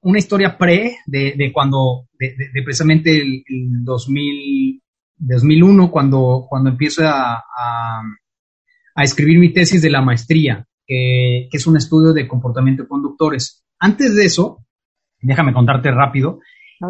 una 0.00 0.18
historia 0.18 0.56
pre 0.56 0.96
de, 1.04 1.34
de 1.36 1.52
cuando, 1.52 2.08
de, 2.18 2.34
precisamente 2.64 3.14
el, 3.18 3.44
2000, 3.84 4.82
2001, 5.18 5.90
cuando, 5.90 6.46
cuando 6.48 6.70
empiezo 6.70 7.06
a, 7.06 7.34
a, 7.36 8.02
a, 8.94 9.02
escribir 9.02 9.38
mi 9.38 9.52
tesis 9.52 9.82
de 9.82 9.90
la 9.90 10.00
maestría, 10.00 10.66
que, 10.86 11.48
que 11.50 11.56
es 11.58 11.66
un 11.66 11.76
estudio 11.76 12.14
de 12.14 12.26
comportamiento 12.26 12.84
de 12.84 12.88
conductores. 12.88 13.62
Antes 13.78 14.14
de 14.14 14.24
eso, 14.24 14.64
déjame 15.20 15.52
contarte 15.52 15.90
rápido. 15.90 16.40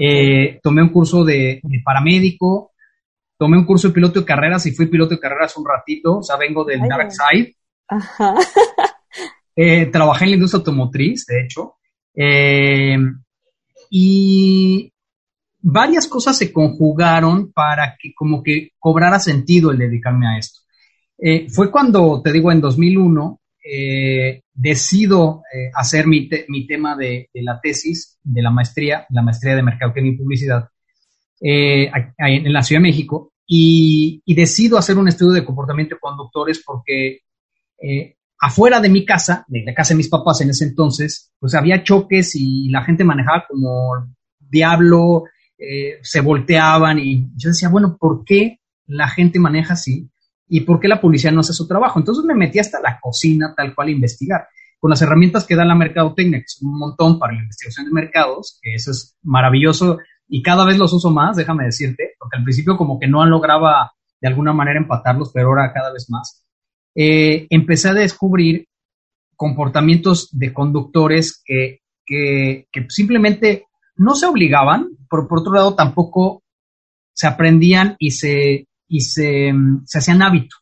Eh, 0.01 0.61
tomé 0.63 0.83
un 0.83 0.91
curso 0.91 1.25
de, 1.25 1.63
paramédico, 1.85 2.73
tomé 3.39 3.57
un 3.57 3.65
curso 3.65 3.89
de 3.89 3.95
piloto 3.95 4.21
de 4.21 4.27
carreras 4.27 4.67
y 4.67 4.73
fui 4.73 4.87
piloto 4.87 5.15
de 5.15 5.21
carreras 5.21 5.57
un 5.57 5.67
ratito, 5.67 6.19
o 6.19 6.23
sea, 6.23 6.37
vengo 6.37 6.65
del 6.65 6.81
Dark 6.81 7.11
Side. 7.11 7.57
Ajá. 7.89 8.35
Eh, 9.61 9.87
trabajé 9.87 10.23
en 10.23 10.31
la 10.31 10.37
industria 10.37 10.59
automotriz, 10.59 11.27
de 11.27 11.43
hecho. 11.43 11.79
Eh, 12.15 12.97
y 13.91 14.93
varias 15.59 16.07
cosas 16.07 16.39
se 16.39 16.53
conjugaron 16.53 17.51
para 17.51 17.97
que 18.01 18.15
como 18.15 18.41
que 18.41 18.71
cobrara 18.79 19.19
sentido 19.19 19.73
el 19.73 19.79
dedicarme 19.79 20.29
a 20.29 20.39
esto. 20.39 20.61
fue 21.49 21.73
cuando, 21.73 22.23
te 22.23 22.31
digo, 22.31 22.53
en 22.53 22.61
2001, 22.61 23.41
eh, 23.71 24.45
decido 24.55 25.43
eh, 25.53 25.71
hacer 25.75 26.07
mi, 26.07 26.27
tema 26.67 26.97
de, 26.97 27.29
la 27.35 27.61
tesis, 27.61 28.19
de 28.23 28.41
la 28.41 28.51
maestría, 28.51 29.05
la 29.11 29.21
maestría 29.21 29.55
de 29.55 29.63
Mercadotecnia 29.63 30.13
y 30.13 30.17
Publicidad, 30.17 30.71
eh, 31.41 31.91
en 32.17 32.53
la 32.53 32.63
Ciudad 32.63 32.81
de 32.81 32.89
México, 32.89 33.33
y, 33.47 34.23
decido 34.27 34.79
hacer 34.79 34.97
un 34.97 35.09
estudio 35.09 35.33
de 35.33 35.45
comportamiento 35.45 35.97
de 35.97 36.01
conductores 36.01 36.63
porque 36.65 37.19
afuera 38.41 38.81
de 38.81 38.89
mi 38.89 39.05
casa, 39.05 39.45
de 39.49 39.65
la 39.65 39.75
casa 39.75 39.93
de 39.93 39.99
mis 39.99 40.09
papás 40.09 40.41
en 40.41 40.51
ese 40.51 40.65
entonces, 40.65 41.33
pues 41.39 41.55
había 41.55 41.83
choques 41.83 42.37
y 42.37 42.71
la 42.71 42.85
gente 42.85 43.05
manejaba 43.05 43.45
como 43.47 44.15
diablo, 44.39 45.25
se 46.01 46.21
volteaban 46.23 46.99
y 47.01 47.29
yo 47.37 47.51
decía, 47.51 47.69
bueno, 47.69 47.99
¿por 48.01 48.25
qué 48.25 48.61
la 48.87 49.09
gente 49.09 49.39
maneja 49.39 49.75
así? 49.75 50.09
Y 50.49 50.61
por 50.61 50.81
qué 50.81 50.89
la 50.89 51.01
policía 51.01 51.31
no 51.31 51.41
hace 51.41 51.53
su 51.53 51.67
trabajo. 51.67 51.99
Entonces 51.99 52.25
me 52.25 52.35
metí 52.35 52.59
hasta 52.59 52.81
la 52.81 52.99
cocina 53.01 53.55
tal 53.57 53.75
cual 53.75 53.89
a 53.89 53.93
investigar 53.93 54.49
con 54.79 54.91
las 54.91 55.03
herramientas 55.03 55.45
que 55.45 55.57
da 55.57 55.65
la 55.65 55.75
mercadotecnia, 55.75 56.39
que 56.39 56.45
es 56.45 56.59
un 56.63 56.79
montón 56.79 57.19
para 57.19 57.33
la 57.33 57.41
investigación 57.41 57.87
de 57.87 57.93
mercados, 57.93 58.59
que 58.63 58.75
eso 58.75 58.91
es 58.91 59.17
maravilloso 59.23 59.99
y 60.29 60.43
cada 60.43 60.65
vez 60.65 60.79
los 60.79 60.93
uso 60.93 61.11
más, 61.11 61.37
déjame 61.37 61.65
decirte, 61.65 62.13
porque 62.19 62.37
al 62.37 62.45
principio 62.45 62.77
como 62.77 62.99
que 62.99 63.09
no 63.09 63.25
lograba 63.27 63.93
de 64.21 64.29
alguna 64.29 64.53
manera 64.53 64.79
empatarlos, 64.79 65.31
pero 65.33 65.49
ahora 65.49 65.73
cada 65.73 65.93
vez 65.93 66.07
más. 66.11 66.45
Eh, 66.95 67.47
empecé 67.51 67.89
a 67.89 67.95
descubrir 67.95 68.67
comportamientos 69.37 70.29
de 70.33 70.53
conductores 70.53 71.41
que, 71.45 71.81
que, 72.05 72.67
que 72.71 72.87
simplemente 72.89 73.67
no 73.97 74.15
se 74.15 74.27
obligaban, 74.27 74.89
pero 75.11 75.27
por 75.27 75.41
otro 75.41 75.53
lado 75.53 75.75
tampoco 75.75 76.43
se 77.13 77.27
aprendían 77.27 77.97
y 77.99 78.13
se 78.13 78.68
y 78.89 79.01
se, 79.01 79.53
se 79.85 79.99
hacían 79.99 80.23
hábito. 80.23 80.57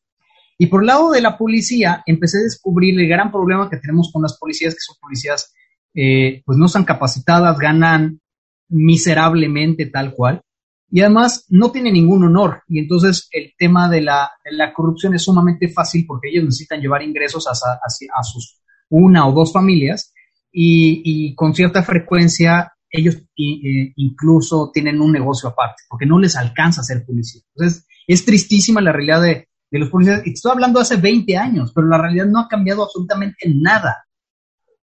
Y 0.58 0.66
por 0.66 0.82
el 0.82 0.86
lado 0.86 1.10
de 1.10 1.20
la 1.20 1.36
policía, 1.36 2.02
empecé 2.06 2.38
a 2.38 2.42
descubrir 2.42 2.98
el 2.98 3.08
gran 3.08 3.30
problema 3.30 3.68
que 3.68 3.76
tenemos 3.76 4.10
con 4.12 4.22
las 4.22 4.38
policías, 4.38 4.74
que 4.74 4.80
son 4.80 4.96
policías, 5.00 5.52
eh, 5.94 6.42
pues 6.44 6.58
no 6.58 6.66
están 6.66 6.84
capacitadas, 6.84 7.58
ganan 7.58 8.20
miserablemente 8.68 9.86
tal 9.86 10.12
cual, 10.14 10.42
y 10.90 11.00
además 11.00 11.44
no 11.48 11.70
tienen 11.70 11.94
ningún 11.94 12.24
honor. 12.24 12.62
Y 12.68 12.78
entonces 12.78 13.28
el 13.32 13.52
tema 13.58 13.88
de 13.90 14.00
la, 14.00 14.30
de 14.44 14.52
la 14.56 14.72
corrupción 14.72 15.14
es 15.14 15.24
sumamente 15.24 15.68
fácil 15.68 16.04
porque 16.06 16.28
ellos 16.30 16.44
necesitan 16.44 16.80
llevar 16.80 17.02
ingresos 17.02 17.46
a, 17.46 17.50
a, 17.50 18.22
sus 18.22 18.60
una 18.88 19.26
o 19.26 19.32
dos 19.32 19.52
familias 19.52 20.12
y, 20.52 21.02
y 21.04 21.34
con 21.34 21.54
cierta 21.54 21.82
frecuencia 21.82 22.72
ellos 22.88 23.16
eh, 23.16 23.92
incluso 23.96 24.70
tienen 24.72 25.00
un 25.00 25.12
negocio 25.12 25.48
aparte, 25.48 25.82
porque 25.88 26.06
no 26.06 26.18
les 26.18 26.36
alcanza 26.36 26.82
ser 26.82 27.04
policía. 27.04 27.42
Entonces, 27.54 27.86
es 28.06 28.24
tristísima 28.24 28.80
la 28.80 28.92
realidad 28.92 29.22
de, 29.22 29.48
los 29.70 29.90
policías. 29.90 30.22
Estoy 30.24 30.52
hablando 30.52 30.80
hace 30.80 30.96
20 30.96 31.36
años, 31.36 31.72
pero 31.74 31.86
la 31.86 31.98
realidad 31.98 32.26
no 32.26 32.40
ha 32.40 32.48
cambiado 32.48 32.82
absolutamente 32.82 33.48
nada. 33.48 34.06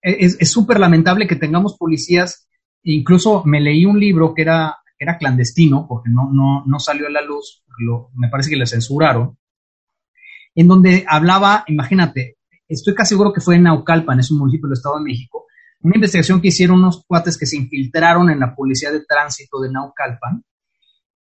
E, 0.01 0.25
es 0.39 0.51
súper 0.51 0.79
lamentable 0.79 1.27
que 1.27 1.35
tengamos 1.35 1.77
policías. 1.77 2.47
Incluso 2.83 3.43
me 3.45 3.59
leí 3.59 3.85
un 3.85 3.99
libro 3.99 4.33
que 4.33 4.43
era, 4.43 4.77
clandestino, 5.19 5.85
porque 5.87 6.09
no 6.09 6.79
salió 6.79 7.07
a 7.07 7.09
la 7.09 7.21
luz, 7.21 7.63
me 8.15 8.29
parece 8.29 8.49
que 8.49 8.55
le 8.55 8.65
censuraron, 8.65 9.37
en 10.55 10.67
donde 10.67 11.05
hablaba, 11.07 11.63
imagínate, 11.67 12.37
estoy 12.67 12.93
casi 12.93 13.09
seguro 13.09 13.33
que 13.33 13.41
fue 13.41 13.55
en 13.55 13.63
Naucalpan, 13.63 14.19
es 14.19 14.31
un 14.31 14.39
municipio 14.39 14.67
del 14.67 14.77
Estado 14.77 14.97
de 14.97 15.03
México, 15.03 15.45
una 15.81 15.95
investigación 15.95 16.41
que 16.41 16.49
hicieron 16.49 16.77
unos 16.77 17.03
cuates 17.05 17.37
que 17.37 17.45
se 17.45 17.57
infiltraron 17.57 18.29
en 18.29 18.39
la 18.39 18.55
policía 18.55 18.91
de 18.91 19.03
tránsito 19.05 19.59
de 19.59 19.71
Naucalpan 19.71 20.43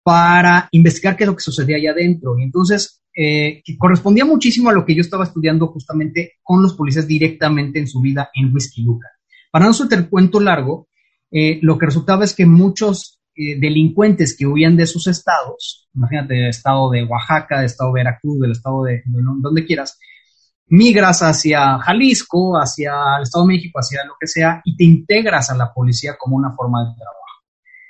para 0.04 0.68
investigar 0.72 1.16
qué 1.16 1.24
es 1.24 1.30
lo 1.30 1.36
que 1.36 1.44
sucedía 1.44 1.78
allá 1.78 1.92
adentro. 1.92 2.38
Y 2.38 2.44
entonces, 2.44 3.02
eh, 3.16 3.62
correspondía 3.78 4.26
muchísimo 4.26 4.70
a 4.70 4.74
lo 4.74 4.86
que 4.86 4.96
yo 4.96 5.02
estaba 5.02 5.26
estudiando 5.26 5.68
justamente 5.68 6.34
con 6.42 6.62
los 6.62 6.74
policías 6.74 7.08
directamente 7.08 7.80
en 7.80 7.88
su 7.88 8.02
vida 8.02 8.30
en 8.34 8.54
Whisky 8.54 8.82
Luca. 8.84 9.08
Para 9.52 9.66
no 9.66 9.74
ser 9.74 9.88
el 9.92 10.10
cuento 10.10 10.40
largo, 10.40 10.88
eh, 11.32 11.60
lo 11.62 11.78
que 11.78 11.88
resultaba 11.88 12.24
es 12.24 12.34
que 12.34 12.46
muchos 12.46 13.20
eh, 13.36 13.60
delincuentes 13.60 14.36
que 14.38 14.46
huían 14.46 14.78
de 14.78 14.86
sus 14.86 15.08
estados, 15.08 15.90
imagínate, 15.94 16.36
del 16.36 16.50
estado 16.50 16.90
de 16.90 17.04
Oaxaca, 17.04 17.58
del 17.58 17.66
estado 17.66 17.94
de 17.94 18.00
Veracruz, 18.00 18.40
del 18.40 18.52
estado 18.52 18.84
de, 18.84 19.04
de 19.06 19.22
donde 19.42 19.66
quieras, 19.66 19.98
migras 20.70 21.22
hacia 21.22 21.80
Jalisco, 21.80 22.56
hacia 22.58 23.18
el 23.18 23.24
Estado 23.24 23.46
de 23.46 23.54
México, 23.54 23.80
hacia 23.80 24.06
lo 24.06 24.14
que 24.20 24.28
sea, 24.28 24.62
y 24.64 24.78
te 24.78 24.84
integras 24.84 25.50
a 25.50 25.56
la 25.56 25.74
policía 25.74 26.16
como 26.18 26.38
una 26.38 26.56
forma 26.56 26.82
de 26.82 26.96
trabajo. 26.96 27.19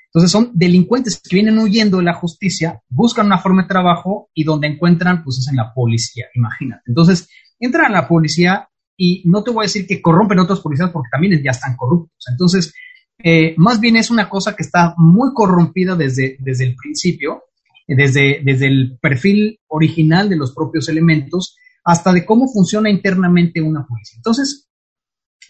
Entonces 0.09 0.31
son 0.31 0.51
delincuentes 0.53 1.21
que 1.21 1.35
vienen 1.35 1.59
huyendo 1.59 1.97
de 1.97 2.03
la 2.03 2.15
justicia, 2.15 2.81
buscan 2.89 3.27
una 3.27 3.37
forma 3.37 3.63
de 3.63 3.67
trabajo 3.67 4.29
y 4.33 4.43
donde 4.43 4.67
encuentran, 4.67 5.23
pues 5.23 5.37
es 5.37 5.47
en 5.49 5.55
la 5.55 5.71
policía, 5.73 6.25
imagínate. 6.33 6.81
Entonces 6.87 7.29
entran 7.59 7.91
a 7.91 8.01
la 8.01 8.07
policía 8.07 8.67
y 8.97 9.21
no 9.25 9.43
te 9.43 9.51
voy 9.51 9.63
a 9.63 9.67
decir 9.67 9.85
que 9.85 10.01
corrompen 10.01 10.39
a 10.39 10.43
otros 10.43 10.61
policías 10.61 10.89
porque 10.89 11.09
también 11.11 11.39
ya 11.43 11.51
están 11.51 11.77
corruptos. 11.77 12.25
Entonces, 12.27 12.73
eh, 13.19 13.53
más 13.57 13.79
bien 13.79 13.97
es 13.97 14.09
una 14.09 14.27
cosa 14.29 14.55
que 14.55 14.63
está 14.63 14.95
muy 14.97 15.31
corrompida 15.33 15.95
desde, 15.95 16.37
desde 16.39 16.65
el 16.65 16.75
principio, 16.75 17.43
desde, 17.87 18.41
desde 18.43 18.67
el 18.67 18.97
perfil 18.99 19.59
original 19.67 20.27
de 20.27 20.37
los 20.37 20.53
propios 20.53 20.89
elementos, 20.89 21.55
hasta 21.83 22.11
de 22.11 22.25
cómo 22.25 22.47
funciona 22.47 22.89
internamente 22.89 23.61
una 23.61 23.85
policía. 23.85 24.17
Entonces, 24.17 24.69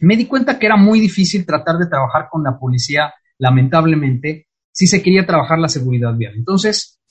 me 0.02 0.18
di 0.18 0.26
cuenta 0.26 0.60
que 0.60 0.66
era 0.66 0.78
muy 0.78 1.00
difícil 1.00 1.46
tratar 1.46 1.78
de 1.78 1.88
trabajar 1.88 2.28
con 2.30 2.44
la 2.44 2.58
policía, 2.60 3.14
lamentablemente, 3.38 4.49
si 4.80 4.88
se 4.88 5.04
quería 5.04 5.26
trabajar 5.26 5.60
la 5.60 5.68
seguridad 5.68 6.16
vial. 6.16 6.36
Entonces, 6.38 7.02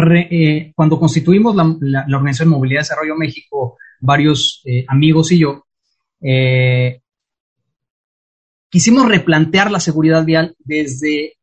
eh, 0.00 0.72
cuando 0.74 0.98
constituimos 0.98 1.54
la, 1.54 2.04
Organización 2.16 2.48
de 2.48 2.56
Movilidad 2.56 2.80
y 2.80 2.82
Desarrollo 2.82 3.14
México, 3.14 3.78
varios 4.00 4.60
eh, 4.64 4.84
amigos 4.88 5.30
y 5.30 5.38
yo, 5.38 5.64
eh, 6.20 7.00
quisimos 8.68 9.08
replantear 9.08 9.70
la 9.70 9.78
seguridad 9.78 10.24
vial 10.24 10.56
desde, 10.58 11.34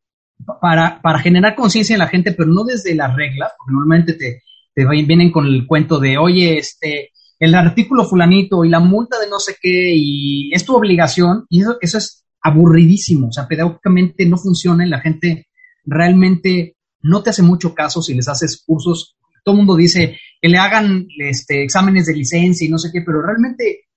para, 0.60 1.02
para 1.02 1.20
generar 1.20 1.56
conciencia 1.56 1.94
en 1.94 2.00
la 2.00 2.10
gente, 2.10 2.34
pero 2.34 2.50
no 2.50 2.66
desde 2.66 2.94
las 2.94 3.16
reglas, 3.16 3.54
porque 3.58 3.72
normalmente 3.72 4.16
te, 4.16 4.44
te 4.76 4.86
vienen 4.90 5.32
con 5.32 5.46
el 5.46 5.66
cuento 5.66 6.00
de, 6.00 6.18
oye, 6.18 6.58
este, 6.58 7.12
el 7.40 7.56
artículo 7.56 8.04
fulanito 8.04 8.66
y 8.66 8.70
la 8.70 8.82
multa 8.82 9.18
de 9.18 9.30
no 9.30 9.40
sé 9.40 9.56
qué 9.62 9.94
y 9.96 10.54
es 10.54 10.66
tu 10.66 10.76
obligación, 10.76 11.46
y 11.48 11.62
eso 11.62 11.98
es 11.98 12.26
aburridísimo, 12.42 13.28
o 13.28 13.32
sea, 13.32 13.48
pedagógicamente 13.48 14.26
no 14.26 14.38
funciona 14.38 14.86
y 14.86 14.90
la 14.90 15.02
gente 15.02 15.48
realmente 15.86 16.78
no 17.02 17.24
te 17.24 17.30
hace 17.30 17.44
mucho 17.44 17.74
caso 17.74 18.02
si 18.02 18.14
les 18.14 18.28
haces 18.28 18.64
cursos. 18.66 19.18
Todo 19.44 19.54
el 19.54 19.58
mundo 19.58 19.76
dice 19.76 20.18
que 20.42 20.50
le 20.50 20.58
hagan 20.58 21.08
este, 21.18 21.64
exámenes 21.64 22.06
de 22.06 22.16
licencia 22.16 22.66
y 22.66 22.70
no 22.70 22.78
sé 22.78 22.90
qué, 22.92 23.02
pero 23.06 23.22
realmente 23.22 23.88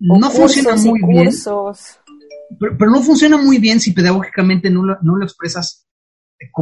no 0.00 0.30
funciona 0.30 0.76
muy 0.76 1.00
bien. 1.06 1.30
Pero, 2.58 2.90
no 2.90 3.02
funciona 3.02 3.36
muy 3.36 3.58
bien 3.58 3.80
si 3.80 3.92
pedagógicamente 3.92 4.70
no 4.70 4.82
no 5.02 5.16
lo 5.16 5.24
expresas 5.24 5.86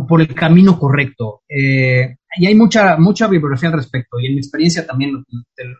por 0.08 0.20
el 0.20 0.34
camino 0.34 0.78
correcto. 0.78 1.42
Eh, 1.48 2.16
y 2.36 2.46
hay 2.46 2.54
mucha, 2.54 2.96
mucha 2.96 3.26
bibliografía 3.26 3.70
al 3.70 3.76
respecto, 3.76 4.18
y 4.20 4.26
en 4.26 4.34
mi 4.34 4.38
experiencia 4.38 4.86
también 4.86 5.24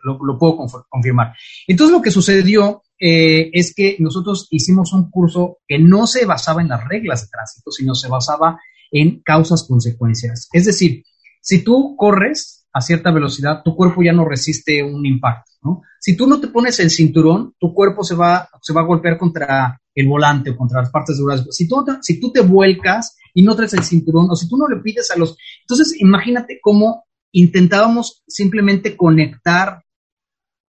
lo, 0.03 0.37
puedo 0.37 0.57
confirmar. 0.89 1.33
Entonces, 1.67 1.95
lo 1.95 2.01
que 2.01 2.11
sucedió 2.11 2.81
eh, 2.99 3.49
es 3.53 3.73
que 3.73 3.95
nosotros 3.99 4.47
hicimos 4.51 4.93
un 4.93 5.09
curso 5.09 5.59
que 5.67 5.79
no 5.79 6.07
se 6.07 6.25
basaba 6.25 6.61
en 6.61 6.69
las 6.69 6.87
reglas 6.87 7.21
de 7.21 7.29
tránsito, 7.29 7.71
sino 7.71 7.95
se 7.95 8.09
basaba 8.09 8.59
en 8.91 9.21
causas-consecuencias. 9.21 10.49
Es 10.51 10.65
decir, 10.65 11.03
si 11.41 11.63
tú 11.63 11.95
corres 11.97 12.67
a 12.73 12.81
cierta 12.81 13.11
velocidad, 13.11 13.61
tu 13.63 13.75
cuerpo 13.75 14.03
ya 14.03 14.13
no 14.13 14.27
resiste 14.27 14.83
un 14.83 15.05
impacto, 15.05 15.51
¿no? 15.63 15.81
Si 15.99 16.15
tú 16.15 16.27
no 16.27 16.39
te 16.39 16.47
pones 16.47 16.79
el 16.79 16.89
cinturón, 16.89 17.55
tu 17.59 17.73
cuerpo 17.73 18.03
se 18.03 18.15
va, 18.15 18.49
se 18.61 18.73
va 18.73 18.81
a 18.81 18.85
golpear 18.85 19.17
contra 19.17 19.81
el 19.95 20.07
volante 20.07 20.51
o 20.51 20.57
contra 20.57 20.81
las 20.81 20.91
partes 20.91 21.17
duras. 21.17 21.45
Si 21.51 21.67
tú, 21.67 21.83
si 22.01 22.19
tú 22.19 22.31
te 22.31 22.41
vuelcas, 22.41 23.17
y 23.33 23.43
no 23.43 23.55
traes 23.55 23.73
el 23.73 23.83
cinturón, 23.83 24.29
o 24.29 24.35
si 24.35 24.47
tú 24.47 24.57
no 24.57 24.67
le 24.67 24.81
pides 24.81 25.11
a 25.11 25.17
los... 25.17 25.37
Entonces, 25.61 25.95
imagínate 25.99 26.59
cómo 26.61 27.05
intentábamos 27.31 28.23
simplemente 28.27 28.97
conectar 28.97 29.83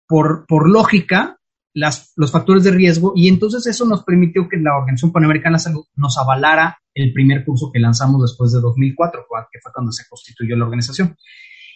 por, 0.07 0.45
por 0.47 0.69
lógica 0.69 1.39
los 1.75 2.31
factores 2.31 2.63
de 2.63 2.71
riesgo 2.71 3.11
y 3.15 3.27
entonces 3.27 3.67
eso 3.67 3.85
nos 3.85 4.03
permitió 4.03 4.47
que 4.47 4.57
la 4.57 4.77
Organización 4.77 5.11
Panamericana 5.11 5.57
de 5.57 5.63
Salud 5.63 5.85
nos 5.95 6.17
avalara 6.17 6.79
el 6.93 7.11
primer 7.11 7.43
curso 7.43 7.69
que 7.71 7.79
lanzamos 7.79 8.21
después 8.21 8.53
de 8.53 8.61
2004, 8.61 9.25
que 9.51 9.59
fue 9.61 9.71
cuando 9.73 9.91
se 9.91 10.07
constituyó 10.09 10.55
la 10.55 10.65
organización. 10.65 11.17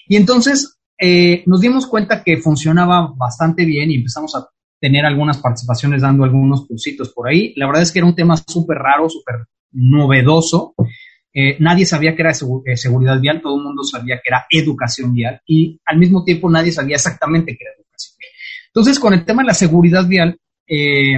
Y 0.07 0.15
entonces 0.15 0.79
eh, 0.97 1.43
nos 1.45 1.59
dimos 1.59 1.85
cuenta 1.87 2.23
que 2.23 2.37
funcionaba 2.37 3.13
bastante 3.15 3.65
bien 3.65 3.91
y 3.91 3.95
empezamos 3.95 4.33
a 4.35 4.47
tener 4.79 5.05
algunas 5.05 5.37
participaciones 5.39 6.01
dando 6.01 6.23
algunos 6.23 6.65
cursitos 6.65 7.09
por 7.09 7.27
ahí. 7.27 7.53
La 7.57 7.67
verdad 7.67 7.83
es 7.83 7.91
que 7.91 7.99
era 7.99 8.07
un 8.07 8.15
tema 8.15 8.37
súper 8.37 8.77
raro, 8.77 9.09
súper 9.09 9.47
novedoso. 9.71 10.73
Eh, 11.33 11.57
nadie 11.59 11.85
sabía 11.85 12.15
que 12.15 12.21
era 12.21 12.31
eh, 12.31 12.77
seguridad 12.77 13.19
vial, 13.19 13.41
todo 13.41 13.57
el 13.57 13.63
mundo 13.63 13.83
sabía 13.83 14.15
que 14.15 14.29
era 14.29 14.47
educación 14.49 15.13
vial 15.13 15.41
y 15.45 15.79
al 15.85 15.99
mismo 15.99 16.23
tiempo 16.23 16.49
nadie 16.49 16.71
sabía 16.71 16.95
exactamente 16.95 17.55
qué 17.57 17.65
era. 17.65 17.78
Entonces, 18.73 18.99
con 18.99 19.13
el 19.13 19.25
tema 19.25 19.43
de 19.43 19.47
la 19.47 19.53
seguridad 19.53 20.07
vial, 20.07 20.37
eh, 20.67 21.17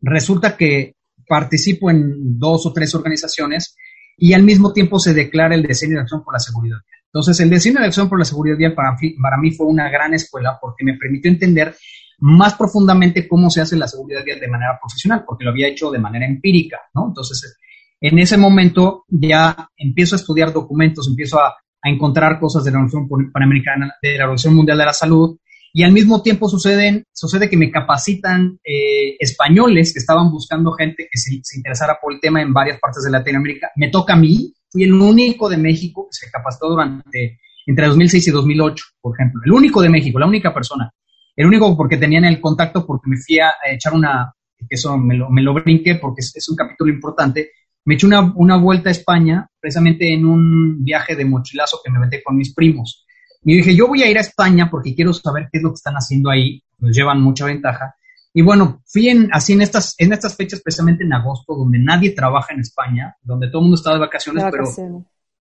resulta 0.00 0.56
que 0.56 0.94
participo 1.26 1.90
en 1.90 2.38
dos 2.38 2.66
o 2.66 2.72
tres 2.72 2.94
organizaciones 2.94 3.76
y 4.16 4.32
al 4.32 4.42
mismo 4.42 4.72
tiempo 4.72 4.98
se 4.98 5.14
declara 5.14 5.54
el 5.54 5.62
diseño 5.62 5.94
de 5.94 6.02
acción 6.02 6.22
por 6.22 6.34
la 6.34 6.40
seguridad 6.40 6.76
vial. 6.76 7.02
Entonces, 7.06 7.40
el 7.40 7.50
diseño 7.50 7.80
de 7.80 7.86
acción 7.86 8.08
por 8.08 8.18
la 8.18 8.24
seguridad 8.24 8.56
vial 8.56 8.74
para, 8.74 8.96
para 9.22 9.36
mí 9.38 9.52
fue 9.52 9.66
una 9.66 9.88
gran 9.88 10.14
escuela 10.14 10.58
porque 10.60 10.84
me 10.84 10.96
permitió 10.96 11.30
entender 11.30 11.74
más 12.18 12.54
profundamente 12.54 13.28
cómo 13.28 13.50
se 13.50 13.60
hace 13.60 13.76
la 13.76 13.88
seguridad 13.88 14.24
vial 14.24 14.40
de 14.40 14.48
manera 14.48 14.78
profesional, 14.80 15.24
porque 15.26 15.44
lo 15.44 15.50
había 15.50 15.68
hecho 15.68 15.90
de 15.90 15.98
manera 15.98 16.26
empírica, 16.26 16.80
¿no? 16.94 17.08
Entonces, 17.08 17.58
en 18.00 18.18
ese 18.18 18.36
momento 18.36 19.04
ya 19.08 19.68
empiezo 19.76 20.14
a 20.14 20.18
estudiar 20.18 20.52
documentos, 20.52 21.08
empiezo 21.08 21.38
a, 21.40 21.54
encontrar 21.86 22.40
cosas 22.40 22.64
de 22.64 22.70
la 22.70 22.78
Organización 22.78 23.30
Panamericana, 23.30 23.94
de 24.00 24.16
la 24.16 24.24
Organización 24.24 24.54
Mundial 24.54 24.78
de 24.78 24.84
la 24.86 24.94
Salud, 24.94 25.36
y 25.76 25.82
al 25.82 25.90
mismo 25.90 26.22
tiempo 26.22 26.48
suceden, 26.48 27.04
sucede 27.12 27.50
que 27.50 27.56
me 27.56 27.68
capacitan 27.68 28.60
eh, 28.64 29.16
españoles 29.18 29.92
que 29.92 29.98
estaban 29.98 30.30
buscando 30.30 30.70
gente 30.70 31.08
que 31.10 31.18
se, 31.18 31.34
interesara 31.56 31.98
por 32.00 32.14
el 32.14 32.20
tema 32.20 32.40
en 32.40 32.52
varias 32.52 32.78
partes 32.78 33.02
de 33.02 33.10
Latinoamérica. 33.10 33.72
Me 33.74 33.88
toca 33.88 34.12
a 34.12 34.16
mí, 34.16 34.54
fui 34.70 34.84
el 34.84 34.92
único 34.92 35.48
de 35.48 35.56
México 35.56 36.06
que 36.08 36.26
se 36.26 36.30
capacitó 36.30 36.68
durante 36.68 37.40
entre 37.66 37.86
2006 37.88 38.28
y 38.28 38.30
2008, 38.30 38.84
por 39.00 39.16
ejemplo. 39.16 39.40
El 39.44 39.50
único 39.50 39.82
de 39.82 39.88
México, 39.88 40.20
la 40.20 40.28
única 40.28 40.54
persona. 40.54 40.92
El 41.34 41.46
único 41.46 41.76
porque 41.76 41.96
tenían 41.96 42.24
el 42.24 42.40
contacto 42.40 42.86
porque 42.86 43.10
me 43.10 43.16
fui 43.16 43.40
a 43.40 43.50
echar 43.68 43.94
una, 43.94 44.32
que 44.56 44.76
eso 44.76 44.96
me 44.96 45.16
lo, 45.16 45.28
me 45.28 45.42
brinqué 45.60 45.96
porque 45.96 46.20
es, 46.20 46.48
un 46.48 46.54
capítulo 46.54 46.92
importante, 46.92 47.50
me 47.84 47.96
eché 47.96 48.06
una, 48.06 48.32
una, 48.36 48.58
vuelta 48.58 48.90
a 48.90 48.92
España 48.92 49.48
precisamente 49.58 50.12
en 50.12 50.24
un 50.24 50.84
viaje 50.84 51.16
de 51.16 51.24
mochilazo 51.24 51.80
que 51.84 51.90
me 51.90 51.98
metí 51.98 52.22
con 52.22 52.36
mis 52.36 52.54
primos. 52.54 53.03
Y 53.44 53.56
dije, 53.56 53.74
yo 53.74 53.88
voy 53.88 54.02
a 54.02 54.10
ir 54.10 54.16
a 54.18 54.22
España 54.22 54.68
porque 54.70 54.94
quiero 54.94 55.12
saber 55.12 55.48
qué 55.52 55.58
es 55.58 55.62
lo 55.62 55.70
que 55.70 55.76
están 55.76 55.94
haciendo 55.94 56.30
ahí, 56.30 56.62
nos 56.78 56.96
llevan 56.96 57.20
mucha 57.20 57.44
ventaja. 57.44 57.94
Y 58.32 58.42
bueno, 58.42 58.82
fui 58.86 59.08
en, 59.08 59.28
así 59.32 59.52
en 59.52 59.62
estas, 59.62 59.94
en 59.98 60.12
estas 60.12 60.36
fechas, 60.36 60.60
precisamente 60.60 61.04
en 61.04 61.12
agosto, 61.12 61.54
donde 61.54 61.78
nadie 61.78 62.10
trabaja 62.10 62.52
en 62.52 62.60
España, 62.60 63.14
donde 63.22 63.48
todo 63.48 63.58
el 63.58 63.64
mundo 63.64 63.76
está 63.76 63.92
de 63.92 64.00
vacaciones, 64.00 64.44
pero 64.50 64.64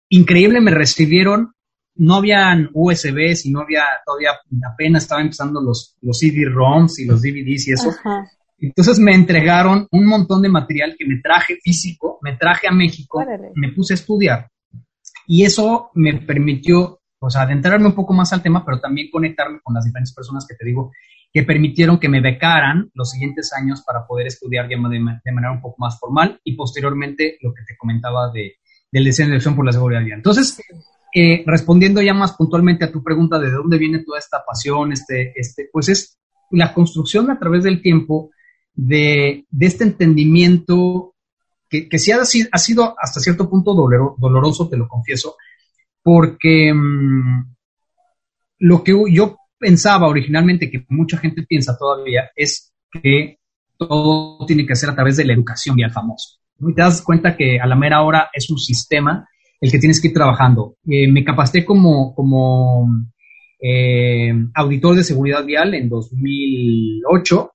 increíble, 0.10 0.62
me 0.62 0.72
recibieron 0.72 1.54
no 1.96 2.16
habían 2.16 2.70
USBs 2.74 3.46
y 3.46 3.52
no 3.52 3.62
había 3.62 3.84
todavía 4.06 4.32
apenas 4.72 5.04
estaban 5.04 5.26
empezando 5.26 5.62
los, 5.62 5.96
los 6.02 6.18
CD-ROMs 6.18 7.00
y 7.00 7.06
los 7.06 7.22
DVDs 7.22 7.68
y 7.68 7.74
eso. 7.74 7.92
Entonces 8.58 9.00
me 9.00 9.14
entregaron 9.14 9.88
un 9.92 10.06
montón 10.06 10.42
de 10.42 10.50
material 10.50 10.96
que 10.98 11.06
me 11.06 11.20
traje 11.22 11.58
físico, 11.62 12.20
me 12.22 12.36
traje 12.38 12.68
a 12.68 12.72
México, 12.72 13.24
me 13.56 13.72
puse 13.74 13.94
a 13.94 13.96
estudiar. 13.96 14.50
Y 15.28 15.44
eso 15.44 15.92
me 15.94 16.22
permitió, 16.22 17.02
adentrarme 17.30 17.88
un 17.88 17.96
poco 17.96 18.14
más 18.14 18.34
al 18.34 18.42
tema, 18.42 18.66
pero 18.66 18.80
también 18.80 19.10
conectarme 19.12 19.60
con 19.62 19.74
las 19.74 19.86
diferentes 19.86 20.14
personas 20.14 20.46
que 20.48 20.56
te 20.56 20.66
digo, 20.66 20.92
que 21.32 21.44
permitieron 21.44 22.00
que 22.00 22.10
me 22.10 22.22
becaran 22.22 22.92
los 22.94 23.10
siguientes 23.10 23.52
años 23.54 23.82
para 23.82 24.06
poder 24.06 24.28
estudiar 24.28 24.68
de, 24.68 24.76
de 24.76 25.32
manera 25.32 25.52
un 25.52 25.62
poco 25.62 25.76
más 25.80 26.00
formal 26.00 26.40
y 26.44 26.56
posteriormente 26.56 27.38
lo 27.42 27.54
que 27.54 27.64
te 27.64 27.76
comentaba 27.76 28.32
de, 28.32 28.58
del 28.92 29.06
diseño 29.06 29.30
de 29.30 29.38
acción 29.38 29.56
por 29.56 29.66
la 29.66 29.72
seguridad 29.72 30.04
vial. 30.04 30.20
Entonces, 30.20 30.62
eh, 31.16 31.44
respondiendo 31.48 32.02
ya 32.02 32.14
más 32.14 32.34
puntualmente 32.34 32.86
a 32.86 32.92
tu 32.92 33.04
pregunta 33.04 33.40
de 33.40 33.52
dónde 33.52 33.78
viene 33.80 34.04
toda 34.04 34.20
esta 34.20 34.44
pasión, 34.46 34.92
este, 34.92 35.34
este, 35.36 35.70
pues 35.72 35.90
es 35.90 36.20
la 36.52 36.74
construcción 36.74 37.32
a 37.32 37.40
través 37.40 37.64
del 37.64 37.82
tiempo 37.82 38.30
de, 38.76 39.46
este 39.60 39.84
entendimiento 39.84 41.16
que, 41.70 41.90
que 41.90 41.98
sí 41.98 42.12
ha, 42.12 42.24
sido 42.26 42.96
hasta 43.00 43.20
cierto 43.20 43.50
punto 43.50 43.74
doloroso, 43.74 44.70
te 44.70 44.78
lo 44.78 44.88
confieso, 44.88 45.36
porque 46.04 46.74
mm, 46.74 47.56
lo 48.60 48.84
que 48.84 48.94
yo 49.12 49.38
pensaba 49.58 50.08
originalmente, 50.08 50.70
que 50.70 50.86
mucha 50.90 51.18
gente 51.18 51.44
piensa 51.44 51.78
todavía, 51.78 52.30
es 52.36 52.74
que 52.92 53.38
todo 53.78 54.46
tiene 54.46 54.66
que 54.66 54.76
ser 54.76 54.90
a 54.90 54.96
través 54.96 55.18
de 55.18 55.26
la 55.26 55.34
educación 55.34 55.80
y 55.80 55.84
al 55.84 55.92
famoso. 55.92 56.40
Y 56.60 56.74
te 56.74 56.82
das 56.82 57.02
cuenta 57.02 57.36
que 57.36 57.60
a 57.60 57.66
la 57.66 57.76
mera 57.76 58.02
hora 58.02 58.30
es 58.34 58.50
un 58.50 58.58
sistema 58.58 59.28
el 59.60 59.72
que 59.72 59.80
tienes 59.80 60.02
que 60.02 60.10
ir 60.10 60.14
trabajando. 60.14 60.76
Eh, 60.86 61.10
me 61.10 61.24
capacité 61.24 61.64
como, 61.64 62.14
como 62.14 62.90
eh, 63.62 64.34
auditor 64.54 64.96
de 64.96 65.04
seguridad 65.06 65.46
vial 65.46 65.74
en 65.74 65.88
2008 65.88 67.52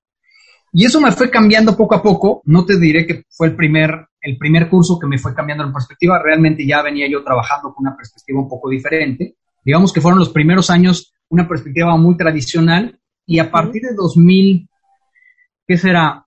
y 0.73 0.85
eso 0.85 1.01
me 1.01 1.11
fue 1.11 1.29
cambiando 1.29 1.77
poco 1.77 1.95
a 1.95 2.01
poco. 2.01 2.41
No 2.45 2.65
te 2.65 2.79
diré 2.79 3.05
que 3.05 3.23
fue 3.29 3.47
el 3.47 3.55
primer, 3.55 4.07
el 4.21 4.37
primer 4.37 4.69
curso 4.69 4.99
que 4.99 5.07
me 5.07 5.17
fue 5.17 5.33
cambiando 5.33 5.63
la 5.65 5.73
perspectiva. 5.73 6.21
Realmente 6.21 6.65
ya 6.65 6.81
venía 6.81 7.09
yo 7.09 7.23
trabajando 7.23 7.73
con 7.73 7.87
una 7.87 7.95
perspectiva 7.95 8.39
un 8.39 8.49
poco 8.49 8.69
diferente. 8.69 9.35
Digamos 9.63 9.93
que 9.93 10.01
fueron 10.01 10.19
los 10.19 10.29
primeros 10.29 10.69
años 10.69 11.13
una 11.29 11.47
perspectiva 11.47 11.95
muy 11.97 12.17
tradicional 12.17 12.99
y 13.25 13.39
a 13.39 13.51
partir 13.51 13.83
de 13.83 13.93
2000, 13.93 14.67
¿qué 15.67 15.77
será? 15.77 16.25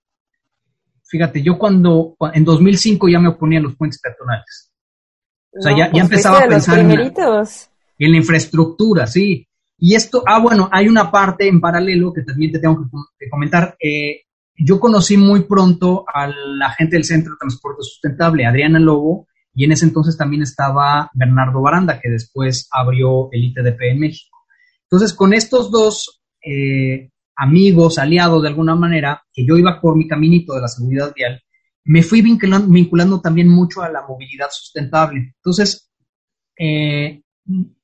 Fíjate, 1.03 1.43
yo 1.43 1.57
cuando, 1.57 2.15
en 2.33 2.43
2005 2.45 3.09
ya 3.09 3.19
me 3.19 3.29
oponía 3.29 3.59
a 3.59 3.63
los 3.63 3.75
puentes 3.75 3.99
peatonales. 3.99 4.71
O 5.51 5.61
sea, 5.61 5.71
ya, 5.73 5.85
ya, 5.85 5.91
pues, 5.91 6.03
empezaba 6.03 6.39
a 6.39 6.47
pensar 6.47 6.79
en 6.79 6.87
la, 6.87 6.95
en 7.03 8.11
la, 8.11 8.17
infraestructura, 8.17 9.05
sí. 9.05 9.47
Y 9.77 9.95
esto, 9.95 10.23
ah, 10.25 10.39
bueno, 10.39 10.69
hay 10.71 10.87
una 10.87 11.11
parte 11.11 11.47
en 11.47 11.59
paralelo 11.59 12.13
que 12.13 12.23
también 12.23 12.53
te 12.53 12.59
tengo 12.59 12.89
que, 13.19 13.29
comentar. 13.29 13.75
Eh, 13.79 14.21
yo 14.57 14.79
conocí 14.79 15.17
muy 15.17 15.43
pronto 15.43 16.05
a 16.13 16.27
la 16.27 16.71
gente 16.71 16.95
del 16.95 17.05
Centro 17.05 17.33
de 17.33 17.39
Transporte 17.39 17.83
Sustentable, 17.83 18.45
Adriana 18.45 18.79
Lobo, 18.79 19.27
y 19.55 19.65
en 19.65 19.71
ese 19.71 19.85
entonces 19.85 20.17
también 20.17 20.41
estaba 20.41 21.09
Bernardo 21.13 21.61
Baranda, 21.61 21.99
que 21.99 22.09
después 22.09 22.67
abrió 22.71 23.29
el 23.31 23.43
ITDP 23.45 23.81
en 23.91 23.99
México. 23.99 24.37
Entonces, 24.83 25.13
con 25.13 25.33
estos 25.33 25.71
dos 25.71 26.23
eh, 26.43 27.09
amigos, 27.35 27.97
aliados 27.97 28.41
de 28.41 28.49
alguna 28.49 28.75
manera, 28.75 29.23
que 29.31 29.45
yo 29.45 29.57
iba 29.57 29.79
por 29.79 29.95
mi 29.95 30.07
caminito 30.07 30.53
de 30.53 30.61
la 30.61 30.67
seguridad 30.67 31.13
vial, 31.15 31.41
me 31.85 32.01
fui 32.01 32.21
vinculando, 32.21 33.21
también 33.21 33.49
mucho 33.49 33.81
a 33.81 33.89
la 33.89 34.05
movilidad 34.07 34.47
sustentable. 34.49 35.33
Entonces, 35.35 35.91
eh, 36.57 37.21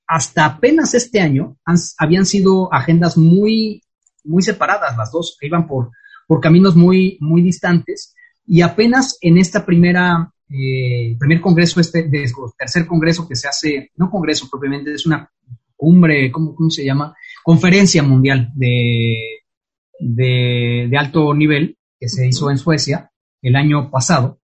hasta 0.07 0.45
apenas 0.45 0.93
este 0.93 1.20
año 1.20 1.57
habían 1.97 2.26
sido 2.26 2.74
agendas 2.74 3.17
muy, 3.17 3.84
muy 4.24 4.41
separadas 4.41 4.97
las 4.97 5.11
dos, 5.11 5.38
que 5.39 5.47
iban 5.47 5.67
por 5.67 5.91
por 6.30 6.41
caminos 6.41 6.75
muy, 6.75 7.17
muy 7.21 7.41
distantes. 7.41 8.15
Y 8.45 8.61
apenas 8.61 9.17
en 9.19 9.39
esta 9.39 9.65
primera, 9.65 10.32
eh, 10.47 11.15
primer 11.17 11.41
congreso, 11.41 11.82
este 11.82 12.03
de, 12.03 12.32
tercer 12.55 12.86
congreso 12.86 13.27
que 13.27 13.36
se 13.36 13.47
hace, 13.47 13.89
no 13.95 14.11
congreso 14.11 14.47
propiamente, 14.47 14.93
es 14.93 15.07
una 15.07 15.27
cumbre, 15.75 16.32
¿cómo, 16.32 16.53
cómo 16.53 16.69
se 16.69 16.86
llama? 16.86 17.15
Conferencia 17.43 18.03
mundial 18.03 18.51
de, 18.53 19.39
de, 19.99 20.95
alto 20.99 21.34
nivel 21.34 21.75
que 21.99 22.07
se 22.07 22.27
hizo 22.27 22.51
en 22.51 22.59
Suecia 22.59 23.09
el 23.41 23.55
año 23.55 23.89
pasado, 23.89 24.39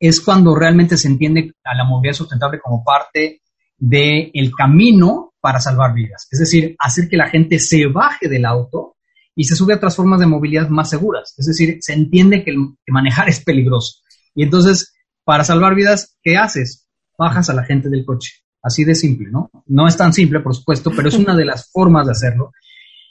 es 0.00 0.22
cuando 0.22 0.54
realmente 0.54 0.96
se 0.96 1.08
entiende 1.08 1.52
a 1.62 1.74
la 1.74 1.84
movilidad 1.84 2.14
sustentable 2.14 2.58
como 2.58 2.82
parte 2.82 3.42
del 3.76 4.30
el 4.32 4.50
camino 4.54 5.34
para 5.42 5.60
salvar 5.60 5.92
vidas. 5.92 6.26
Es 6.30 6.38
decir, 6.38 6.74
hacer 6.78 7.06
que 7.10 7.18
la 7.18 7.28
gente 7.28 7.58
se 7.58 7.86
baje 7.86 8.30
del 8.30 8.46
auto 8.46 8.95
y 9.36 9.44
se 9.44 9.54
sube 9.54 9.74
a 9.74 9.76
otras 9.76 9.94
formas 9.94 10.18
de 10.18 10.26
movilidad 10.26 10.70
más 10.70 10.88
seguras. 10.88 11.34
Es 11.36 11.46
decir, 11.46 11.76
se 11.80 11.92
entiende 11.92 12.42
que, 12.42 12.54
manejar 12.88 13.28
es 13.28 13.44
peligroso. 13.44 14.00
Y 14.34 14.42
entonces, 14.42 14.94
para 15.24 15.44
salvar 15.44 15.74
vidas, 15.74 16.16
¿qué 16.22 16.38
haces? 16.38 16.88
Bajas 17.18 17.50
a 17.50 17.54
la 17.54 17.64
gente 17.64 17.90
del 17.90 18.06
coche. 18.06 18.32
Así 18.62 18.84
de 18.84 18.94
simple, 18.94 19.28
¿no? 19.30 19.50
No 19.66 19.86
es 19.86 19.96
tan 19.96 20.14
simple, 20.14 20.40
por 20.40 20.54
supuesto, 20.54 20.90
pero 20.96 21.08
es 21.08 21.14
una 21.14 21.36
de 21.36 21.44
las 21.44 21.70
formas 21.70 22.06
de 22.06 22.12
hacerlo. 22.12 22.50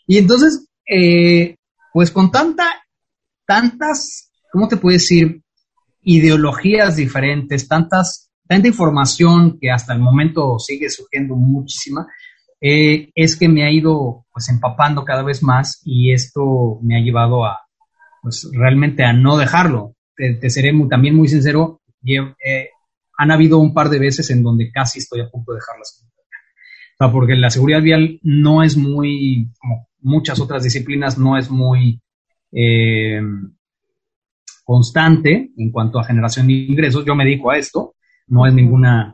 Y 0.08 0.18
entonces, 0.18 0.68
eh, 0.90 1.56
pues 1.94 2.10
con 2.10 2.32
tanta, 2.32 2.66
tantas, 3.46 4.32
¿cómo 4.52 4.68
te 4.68 4.78
puedo 4.78 4.94
decir? 4.94 5.42
Ideologías 6.02 6.96
diferentes, 6.96 7.68
tantas, 7.68 8.32
tanta 8.48 8.68
información 8.68 9.60
que 9.60 9.70
hasta 9.70 9.94
el 9.94 10.00
momento 10.00 10.58
sigue 10.58 10.90
surgiendo 10.90 11.36
muchísima, 11.36 12.08
eh, 12.62 13.12
es 13.16 13.36
que 13.36 13.50
me 13.50 13.66
ha 13.66 13.72
ido 13.72 14.26
pues 14.32 14.50
empapando 14.50 15.04
cada 15.04 15.24
vez 15.24 15.44
más 15.44 15.82
y 15.84 16.12
esto 16.12 16.80
me 16.82 16.98
ha 16.98 17.04
llevado 17.04 17.46
a 17.46 17.60
pues 18.22 18.50
realmente 18.54 19.04
a 19.04 19.14
no 19.14 19.38
dejarlo. 19.38 19.96
Te, 20.16 20.50
seré 20.50 20.74
también 20.90 21.16
muy 21.16 21.28
sincero, 21.28 21.82
eh, 22.06 22.70
han 23.18 23.32
habido 23.32 23.60
un 23.60 23.74
par 23.74 23.90
de 23.90 24.00
veces 24.00 24.30
en 24.32 24.42
donde 24.42 24.72
casi 24.72 25.00
estoy 25.00 25.22
a 25.22 25.30
punto 25.30 25.52
de 25.52 25.58
dejar 25.58 25.78
la 25.78 25.84
seguridad 25.84 26.16
o 26.16 26.98
sea, 26.98 27.12
porque 27.12 27.36
la 27.36 27.50
seguridad 27.50 27.82
vial 27.82 28.20
no 28.24 28.64
es 28.64 28.78
muy, 28.78 29.50
como 29.60 29.90
muchas 30.00 30.40
otras 30.40 30.64
disciplinas, 30.64 31.18
no 31.18 31.38
es 31.38 31.50
muy 31.50 32.02
eh, 32.54 33.22
constante 34.64 35.52
en 35.58 35.72
cuanto 35.72 36.00
a 36.00 36.06
generación 36.06 36.48
de 36.48 36.54
ingresos. 36.54 37.04
Yo 37.04 37.14
me 37.14 37.26
dedico 37.26 37.52
a 37.52 37.58
esto, 37.58 37.96
no 38.28 38.48
es 38.48 38.54
ninguna, 38.54 39.14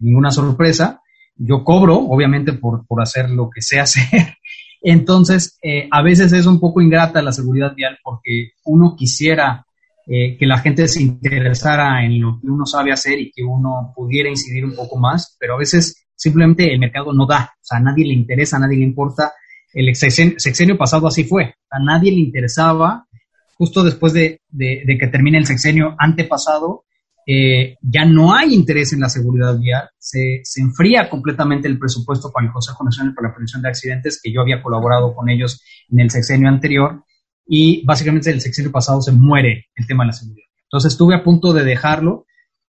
ninguna 0.00 0.32
sorpresa 0.32 1.00
yo 1.38 1.64
cobro, 1.64 1.96
obviamente, 1.96 2.52
por, 2.52 2.86
por 2.86 3.00
hacer 3.00 3.30
lo 3.30 3.48
que 3.48 3.62
sé 3.62 3.80
hacer. 3.80 4.34
Entonces, 4.82 5.58
eh, 5.62 5.88
a 5.90 6.02
veces 6.02 6.32
es 6.32 6.46
un 6.46 6.60
poco 6.60 6.80
ingrata 6.80 7.22
la 7.22 7.32
seguridad 7.32 7.74
vial 7.74 7.98
porque 8.02 8.52
uno 8.64 8.94
quisiera 8.96 9.64
eh, 10.06 10.36
que 10.38 10.46
la 10.46 10.58
gente 10.58 10.86
se 10.88 11.02
interesara 11.02 12.04
en 12.04 12.20
lo 12.20 12.38
que 12.40 12.46
uno 12.46 12.64
sabe 12.64 12.92
hacer 12.92 13.18
y 13.18 13.30
que 13.30 13.42
uno 13.42 13.92
pudiera 13.94 14.28
incidir 14.28 14.64
un 14.64 14.74
poco 14.74 14.96
más, 14.96 15.36
pero 15.38 15.54
a 15.54 15.58
veces 15.58 16.06
simplemente 16.14 16.72
el 16.72 16.78
mercado 16.78 17.12
no 17.12 17.26
da, 17.26 17.52
o 17.54 17.64
sea, 17.64 17.78
a 17.78 17.82
nadie 17.82 18.06
le 18.06 18.14
interesa, 18.14 18.56
a 18.56 18.60
nadie 18.60 18.78
le 18.78 18.84
importa. 18.84 19.32
El 19.72 19.94
sexenio, 19.94 20.78
pasado 20.78 21.06
así 21.06 21.24
fue, 21.24 21.54
a 21.70 21.78
nadie 21.78 22.10
le 22.10 22.20
interesaba, 22.20 23.06
justo 23.54 23.84
después 23.84 24.14
de, 24.14 24.40
de, 24.48 24.82
de 24.86 24.98
que 24.98 25.08
termine 25.08 25.38
el 25.38 25.46
sexenio 25.46 25.94
antepasado, 25.98 26.84
eh, 27.30 27.76
ya 27.82 28.06
no 28.06 28.34
hay 28.34 28.54
interés 28.54 28.94
en 28.94 29.00
la 29.00 29.10
seguridad 29.10 29.58
vial, 29.58 29.86
se, 29.98 30.40
se, 30.44 30.62
enfría 30.62 31.10
completamente 31.10 31.68
el 31.68 31.78
presupuesto 31.78 32.32
para 32.32 32.46
el 32.46 32.52
Consejo 32.54 32.82
Nacional 32.82 33.12
para 33.14 33.28
la 33.28 33.34
Prevención 33.34 33.60
de 33.60 33.68
Accidentes, 33.68 34.18
que 34.22 34.32
yo 34.32 34.40
había 34.40 34.62
colaborado 34.62 35.14
con 35.14 35.28
ellos 35.28 35.62
en 35.90 36.00
el 36.00 36.10
sexenio 36.10 36.48
anterior, 36.48 37.04
y 37.46 37.84
básicamente 37.84 38.30
el 38.30 38.40
sexenio 38.40 38.72
pasado 38.72 39.02
se 39.02 39.12
muere 39.12 39.66
el 39.76 39.86
tema 39.86 40.04
de 40.04 40.06
la 40.06 40.14
seguridad. 40.14 40.46
Entonces 40.62 40.92
estuve 40.92 41.16
a 41.16 41.22
punto 41.22 41.52
de 41.52 41.64
dejarlo, 41.64 42.24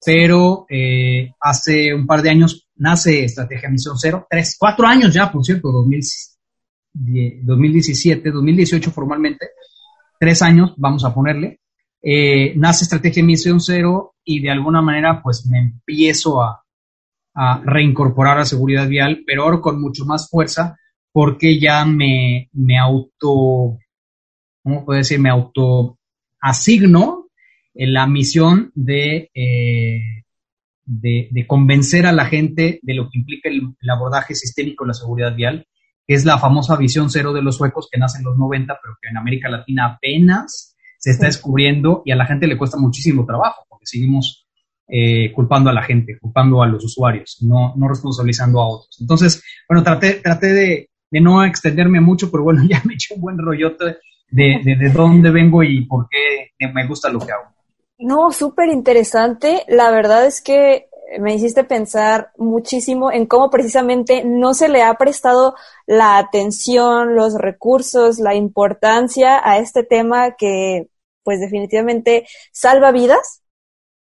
pero 0.05 0.67
eh, 0.69 1.31
hace 1.41 1.91
un 1.91 2.05
par 2.05 2.21
de 2.21 2.29
años 2.29 2.69
nace 2.75 3.23
Estrategia 3.23 3.71
Misión 3.71 3.97
Cero, 3.97 4.27
tres, 4.29 4.55
cuatro 4.59 4.85
años 4.85 5.11
ya, 5.11 5.31
por 5.31 5.43
cierto, 5.43 5.71
2017, 5.71 8.29
2018 8.29 8.91
formalmente, 8.91 9.47
tres 10.19 10.43
años, 10.43 10.75
vamos 10.77 11.03
a 11.05 11.11
ponerle, 11.11 11.59
eh, 12.05 12.53
nace 12.57 12.83
Estrategia 12.83 13.23
Misión 13.23 13.61
Cero 13.61 14.15
y 14.25 14.41
de 14.41 14.51
alguna 14.51 14.81
manera 14.81 15.21
pues 15.23 15.47
me 15.49 15.59
empiezo 15.59 16.41
a, 16.41 16.59
reincorporar 17.63 18.37
a 18.37 18.45
seguridad 18.45 18.87
vial, 18.87 19.23
pero 19.25 19.41
ahora 19.41 19.59
con 19.59 19.81
mucho 19.81 20.05
más 20.05 20.29
fuerza 20.29 20.77
porque 21.11 21.59
ya 21.59 21.83
me, 21.83 22.47
me 22.53 22.77
auto, 22.77 23.79
¿cómo 24.61 24.85
puedo 24.85 24.99
decir? 24.99 25.19
Me 25.19 25.31
auto 25.31 25.97
asigno 26.39 27.29
en 27.73 27.91
la 27.91 28.05
misión 28.05 28.71
de, 28.75 29.31
eh, 29.33 30.23
de, 30.85 31.45
convencer 31.47 32.05
a 32.05 32.11
la 32.11 32.25
gente 32.25 32.79
de 32.83 32.93
lo 32.93 33.09
que 33.09 33.17
implica 33.17 33.49
el, 33.49 33.73
el, 33.81 33.89
abordaje 33.89 34.35
sistémico 34.35 34.83
de 34.83 34.89
la 34.89 34.93
seguridad 34.93 35.35
vial, 35.35 35.65
que 36.05 36.13
es 36.13 36.25
la 36.25 36.37
famosa 36.37 36.75
visión 36.75 37.09
cero 37.09 37.33
de 37.33 37.41
los 37.41 37.57
suecos 37.57 37.87
que 37.91 37.97
nace 37.97 38.19
en 38.19 38.25
los 38.25 38.37
90, 38.37 38.77
pero 38.79 38.95
que 39.01 39.09
en 39.09 39.17
América 39.17 39.49
Latina 39.49 39.85
apenas 39.85 40.72
se 41.03 41.11
está 41.11 41.25
descubriendo 41.25 42.01
y 42.05 42.13
a 42.13 42.15
la 42.15 42.25
gente 42.25 42.47
le 42.47 42.57
cuesta 42.57 42.77
muchísimo 42.77 43.25
trabajo 43.25 43.65
porque 43.67 43.85
seguimos 43.85 44.47
eh, 44.87 45.33
culpando 45.33 45.69
a 45.69 45.73
la 45.73 45.83
gente, 45.83 46.17
culpando 46.17 46.63
a 46.63 46.67
los 46.67 46.81
usuarios, 46.85 47.39
no, 47.41 47.73
no 47.75 47.89
responsabilizando 47.89 48.61
a 48.61 48.67
otros. 48.69 48.97
Entonces, 49.01 49.43
bueno, 49.67 49.83
traté, 49.83 50.13
traté 50.21 50.53
de, 50.53 50.89
de 51.11 51.19
no 51.19 51.43
extenderme 51.43 51.99
mucho, 51.99 52.31
pero 52.31 52.43
bueno, 52.43 52.63
ya 52.69 52.81
me 52.85 52.93
eché 52.93 53.15
un 53.15 53.19
buen 53.19 53.37
rollote 53.37 53.97
de, 54.31 54.61
de, 54.63 54.77
de 54.77 54.89
dónde 54.93 55.29
vengo 55.29 55.61
y 55.61 55.85
por 55.85 56.07
qué 56.07 56.51
me 56.73 56.87
gusta 56.87 57.09
lo 57.09 57.19
que 57.19 57.33
hago. 57.33 57.53
No, 57.97 58.31
súper 58.31 58.69
interesante. 58.69 59.65
La 59.67 59.91
verdad 59.91 60.25
es 60.25 60.41
que 60.41 60.87
me 61.19 61.35
hiciste 61.35 61.65
pensar 61.65 62.31
muchísimo 62.37 63.11
en 63.11 63.25
cómo 63.25 63.49
precisamente 63.49 64.23
no 64.23 64.53
se 64.53 64.69
le 64.69 64.83
ha 64.83 64.93
prestado 64.93 65.55
la 65.85 66.17
atención, 66.17 67.13
los 67.13 67.35
recursos, 67.35 68.19
la 68.19 68.35
importancia 68.35 69.41
a 69.43 69.57
este 69.57 69.83
tema 69.83 70.37
que 70.37 70.87
pues 71.23 71.39
definitivamente 71.39 72.27
salva 72.51 72.91
vidas. 72.91 73.41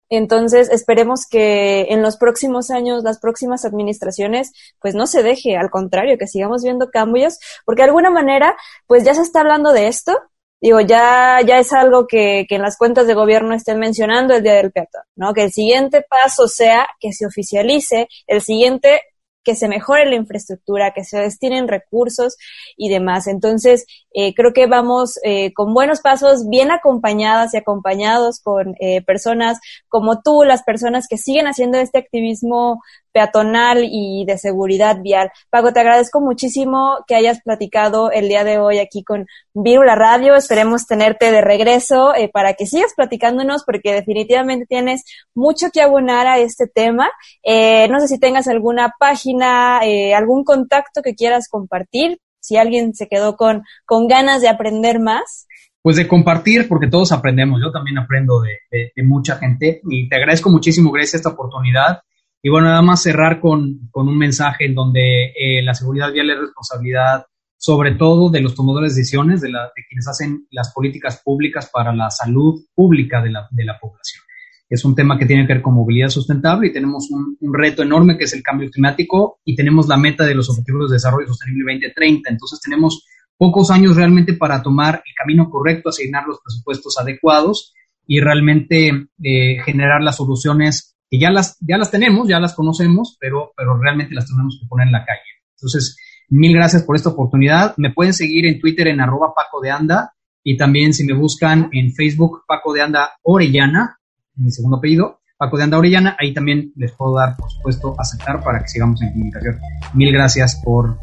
Entonces, 0.09 0.71
esperemos 0.71 1.27
que 1.29 1.87
en 1.89 2.01
los 2.03 2.17
próximos 2.17 2.71
años, 2.71 3.03
las 3.03 3.19
próximas 3.19 3.65
administraciones, 3.65 4.53
pues 4.81 4.95
no 4.95 5.07
se 5.07 5.23
deje, 5.23 5.57
al 5.57 5.71
contrario, 5.71 6.17
que 6.19 6.29
sigamos 6.29 6.63
viendo 6.63 6.91
cambios, 6.91 7.39
porque 7.65 7.83
de 7.83 7.89
alguna 7.89 8.11
manera, 8.11 8.57
pues 8.87 9.05
ya 9.05 9.15
se 9.15 9.23
está 9.23 9.41
hablando 9.41 9.73
de 9.73 9.89
esto. 9.89 10.17
Digo, 10.61 10.81
ya, 10.81 11.41
ya 11.45 11.59
es 11.59 11.73
algo 11.73 12.07
que, 12.07 12.47
que 12.49 12.55
en 12.55 12.63
las 12.63 12.79
cuentas 12.79 13.07
de 13.07 13.15
gobierno 13.15 13.55
estén 13.55 13.79
mencionando 13.79 14.35
el 14.35 14.43
Día 14.43 14.55
del 14.55 14.73
Peatón, 14.73 15.03
¿no? 15.17 15.35
Que 15.35 15.43
el 15.43 15.53
siguiente 15.53 16.05
paso 16.09 16.49
sea 16.49 16.87
que 17.01 17.13
se 17.13 17.27
oficialice, 17.27 18.09
el 18.27 18.41
siguiente 18.43 19.03
que 19.47 19.55
se 19.55 19.69
mejore 19.69 20.07
la 20.07 20.17
infraestructura, 20.17 20.93
que 20.93 21.05
se 21.05 21.21
destinen 21.21 21.69
recursos 21.69 22.37
y 22.77 22.89
demás. 22.89 23.29
Entonces, 23.29 23.87
eh, 24.13 24.35
creo 24.35 24.53
que 24.53 24.67
vamos 24.67 25.21
eh, 25.23 25.55
con 25.55 25.73
buenos 25.73 26.01
pasos, 26.01 26.49
bien 26.49 26.73
acompañadas 26.73 27.55
y 27.55 27.59
acompañados 27.59 28.41
con 28.41 28.75
eh, 28.81 29.03
personas 29.03 29.61
como 29.89 30.21
tú, 30.21 30.43
las 30.43 30.65
personas 30.65 31.07
que 31.09 31.17
siguen 31.17 31.47
haciendo 31.47 31.79
este 31.79 31.99
activismo 31.99 32.81
peatonal 33.17 33.89
y 33.91 34.27
de 34.27 34.37
seguridad 34.37 35.01
vial. 35.01 35.31
Pago, 35.49 35.73
te 35.73 35.81
agradezco 35.81 36.21
muchísimo 36.21 36.99
que 37.07 37.15
hayas 37.15 37.41
platicado 37.41 38.11
el 38.11 38.29
día 38.29 38.45
de 38.45 38.59
hoy 38.59 38.79
aquí 38.79 39.03
con 39.03 39.25
Virula 39.55 39.95
Radio. 39.95 40.35
Esperemos 40.35 40.87
tenerte 40.87 41.33
de 41.33 41.41
regreso 41.41 42.15
eh, 42.15 42.29
para 42.31 42.53
que 42.53 42.67
sigas 42.67 42.93
platicándonos 42.95 43.65
porque 43.65 43.95
definitivamente 43.95 44.67
tienes 44.67 45.03
mucho 45.35 45.69
que 45.73 45.81
abonar 45.81 46.27
a 46.27 46.39
este 46.41 46.67
tema. 46.67 47.09
Eh, 47.43 47.89
no 47.89 48.01
sé 48.01 48.09
si 48.09 48.21
tengas 48.21 48.49
alguna 48.49 48.93
página, 49.01 49.81
eh, 49.83 50.13
algún 50.15 50.45
contacto 50.45 51.01
que 51.01 51.15
quieras 51.15 51.49
compartir, 51.49 52.19
si 52.39 52.59
alguien 52.59 52.95
se 52.95 53.09
quedó 53.09 53.35
con, 53.37 53.63
con 53.87 54.09
ganas 54.09 54.43
de 54.43 54.49
aprender 54.49 55.01
más 55.01 55.47
pues 55.81 55.95
de 55.95 56.09
compartir, 56.09 56.67
porque 56.67 56.89
todos 56.89 57.13
aprendemos, 57.13 57.61
yo 57.63 57.71
también 57.71 57.97
aprendo 57.97 58.41
de, 58.41 58.59
de, 58.73 59.03
mucha 59.05 59.37
gente 59.37 59.81
y 59.89 60.09
te 60.09 60.17
agradezco 60.17 60.51
muchísimo, 60.51 60.91
Grace, 60.91 61.17
esta 61.17 61.29
oportunidad 61.29 62.01
y 62.47 62.49
bueno, 62.49 62.69
nada 62.69 62.81
más 62.81 63.03
cerrar 63.03 63.41
con, 63.41 63.89
con 63.91 64.07
un 64.07 64.17
mensaje 64.17 64.67
en 64.67 64.75
donde 64.77 65.33
eh, 65.37 65.65
la 65.65 65.75
seguridad 65.75 66.13
vial 66.13 66.31
es 66.31 66.39
responsabilidad 66.39 67.27
sobre 67.57 67.97
todo 67.97 68.31
de 68.31 68.41
los 68.41 68.55
tomadores 68.55 68.95
de 68.95 69.01
decisiones, 69.01 69.41
de, 69.41 69.51
quienes 69.89 70.07
hacen 70.07 70.47
las 70.53 70.73
políticas 70.73 71.21
públicas 71.25 71.69
para 71.73 71.93
la 71.93 72.09
salud 72.09 72.61
pública 72.73 73.21
de 73.21 73.33
la, 73.33 73.49
de 73.51 73.65
la 73.65 73.77
población. 73.81 74.23
Es 74.69 74.85
un 74.85 74.95
tema 74.95 75.19
que 75.19 75.27
tiene 75.27 75.45
que 75.45 75.55
ver 75.55 75.63
con 75.63 75.75
movilidad 75.75 76.09
sustentable 76.09 76.69
y 76.69 76.73
tenemos 76.73 77.11
un, 77.11 77.37
un, 77.41 77.53
reto 77.53 77.83
enorme 77.83 78.17
que 78.17 78.27
es 78.27 78.33
el 78.33 78.45
cambio 78.45 78.71
climático 78.71 79.41
y 79.45 79.57
tenemos 79.57 79.89
la 79.89 79.97
meta 79.97 80.25
de 80.25 80.37
los 80.37 80.49
Objetivos 80.49 80.91
de 80.91 80.95
Desarrollo 80.95 81.27
Sostenible 81.27 81.73
2030. 81.73 82.31
Entonces 82.31 82.61
tenemos 82.61 83.05
pocos 83.37 83.73
años 83.73 83.97
realmente 83.97 84.35
para 84.35 84.63
tomar 84.63 85.03
el 85.05 85.15
camino 85.17 85.51
correcto, 85.51 85.89
asignar 85.89 86.29
los 86.29 86.39
presupuestos 86.45 86.97
adecuados 86.97 87.75
y 88.07 88.21
realmente 88.21 89.09
eh, 89.21 89.59
generar 89.65 90.01
las 90.01 90.15
soluciones 90.15 90.96
que 91.11 91.19
ya 91.19 91.31
las, 91.31 91.57
ya 91.61 91.79
las 91.79 91.91
tenemos, 91.91 92.29
ya 92.29 92.41
las 92.41 92.55
conocemos, 92.55 93.17
pero, 93.21 93.53
pero 93.57 93.79
realmente 93.79 94.15
las 94.15 94.27
tenemos 94.27 94.59
que 94.61 94.67
poner 94.67 94.87
en 94.87 94.93
la 94.93 95.05
calle. 95.05 95.21
Entonces, 95.57 95.97
mil 96.29 96.53
gracias 96.53 96.83
por 96.83 96.97
esta 96.97 97.11
oportunidad. 97.11 97.75
Me 97.77 97.93
pueden 97.93 98.13
seguir 98.13 98.47
en 98.47 98.61
Twitter 98.61 98.89
en 98.89 99.01
arroba 99.01 99.33
Paco 99.35 99.61
de 99.61 99.71
Anda 99.71 100.13
y 100.43 100.57
también 100.57 100.93
si 100.93 101.05
me 101.05 101.15
buscan 101.15 101.69
en 101.73 101.93
Facebook 101.93 102.43
Paco 102.47 102.73
de 102.73 102.83
Anda 102.83 103.11
Orellana, 103.23 103.99
mi 104.37 104.51
segundo 104.51 104.79
apellido, 104.79 105.21
Paco 105.37 105.57
de 105.57 105.65
Anda 105.65 105.79
Orellana, 105.79 106.17
ahí 106.19 106.33
también 106.33 106.73
les 106.77 106.93
puedo 106.93 107.17
dar, 107.17 107.37
por 107.37 107.51
supuesto, 107.51 107.95
aceptar 107.99 108.43
para 108.43 108.61
que 108.61 108.69
sigamos 108.69 109.01
en 109.03 109.13
comunicación. 109.13 109.59
Mil 109.95 110.13
gracias 110.13 110.61
por, 110.65 110.99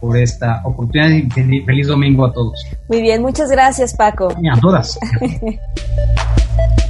por 0.00 0.16
esta 0.16 0.62
oportunidad 0.64 1.10
y 1.10 1.28
feliz 1.62 1.86
domingo 1.86 2.24
a 2.24 2.32
todos. 2.32 2.64
Muy 2.88 3.02
bien, 3.02 3.22
muchas 3.22 3.50
gracias 3.50 3.94
Paco. 3.94 4.28
a 4.28 4.60
todas. 4.60 4.98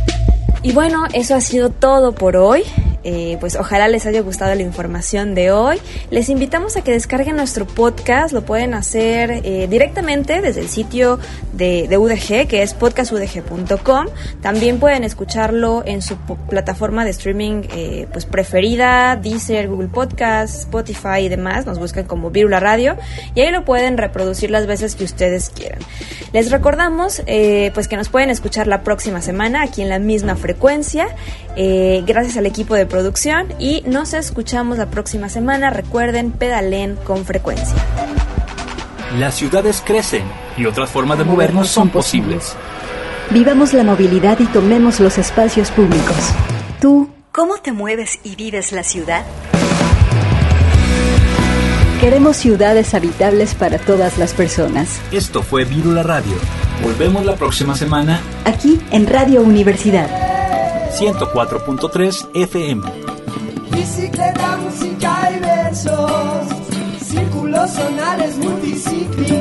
Y 0.63 0.73
bueno, 0.73 1.05
eso 1.15 1.35
ha 1.35 1.41
sido 1.41 1.71
todo 1.71 2.13
por 2.13 2.37
hoy. 2.37 2.65
Eh, 3.03 3.39
pues 3.41 3.57
ojalá 3.57 3.89
les 3.89 4.05
haya 4.07 4.21
gustado 4.21 4.55
la 4.55 4.63
información 4.63 5.35
de 5.35 5.53
hoy. 5.53 5.79
Les 6.11 6.29
invitamos 6.29 6.77
a 6.77 6.83
que 6.83 6.93
descarguen 6.93 7.37
nuestro 7.37 7.67
podcast, 7.67 8.33
lo 8.33 8.43
pueden 8.43 8.75
hacer 8.75 9.41
eh, 9.43 9.67
directamente 9.71 10.41
desde 10.43 10.61
el 10.61 10.69
sitio 10.69 11.19
de, 11.53 11.89
UDG, 11.97 12.47
que 12.47 12.63
es 12.63 12.75
podcastudg.com. 12.75 14.07
También 14.43 14.79
pueden 14.79 15.05
escucharlo 15.05 15.83
en 15.87 16.03
su 16.03 16.17
plataforma 16.49 17.05
de 17.05 17.11
streaming 17.11 17.63
eh, 17.75 18.07
pues 18.13 18.27
preferida, 18.27 19.17
Deezer, 19.17 19.69
Google 19.69 19.89
Podcast, 19.89 20.57
Spotify 20.61 21.21
y 21.21 21.29
demás. 21.29 21.65
Nos 21.65 21.79
buscan 21.79 22.05
como 22.05 22.31
Virula 22.31 22.61
Radio 22.61 22.97
y 23.35 23.41
ahí 23.41 23.51
lo 23.51 23.65
pueden 23.65 23.97
reproducir 23.97 24.51
las 24.51 24.67
veces 24.67 24.95
que 24.95 25.05
ustedes 25.05 25.51
quieran. 25.51 25.81
Les 26.33 26.51
recordamos 26.51 27.23
pues 27.75 27.89
que 27.89 27.97
nos 27.97 28.09
pueden 28.09 28.31
escuchar 28.31 28.67
la 28.67 28.83
próxima 28.83 29.23
semana 29.23 29.63
aquí 29.63 29.83
en 29.83 29.89
la 29.89 29.99
misma 29.99 30.37
frecuencia. 30.37 31.09
Gracias 31.57 32.37
al 32.37 32.47
equipo 32.47 32.75
de 32.75 32.87
producción 32.87 33.49
y 33.59 33.83
nos 33.87 34.15
escuchamos 34.15 34.79
la 34.79 34.87
próxima 34.87 35.29
semana. 35.29 35.71
Recuerden, 35.71 36.31
pedalen 36.33 36.97
con 36.97 37.25
frecuencia. 37.25 37.77
Las 39.19 39.35
ciudades 39.35 39.83
crecen 39.85 40.23
y 40.57 40.67
otras 40.67 40.91
formas 40.91 41.19
de 41.19 41.25
movernos 41.25 41.69
son 41.69 41.89
posibles. 41.89 42.55
Vivamos 43.31 43.73
la 43.73 43.83
movilidad 43.83 44.39
y 44.41 44.47
tomemos 44.47 45.01
los 45.01 45.19
espacios 45.19 45.71
públicos. 45.71 46.17
¿Tú 46.81 47.11
cómo 47.33 47.59
te 47.59 47.73
mueves 47.73 48.21
y 48.25 48.37
vives 48.37 48.73
la 48.73 48.83
ciudad? 48.83 49.25
Queremos 52.01 52.37
ciudades 52.37 52.95
habitables 52.95 53.55
para 53.55 53.79
todas 53.79 54.17
las 54.17 54.33
personas. 54.33 55.01
Esto 55.13 55.43
fue 55.43 55.65
Virula 55.65 56.03
Radio. 56.03 56.33
Volvemos 56.83 57.27
la 57.27 57.37
próxima 57.37 57.77
semana. 57.77 58.21
Aquí 58.47 58.81
en 58.91 59.07
Radio 59.07 59.43
Universidad. 59.43 60.30
104.3 60.91 62.29
FM. 62.35 62.83
Bicicleta, 63.71 64.57
música 64.59 65.31
y 65.35 65.41
versos, 65.41 66.47
círculos 67.01 67.71
sonales 67.71 68.37
multidisciplinares. 68.39 69.40